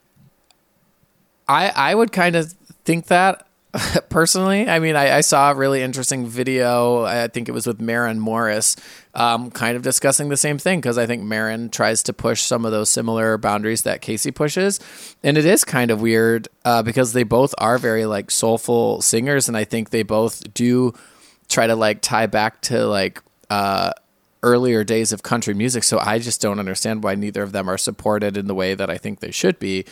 I 1.48 1.70
I 1.70 1.96
would 1.96 2.12
kind 2.12 2.36
of 2.36 2.52
think 2.86 3.08
that 3.08 3.48
personally. 4.10 4.70
I 4.70 4.80
mean, 4.80 4.96
I, 4.96 5.18
I 5.18 5.22
saw 5.22 5.52
a 5.52 5.56
really 5.56 5.82
interesting 5.82 6.28
video. 6.28 7.04
I 7.04 7.28
think 7.28 7.50
it 7.50 7.54
was 7.54 7.66
with 7.66 7.82
Maren 7.82 8.20
Morris, 8.20 8.76
um, 9.16 9.50
kind 9.50 9.76
of 9.76 9.82
discussing 9.82 10.30
the 10.30 10.38
same 10.38 10.60
thing 10.60 10.80
because 10.80 10.98
I 10.98 11.08
think 11.08 11.24
Maren 11.24 11.70
tries 11.70 12.04
to 12.04 12.14
push 12.14 12.42
some 12.42 12.66
of 12.66 12.72
those 12.72 12.90
similar 12.90 13.38
boundaries 13.38 13.82
that 13.84 14.02
Kacey 14.02 14.34
pushes, 14.34 14.80
and 15.24 15.38
it 15.38 15.46
is 15.46 15.64
kind 15.64 15.90
of 15.90 16.02
weird 16.02 16.48
uh, 16.66 16.84
because 16.84 17.14
they 17.14 17.24
both 17.24 17.56
are 17.58 17.78
very 17.80 18.06
like 18.06 18.30
soulful 18.30 19.02
singers, 19.02 19.48
and 19.48 19.58
I 19.58 19.64
think 19.64 19.90
they 19.90 20.04
both 20.04 20.54
do 20.54 20.94
try 21.50 21.66
to 21.68 21.76
like 21.76 22.02
tie 22.02 22.28
back 22.28 22.62
to 22.62 22.86
like. 22.86 23.22
Uh, 23.50 23.92
earlier 24.46 24.84
days 24.84 25.14
of 25.14 25.24
country 25.24 25.54
music 25.54 25.86
so 25.86 25.98
i 26.00 26.20
just 26.20 26.42
don't 26.42 26.60
understand 26.60 27.02
why 27.02 27.16
neither 27.16 27.42
of 27.42 27.54
them 27.54 27.70
are 27.70 27.78
supported 27.78 28.36
in 28.36 28.46
the 28.46 28.54
way 28.54 28.76
that 28.76 28.90
i 28.90 28.98
think 28.98 29.22
they 29.22 29.32
should 29.32 29.58
be 29.58 29.86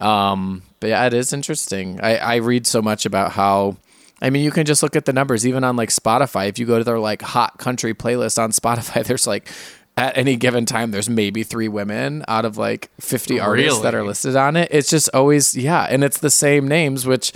um, 0.00 0.62
but 0.80 0.88
yeah, 0.88 1.06
it 1.06 1.14
is 1.14 1.32
interesting. 1.32 2.00
I, 2.00 2.16
I 2.16 2.36
read 2.36 2.66
so 2.66 2.82
much 2.82 3.06
about 3.06 3.32
how, 3.32 3.76
I 4.20 4.30
mean, 4.30 4.44
you 4.44 4.50
can 4.50 4.64
just 4.64 4.82
look 4.82 4.96
at 4.96 5.04
the 5.04 5.12
numbers, 5.12 5.46
even 5.46 5.64
on 5.64 5.76
like 5.76 5.90
Spotify. 5.90 6.48
If 6.48 6.58
you 6.58 6.66
go 6.66 6.78
to 6.78 6.84
their 6.84 6.98
like 6.98 7.22
hot 7.22 7.58
country 7.58 7.94
playlist 7.94 8.42
on 8.42 8.50
Spotify, 8.52 9.04
there's 9.06 9.26
like, 9.26 9.48
at 9.96 10.16
any 10.16 10.36
given 10.36 10.64
time, 10.64 10.92
there's 10.92 11.10
maybe 11.10 11.42
three 11.42 11.66
women 11.66 12.24
out 12.28 12.44
of 12.44 12.56
like 12.56 12.88
50 13.00 13.40
artists 13.40 13.80
that 13.80 13.96
are 13.96 14.04
listed 14.04 14.36
on 14.36 14.54
it. 14.54 14.68
It's 14.70 14.88
just 14.88 15.10
always, 15.12 15.56
yeah. 15.56 15.88
And 15.90 16.04
it's 16.04 16.18
the 16.18 16.30
same 16.30 16.68
names, 16.68 17.04
which 17.04 17.32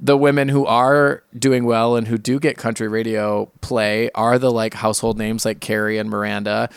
the 0.00 0.16
women 0.16 0.48
who 0.48 0.64
are 0.64 1.22
doing 1.38 1.64
well 1.66 1.96
and 1.96 2.08
who 2.08 2.16
do 2.16 2.40
get 2.40 2.56
country 2.56 2.88
radio 2.88 3.50
play 3.60 4.10
are 4.14 4.38
the 4.38 4.50
like 4.50 4.72
household 4.72 5.18
names 5.18 5.44
like 5.44 5.60
Carrie 5.60 5.98
and 5.98 6.08
Miranda. 6.08 6.70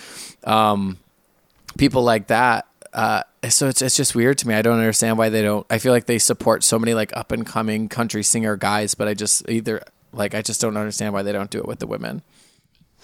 Um, 0.43 0.97
people 1.77 2.03
like 2.03 2.27
that. 2.27 2.67
Uh, 2.93 3.23
so 3.49 3.67
it's 3.67 3.81
it's 3.81 3.95
just 3.95 4.15
weird 4.15 4.37
to 4.39 4.47
me. 4.47 4.53
I 4.55 4.61
don't 4.61 4.77
understand 4.77 5.17
why 5.17 5.29
they 5.29 5.41
don't. 5.41 5.65
I 5.69 5.77
feel 5.77 5.91
like 5.93 6.05
they 6.05 6.19
support 6.19 6.63
so 6.63 6.77
many 6.79 6.93
like 6.93 7.15
up 7.15 7.31
and 7.31 7.45
coming 7.45 7.87
country 7.89 8.23
singer 8.23 8.55
guys, 8.55 8.95
but 8.95 9.07
I 9.07 9.13
just 9.13 9.47
either 9.49 9.81
like 10.13 10.33
I 10.35 10.41
just 10.41 10.61
don't 10.61 10.77
understand 10.77 11.13
why 11.13 11.23
they 11.23 11.31
don't 11.31 11.49
do 11.49 11.59
it 11.59 11.65
with 11.67 11.79
the 11.79 11.87
women. 11.87 12.21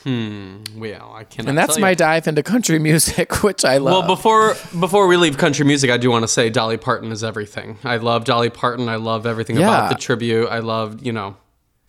Hmm. 0.04 0.64
Well, 0.78 1.14
I 1.16 1.26
cannot. 1.26 1.50
And 1.50 1.58
that's 1.58 1.78
my 1.78 1.94
dive 1.94 2.28
into 2.28 2.42
country 2.42 2.80
music, 2.90 3.44
which 3.44 3.64
I 3.64 3.78
love. 3.78 4.06
Well, 4.08 4.16
before 4.16 4.56
before 4.80 5.06
we 5.08 5.16
leave 5.16 5.38
country 5.38 5.64
music, 5.66 5.92
I 5.92 5.98
do 5.98 6.10
want 6.10 6.24
to 6.24 6.28
say 6.28 6.50
Dolly 6.50 6.78
Parton 6.78 7.12
is 7.12 7.24
everything. 7.24 7.78
I 7.84 7.98
love 7.98 8.26
Dolly 8.26 8.50
Parton. 8.50 8.90
I 8.90 8.96
love 8.96 9.26
everything 9.28 9.58
Yeah. 9.58 9.68
about 9.68 9.90
the 9.90 9.96
tribute. 10.02 10.48
I 10.48 10.60
love 10.60 11.06
you 11.06 11.12
know, 11.12 11.38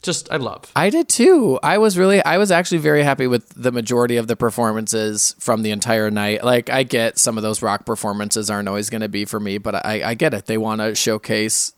just 0.03 0.31
I 0.33 0.37
love. 0.37 0.71
I 0.75 0.91
did 0.91 1.09
too. 1.09 1.59
I 1.63 1.79
was 1.79 1.97
really, 1.97 2.23
I 2.25 2.39
was 2.39 2.51
actually 2.51 2.79
very 2.79 3.05
happy 3.05 3.27
with 3.27 3.49
the 3.51 3.73
majority 3.73 4.17
of 4.17 4.27
the 4.27 4.37
performances 4.37 5.35
from 5.39 5.63
the 5.63 5.71
entire 5.71 6.11
night. 6.11 6.45
Like, 6.45 6.69
I 6.71 6.83
get 6.83 7.19
some 7.19 7.37
of 7.37 7.43
those 7.43 7.63
rock 7.63 7.87
performances 7.87 8.51
aren't 8.51 8.69
always 8.69 8.91
going 8.91 9.01
to 9.01 9.09
be 9.09 9.25
for 9.25 9.39
me, 9.41 9.59
but 9.59 9.87
I, 9.87 10.11
I 10.11 10.15
get 10.15 10.35
it. 10.35 10.47
They 10.47 10.59
want 10.59 10.81
to 10.81 10.95
showcase 10.95 11.73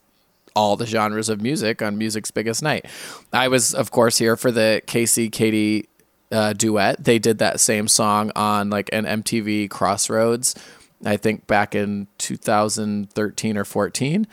all 0.57 0.77
the 0.77 0.87
genres 0.87 1.29
of 1.29 1.41
music 1.41 1.83
on 1.83 1.99
music's 1.99 2.31
biggest 2.31 2.63
night. 2.63 2.87
I 3.33 3.49
was, 3.49 3.75
of 3.75 3.91
course, 3.91 4.19
here 4.19 4.37
for 4.37 4.51
the 4.51 4.83
Kacey 4.87 5.31
Katy 5.31 5.89
uh, 6.31 6.53
duet. 6.53 7.05
They 7.05 7.19
did 7.19 7.39
that 7.39 7.61
same 7.61 7.89
song 7.89 8.33
on 8.35 8.71
like 8.71 8.89
an 8.93 9.05
MTV 9.05 9.69
Crossroads, 9.69 10.55
I 11.05 11.17
think 11.17 11.47
back 11.47 11.75
in 11.75 12.07
2013 12.19 13.57
or 13.59 13.65
14. 13.65 14.27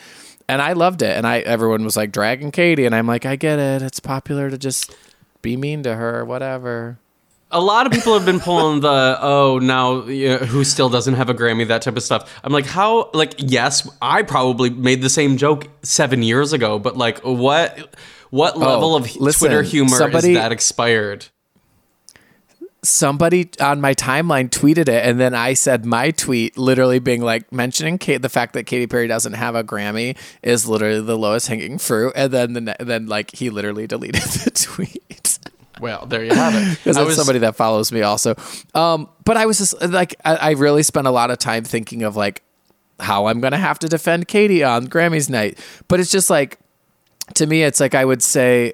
And 0.51 0.61
I 0.61 0.73
loved 0.73 1.01
it. 1.01 1.15
And 1.15 1.25
I 1.25 1.39
everyone 1.39 1.85
was 1.85 1.95
like 1.95 2.11
dragging 2.11 2.51
Katy, 2.51 2.85
and 2.85 2.93
I'm 2.93 3.07
like, 3.07 3.25
I 3.25 3.37
get 3.37 3.57
it. 3.57 3.81
It's 3.81 4.01
popular 4.01 4.49
to 4.49 4.57
just 4.57 4.93
be 5.41 5.55
mean 5.55 5.83
to 5.83 5.95
her, 5.95 6.25
whatever. 6.25 6.99
A 7.51 7.61
lot 7.61 7.85
of 7.85 7.93
people 7.93 8.13
have 8.13 8.25
been 8.25 8.39
pulling 8.41 8.81
the 8.81 9.17
oh 9.21 9.59
now 9.59 10.03
you 10.05 10.29
know, 10.29 10.37
who 10.37 10.65
still 10.65 10.89
doesn't 10.89 11.13
have 11.13 11.29
a 11.29 11.33
Grammy 11.33 11.67
that 11.69 11.81
type 11.81 11.95
of 11.95 12.03
stuff. 12.03 12.39
I'm 12.43 12.51
like 12.51 12.65
how 12.65 13.09
like 13.13 13.35
yes 13.37 13.89
I 14.01 14.23
probably 14.23 14.69
made 14.69 15.01
the 15.01 15.09
same 15.09 15.37
joke 15.37 15.67
seven 15.83 16.21
years 16.21 16.51
ago, 16.51 16.79
but 16.79 16.97
like 16.97 17.19
what 17.19 17.95
what 18.29 18.55
oh, 18.55 18.59
level 18.59 18.95
of 18.95 19.03
Oh, 19.03 19.19
listen, 19.19 19.47
Twitter 19.47 19.63
humor 19.63 19.97
somebody- 19.97 20.33
is 20.33 20.37
that 20.37 20.51
expired? 20.51 21.27
Somebody 22.83 23.51
on 23.59 23.79
my 23.79 23.93
timeline 23.93 24.49
tweeted 24.49 24.89
it, 24.89 25.05
and 25.05 25.19
then 25.19 25.35
I 25.35 25.53
said 25.53 25.85
my 25.85 26.09
tweet, 26.09 26.57
literally 26.57 26.97
being 26.97 27.21
like 27.21 27.51
mentioning 27.51 27.99
Kate, 27.99 28.21
the 28.23 28.29
fact 28.29 28.53
that 28.53 28.63
Katy 28.63 28.87
Perry 28.87 29.07
doesn't 29.07 29.33
have 29.33 29.53
a 29.53 29.63
Grammy 29.63 30.17
is 30.41 30.67
literally 30.67 30.99
the 31.01 31.15
lowest 31.17 31.47
hanging 31.47 31.77
fruit, 31.77 32.13
and 32.15 32.31
then 32.33 32.53
the, 32.53 32.61
ne- 32.61 32.75
then 32.79 33.05
like 33.05 33.35
he 33.35 33.51
literally 33.51 33.85
deleted 33.85 34.21
the 34.43 34.49
tweet. 34.51 35.37
Well, 35.79 36.05
there 36.07 36.23
you 36.23 36.33
have 36.33 36.55
it. 36.55 36.69
because 36.83 36.95
that's 36.95 37.07
was- 37.07 37.15
somebody 37.17 37.39
that 37.39 37.55
follows 37.55 37.91
me 37.91 38.01
also. 38.01 38.35
Um, 38.73 39.09
but 39.25 39.37
I 39.37 39.45
was 39.45 39.59
just 39.59 39.79
like, 39.81 40.15
I, 40.25 40.35
I 40.35 40.51
really 40.51 40.83
spent 40.83 41.05
a 41.05 41.11
lot 41.11 41.29
of 41.29 41.37
time 41.37 41.63
thinking 41.63 42.01
of 42.01 42.15
like 42.15 42.41
how 42.99 43.27
I'm 43.27 43.41
gonna 43.41 43.57
have 43.57 43.77
to 43.79 43.87
defend 43.89 44.27
Katy 44.27 44.63
on 44.63 44.87
Grammys 44.87 45.29
night. 45.29 45.59
But 45.87 45.99
it's 45.99 46.11
just 46.11 46.29
like, 46.31 46.57
to 47.35 47.45
me, 47.45 47.61
it's 47.63 47.79
like 47.79 47.93
I 47.95 48.05
would 48.05 48.23
say, 48.23 48.73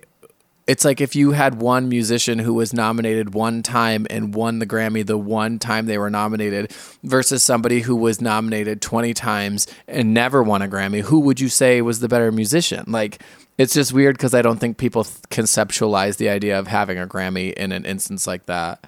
it's 0.68 0.84
like 0.84 1.00
if 1.00 1.16
you 1.16 1.32
had 1.32 1.62
one 1.62 1.88
musician 1.88 2.40
who 2.40 2.54
was 2.54 2.74
nominated 2.74 3.34
one 3.34 3.64
time 3.64 4.06
and 4.10 4.36
won 4.36 4.60
the 4.60 4.68
Grammy 4.68 5.06
the 5.06 5.18
one 5.18 5.60
time 5.60 5.86
they 5.86 5.98
were 5.98 6.10
nominated 6.10 6.74
versus 7.04 7.42
somebody 7.42 7.80
who 7.80 7.96
was 7.96 8.20
nominated 8.20 8.82
20 8.82 9.14
times 9.14 9.66
and 9.88 10.14
never 10.14 10.44
won 10.44 10.62
a 10.62 10.68
Grammy, 10.68 11.02
who 11.02 11.22
would 11.22 11.40
you 11.40 11.48
say 11.48 11.82
was 11.82 12.02
the 12.02 12.10
better 12.10 12.34
musician? 12.34 12.84
Like, 12.88 13.22
it's 13.58 13.74
just 13.74 13.94
weird 13.94 14.18
because 14.18 14.34
I 14.34 14.42
don't 14.42 14.60
think 14.60 14.78
people 14.78 15.06
conceptualize 15.30 16.18
the 16.18 16.30
idea 16.30 16.60
of 16.60 16.68
having 16.68 17.00
a 17.00 17.08
Grammy 17.08 17.54
in 17.54 17.72
an 17.72 17.86
instance 17.86 18.28
like 18.28 18.46
that. 18.48 18.86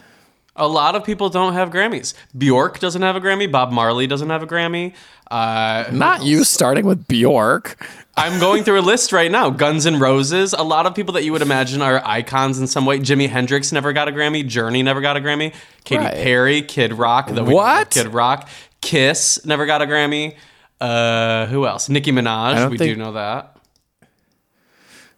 A 0.56 0.68
lot 0.68 0.96
of 0.96 1.04
people 1.06 1.30
don't 1.30 1.54
have 1.54 1.70
Grammys. 1.70 2.14
Bjork 2.38 2.80
doesn't 2.80 3.02
have 3.02 3.16
a 3.16 3.22
Grammy. 3.22 3.50
Bob 3.50 3.72
Marley 3.72 4.08
doesn't 4.08 4.30
have 4.30 4.44
a 4.44 4.48
Grammy. 4.48 4.94
Uh, 5.32 5.86
Not 5.92 6.24
you 6.24 6.44
starting 6.44 6.86
with 6.86 7.08
Bjork. 7.08 7.78
I'm 8.18 8.40
going 8.40 8.64
through 8.64 8.80
a 8.80 8.82
list 8.82 9.14
right 9.14 9.32
now. 9.32 9.50
Guns 9.52 9.86
N' 9.86 10.00
Roses. 10.00 10.52
A 10.54 10.64
lot 10.64 10.86
of 10.86 10.94
people 10.96 11.14
that 11.14 11.24
you 11.24 11.32
would 11.32 11.42
imagine 11.42 11.82
are 11.82 12.02
icons 12.04 12.60
in 12.60 12.68
some 12.68 12.86
way. 12.86 13.00
Jimi 13.00 13.30
Hendrix 13.30 13.72
never 13.72 13.94
got 13.94 14.10
a 14.10 14.12
Grammy. 14.12 14.46
Journey 14.46 14.84
never 14.84 15.00
got 15.00 15.16
a 15.16 15.22
Grammy. 15.22 15.54
Katy 15.86 16.04
Right. 16.04 16.14
Perry, 16.16 16.62
Kid 16.62 16.94
Rock. 16.94 17.30
though 17.30 17.46
What? 17.46 17.92
Kid 17.92 18.08
Rock. 18.08 18.50
Kiss 18.82 19.46
never 19.46 19.66
got 19.66 19.82
a 19.82 19.86
Grammy. 19.86 20.36
Uh, 20.82 21.46
who 21.46 21.66
else? 21.66 21.88
Nicki 21.88 22.12
Minaj. 22.12 22.70
We 22.70 22.78
do 22.78 22.96
know 22.96 23.14
that. 23.14 23.56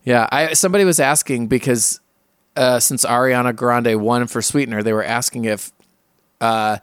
Yeah, 0.03 0.27
I 0.31 0.53
somebody 0.53 0.83
was 0.83 0.99
asking 0.99 1.47
because 1.47 1.99
uh, 2.55 2.79
since 2.79 3.05
Ariana 3.05 3.55
Grande 3.55 3.99
won 4.01 4.27
for 4.27 4.41
Sweetener, 4.41 4.83
they 4.83 4.93
were 4.93 5.03
asking 5.03 5.45
if 5.45 5.71
uh, 6.39 6.77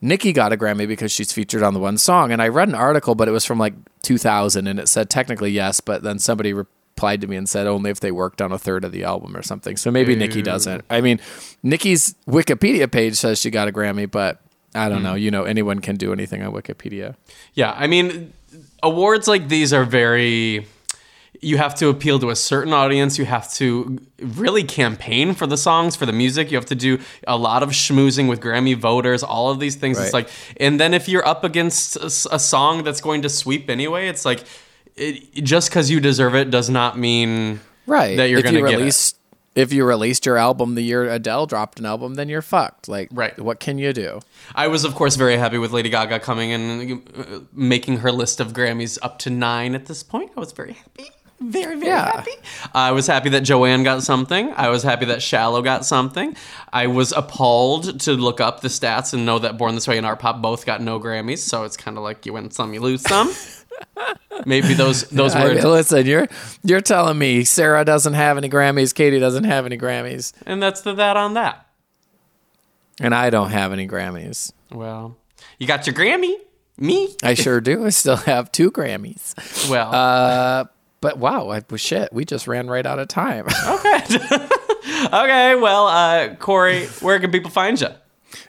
Nicki 0.00 0.32
got 0.32 0.52
a 0.52 0.56
Grammy 0.56 0.86
because 0.86 1.12
she's 1.12 1.32
featured 1.32 1.62
on 1.62 1.74
the 1.74 1.80
one 1.80 1.98
song. 1.98 2.30
And 2.30 2.42
I 2.42 2.48
read 2.48 2.68
an 2.68 2.74
article, 2.74 3.14
but 3.14 3.28
it 3.28 3.30
was 3.32 3.44
from 3.44 3.58
like 3.58 3.74
2000, 4.02 4.66
and 4.66 4.78
it 4.78 4.88
said 4.88 5.08
technically 5.08 5.50
yes, 5.50 5.80
but 5.80 6.02
then 6.02 6.18
somebody 6.18 6.52
replied 6.52 7.20
to 7.22 7.26
me 7.26 7.36
and 7.36 7.48
said 7.48 7.66
only 7.66 7.90
if 7.90 8.00
they 8.00 8.12
worked 8.12 8.42
on 8.42 8.52
a 8.52 8.58
third 8.58 8.84
of 8.84 8.92
the 8.92 9.04
album 9.04 9.36
or 9.36 9.42
something. 9.42 9.76
So 9.76 9.90
maybe 9.90 10.14
Nicki 10.14 10.42
doesn't. 10.42 10.84
I 10.90 11.00
mean, 11.00 11.20
Nicki's 11.62 12.14
Wikipedia 12.26 12.90
page 12.90 13.16
says 13.16 13.38
she 13.40 13.50
got 13.50 13.66
a 13.66 13.72
Grammy, 13.72 14.10
but 14.10 14.40
I 14.74 14.88
don't 14.88 15.02
know. 15.02 15.14
You 15.14 15.30
know, 15.30 15.44
anyone 15.44 15.78
can 15.80 15.96
do 15.96 16.12
anything 16.12 16.42
on 16.42 16.52
Wikipedia. 16.52 17.14
Yeah, 17.54 17.72
I 17.76 17.86
mean, 17.86 18.32
awards 18.82 19.28
like 19.28 19.48
these 19.48 19.72
are 19.72 19.84
very. 19.84 20.66
You 21.44 21.58
have 21.58 21.74
to 21.76 21.88
appeal 21.88 22.18
to 22.20 22.30
a 22.30 22.36
certain 22.36 22.72
audience. 22.72 23.18
You 23.18 23.24
have 23.26 23.52
to 23.54 23.98
really 24.20 24.64
campaign 24.64 25.34
for 25.34 25.46
the 25.46 25.56
songs, 25.56 25.94
for 25.94 26.06
the 26.06 26.12
music. 26.12 26.50
You 26.50 26.56
have 26.56 26.66
to 26.66 26.74
do 26.74 26.98
a 27.28 27.36
lot 27.36 27.62
of 27.62 27.70
schmoozing 27.70 28.28
with 28.28 28.40
Grammy 28.40 28.76
voters, 28.76 29.22
all 29.22 29.50
of 29.50 29.60
these 29.60 29.76
things. 29.76 29.98
It's 29.98 30.12
like, 30.12 30.28
and 30.58 30.80
then 30.80 30.94
if 30.94 31.08
you're 31.08 31.26
up 31.26 31.44
against 31.44 31.96
a 31.96 32.38
song 32.38 32.84
that's 32.84 33.00
going 33.00 33.22
to 33.22 33.28
sweep 33.28 33.68
anyway, 33.68 34.08
it's 34.08 34.24
like, 34.24 34.44
it, 34.96 35.34
just 35.44 35.70
because 35.70 35.90
you 35.90 36.00
deserve 36.00 36.34
it 36.34 36.50
does 36.50 36.70
not 36.70 36.98
mean 36.98 37.60
right 37.86 38.16
that 38.16 38.28
you're 38.30 38.42
going 38.42 38.54
to 38.54 38.60
you 38.60 38.68
get 38.68 38.80
it. 38.80 39.14
if 39.54 39.72
you 39.72 39.84
released 39.84 40.24
your 40.26 40.36
album 40.36 40.74
the 40.74 40.82
year 40.82 41.04
Adele 41.10 41.46
dropped 41.46 41.78
an 41.78 41.86
album, 41.86 42.14
then 42.14 42.28
you're 42.28 42.42
fucked. 42.42 42.88
Like, 42.88 43.08
Right. 43.12 43.38
What 43.38 43.60
can 43.60 43.78
you 43.78 43.92
do? 43.92 44.20
I 44.54 44.68
was, 44.68 44.84
of 44.84 44.94
course, 44.94 45.16
very 45.16 45.36
happy 45.36 45.58
with 45.58 45.72
Lady 45.72 45.90
Gaga 45.90 46.20
coming 46.20 46.52
and 46.52 47.02
uh, 47.16 47.40
making 47.52 47.98
her 47.98 48.12
list 48.12 48.40
of 48.40 48.52
Grammys 48.52 48.98
up 49.02 49.18
to 49.20 49.30
nine 49.30 49.74
at 49.74 49.86
this 49.86 50.02
point. 50.02 50.32
I 50.36 50.40
was 50.40 50.52
very 50.52 50.72
happy. 50.72 51.10
Very, 51.40 51.74
very 51.76 51.86
Yeah. 51.88 52.04
happy. 52.16 52.30
I 52.74 52.92
was 52.92 53.06
happy 53.06 53.28
that 53.30 53.40
Joanne 53.42 53.82
got 53.82 54.02
something. 54.02 54.52
I 54.56 54.68
was 54.68 54.82
happy 54.82 55.04
that 55.06 55.20
Shallow 55.22 55.62
got 55.62 55.84
something. 55.84 56.36
I 56.72 56.86
was 56.86 57.12
appalled 57.12 58.00
to 58.00 58.12
look 58.12 58.40
up 58.40 58.60
the 58.60 58.68
stats 58.68 59.12
and 59.12 59.26
know 59.26 59.38
that 59.40 59.58
Born 59.58 59.74
This 59.74 59.86
Way 59.88 59.98
and 59.98 60.06
Artpop 60.06 60.40
both 60.40 60.64
got 60.64 60.80
no 60.80 60.98
Grammys. 61.00 61.38
So 61.38 61.64
it's 61.64 61.76
kind 61.76 61.96
of 61.98 62.02
like 62.04 62.24
you 62.24 62.32
win 62.32 62.50
some, 62.50 62.72
you 62.72 62.80
lose 62.80 63.02
some. 63.02 63.32
Maybe 64.46 64.74
those 64.74 65.02
those 65.10 65.34
I 65.34 65.52
mean, 65.54 65.62
listen, 65.62 66.06
you're 66.06 66.28
you're 66.62 66.80
telling 66.80 67.18
me 67.18 67.44
Sarah 67.44 67.84
doesn't 67.84 68.14
have 68.14 68.36
any 68.38 68.48
Grammys, 68.48 68.94
Katy 68.94 69.18
doesn't 69.18 69.44
have 69.44 69.66
any 69.66 69.76
Grammys, 69.76 70.32
and 70.46 70.62
that's 70.62 70.80
the 70.82 70.94
that 70.94 71.16
on 71.16 71.34
that. 71.34 71.66
and 73.00 73.14
I 73.14 73.30
don't 73.30 73.50
have 73.50 73.72
any 73.72 73.88
Grammys. 73.88 74.52
Well, 74.70 75.16
you 75.58 75.66
got 75.66 75.86
your 75.86 75.94
Grammy. 75.94 76.34
Me? 76.78 77.14
I 77.22 77.34
sure 77.34 77.60
do. 77.60 77.84
I 77.86 77.90
still 77.90 78.16
have 78.16 78.50
two 78.52 78.70
Grammys. 78.72 79.68
Well, 79.70 79.92
Uh, 79.94 80.64
but 81.04 81.18
wow, 81.18 81.50
I, 81.50 81.62
shit, 81.76 82.14
we 82.14 82.24
just 82.24 82.48
ran 82.48 82.66
right 82.66 82.86
out 82.86 82.98
of 82.98 83.08
time. 83.08 83.46
okay. 83.68 84.00
Okay. 85.04 85.54
Well, 85.54 85.86
uh, 85.86 86.34
Korey, 86.36 87.02
where 87.02 87.18
can 87.18 87.30
people 87.30 87.50
find 87.50 87.80
you? 87.80 87.88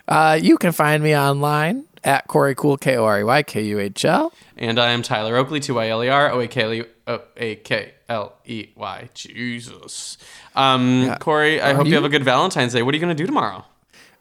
Uh, 0.07 0.37
you 0.41 0.57
can 0.57 0.73
find 0.73 1.01
me 1.01 1.15
online 1.15 1.85
at 2.03 2.27
Korey 2.27 2.55
Kuhl 2.55 2.77
K 2.77 2.97
O 2.97 3.05
R 3.05 3.21
E 3.21 3.23
Y 3.23 3.43
K 3.43 3.63
U 3.63 3.79
H 3.79 4.03
L. 4.03 4.33
And 4.57 4.79
I 4.79 4.91
am 4.91 5.01
Tyler 5.01 5.35
Oakley, 5.37 5.59
T 5.59 5.71
Y 5.71 5.89
L 5.89 6.03
E 6.03 6.09
R 6.09 6.31
O 6.31 6.39
A 6.41 6.47
K 6.47 6.61
L 6.63 6.73
E 6.73 6.83
O 7.07 7.21
A 7.37 7.55
K 7.55 7.93
L 8.09 8.33
E 8.45 8.67
Y. 8.75 9.09
Jesus. 9.13 10.17
Um, 10.55 11.07
Korey, 11.19 11.61
I 11.61 11.73
hope 11.73 11.85
you? 11.85 11.91
you? 11.91 11.95
have 11.95 12.05
a 12.05 12.09
good 12.09 12.23
Valentine's 12.23 12.73
Day. 12.73 12.81
What 12.81 12.93
are 12.93 12.97
you 12.97 13.01
going 13.01 13.15
to 13.15 13.21
do 13.21 13.25
tomorrow? 13.25 13.65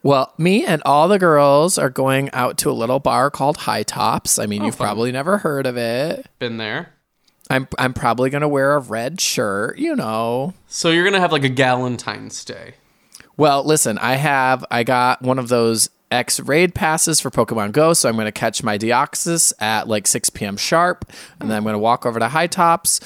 Well, 0.03 0.33
me 0.37 0.65
and 0.65 0.81
all 0.85 1.07
the 1.07 1.19
girls 1.19 1.77
are 1.77 1.89
going 1.89 2.29
out 2.31 2.57
to 2.59 2.71
a 2.71 2.73
little 2.73 2.99
bar 2.99 3.29
called 3.29 3.57
High 3.57 3.83
Tops. 3.83 4.39
I 4.39 4.45
mean, 4.45 4.63
you've 4.63 4.75
fun. 4.75 4.87
probably 4.87 5.11
never 5.11 5.37
heard 5.37 5.65
of 5.65 5.77
it. 5.77 6.27
Been 6.39 6.57
there. 6.57 6.94
I'm 7.49 7.67
I'm 7.77 7.93
probably 7.93 8.29
gonna 8.29 8.47
wear 8.47 8.73
a 8.75 8.79
red 8.79 9.21
shirt, 9.21 9.77
you 9.77 9.95
know. 9.95 10.53
So 10.67 10.89
you're 10.91 11.03
going 11.03 11.13
to 11.13 11.19
have 11.19 11.31
like 11.31 11.43
a 11.43 11.49
Galentine's 11.49 12.43
Day. 12.43 12.75
Well, 13.37 13.63
listen, 13.63 13.97
I 13.97 14.15
have 14.15 14.65
I 14.71 14.83
got 14.83 15.21
one 15.21 15.37
of 15.39 15.47
those 15.49 15.89
EX 16.11 16.39
Raid 16.39 16.73
passes 16.73 17.19
for 17.19 17.29
Pokemon 17.29 17.71
Go, 17.73 17.93
so 17.93 18.07
I'm 18.09 18.15
gonna 18.17 18.31
catch 18.31 18.63
my 18.63 18.77
Deoxys 18.77 19.53
at 19.59 19.87
like 19.87 20.07
6 20.07 20.29
p.m. 20.31 20.57
sharp, 20.57 21.05
and 21.39 21.49
then 21.49 21.57
I'm 21.57 21.63
gonna 21.63 21.79
walk 21.79 22.05
over 22.05 22.19
to 22.19 22.29
High 22.29 22.47
Tops, 22.47 22.99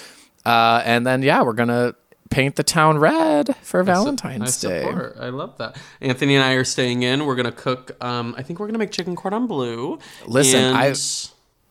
uh, 0.46 0.82
and 0.86 1.06
then 1.06 1.22
yeah, 1.22 1.42
we're 1.42 1.54
gonna 1.54 1.96
paint 2.30 2.56
the 2.58 2.64
town 2.64 3.00
red 3.00 3.56
for 3.64 3.84
Valentine's 3.84 4.64
I 4.64 4.70
Day. 4.70 4.84
support. 4.84 5.18
I 5.20 5.30
love 5.30 5.58
that. 5.58 5.78
Anthony 6.00 6.36
and 6.36 6.44
I 6.46 6.54
are 6.54 6.64
staying 6.64 7.02
in. 7.02 7.26
We're 7.26 7.34
going 7.36 7.48
to 7.48 7.52
cook. 7.52 7.98
Um, 8.04 8.36
I 8.38 8.44
think 8.44 8.60
we're 8.60 8.68
going 8.68 8.74
to 8.76 8.80
make 8.80 8.92
chicken 8.92 9.16
cordon 9.16 9.48
bleu. 9.48 9.98
Listen, 10.28 10.76
I- 10.76 10.94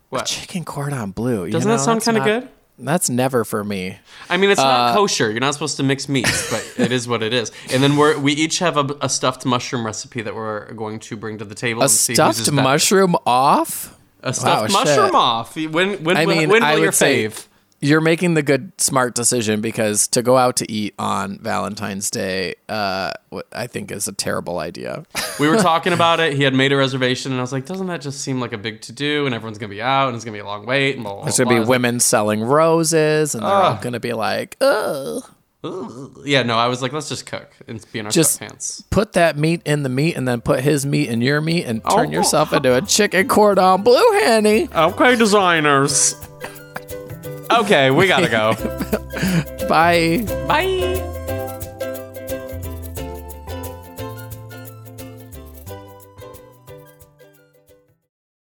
What? 0.09 0.27
Chicken 0.27 0.65
cordon 0.65 1.13
bleu. 1.13 1.49
Doesn't 1.49 1.69
know, 1.69 1.77
that 1.77 1.83
sound 1.85 2.03
kind 2.03 2.17
of 2.19 2.25
good? 2.25 2.49
That's 2.79 3.11
never 3.11 3.45
for 3.45 3.65
me. 3.65 3.99
I 4.31 4.37
mean, 4.37 4.51
it's 4.51 4.61
Uh, 4.61 4.65
not 4.65 4.95
kosher. 4.95 5.31
You're 5.31 5.41
not 5.41 5.55
supposed 5.55 5.77
to 5.79 5.83
mix 5.83 6.09
meats, 6.09 6.51
but 6.77 6.85
it 6.85 6.93
is 6.93 7.09
what 7.09 7.23
it 7.23 7.33
is. 7.33 7.51
And 7.73 7.83
then 7.83 7.97
we're 7.97 8.17
we 8.19 8.33
each 8.33 8.61
have 8.61 8.77
a, 8.77 8.97
a 9.01 9.09
stuffed 9.09 9.45
mushroom 9.45 9.85
recipe 9.85 10.23
that 10.23 10.35
we're 10.35 10.73
going 10.75 11.01
to 11.01 11.17
bring 11.17 11.39
to 11.39 11.45
the 11.45 11.55
table. 11.57 11.81
A 11.81 11.85
and 11.85 11.91
see 11.91 12.15
stuffed 12.15 12.51
mushroom 12.53 13.17
off. 13.27 13.99
A 14.23 14.33
stuffed 14.33 14.73
Wow, 14.73 14.81
mushroom 14.85 15.07
shit. 15.07 15.15
off. 15.15 15.57
When 15.57 16.05
when 16.05 16.17
I 16.17 16.27
will, 16.27 16.37
mean, 16.37 16.49
when 16.51 16.63
I 16.63 16.75
will 16.75 16.81
would 16.81 16.85
your 16.85 16.93
fave? 16.93 17.47
You're 17.81 18.01
making 18.01 18.35
the 18.35 18.43
good, 18.43 18.73
smart 18.81 19.15
decision 19.15 19.61
because 19.61 20.09
to 20.09 20.23
go 20.23 20.37
out 20.37 20.57
to 20.57 20.71
eat 20.71 20.95
on 20.99 21.39
Valentine's 21.39 22.11
Day, 22.11 22.55
uh, 22.69 23.13
I 23.53 23.67
think 23.69 23.93
is 23.93 24.09
a 24.09 24.13
terrible 24.13 24.59
idea. 24.59 25.05
We 25.39 25.49
were 25.49 25.57
talking 25.59 25.93
about 25.93 26.19
it. 26.19 26.33
He 26.35 26.43
had 26.43 26.55
made 26.55 26.73
a 26.73 26.77
reservation, 26.77 27.31
and 27.33 27.41
I 27.41 27.43
was 27.43 27.53
like, 27.53 27.67
"Doesn't 27.67 27.87
that 27.87 28.01
just 28.01 28.21
seem 28.21 28.41
like 28.41 28.53
a 28.53 28.59
big 28.59 28.81
to 28.83 28.93
do?" 28.93 29.27
And 29.27 29.35
everyone's 29.35 29.59
gonna 29.59 29.71
be 29.71 29.81
out, 29.83 30.09
and 30.09 30.17
it's 30.17 30.25
gonna 30.25 30.35
be 30.37 30.41
a 30.41 30.45
long 30.45 30.67
wait. 30.67 30.97
And 30.97 31.05
blah, 31.05 31.15
blah, 31.15 31.25
There's 31.25 31.39
gonna 31.39 31.61
be 31.61 31.67
women 31.67 32.01
selling 32.01 32.43
roses, 32.43 33.35
and 33.35 33.45
they're 33.45 33.51
all 33.53 33.79
gonna 33.81 34.01
be 34.01 34.13
like, 34.13 34.57
"Ugh." 34.61 35.23
Yeah, 36.25 36.45
no, 36.45 36.57
I 36.57 36.69
was 36.69 36.83
like, 36.83 36.93
"Let's 36.93 37.09
just 37.09 37.27
cook 37.27 37.51
and 37.67 37.85
be 37.93 37.99
in 37.99 38.07
our 38.07 38.13
Just- 38.13 38.41
sweatpants." 38.41 38.83
Put 38.91 39.13
that 39.15 39.37
meat 39.37 39.61
in 39.65 39.83
the 39.83 39.89
meat, 39.89 40.17
and 40.17 40.27
then 40.27 40.41
put 40.41 40.61
his 40.61 40.87
meat 40.87 41.09
in 41.09 41.21
your 41.21 41.41
meat, 41.41 41.65
and 41.65 41.83
turn 41.91 42.09
Oh. 42.09 42.13
yourself 42.13 42.53
into 42.53 42.75
a 42.75 42.81
chicken 42.81 43.27
cordon 43.29 43.83
bleu, 43.83 44.03
Henny. 44.23 44.69
Okay, 44.75 45.17
designers. 45.17 46.15
Okay, 47.51 47.91
we 47.91 48.07
gotta 48.07 48.29
go. 48.29 48.55
Bye. 49.69 50.25
Bye. 50.47 51.15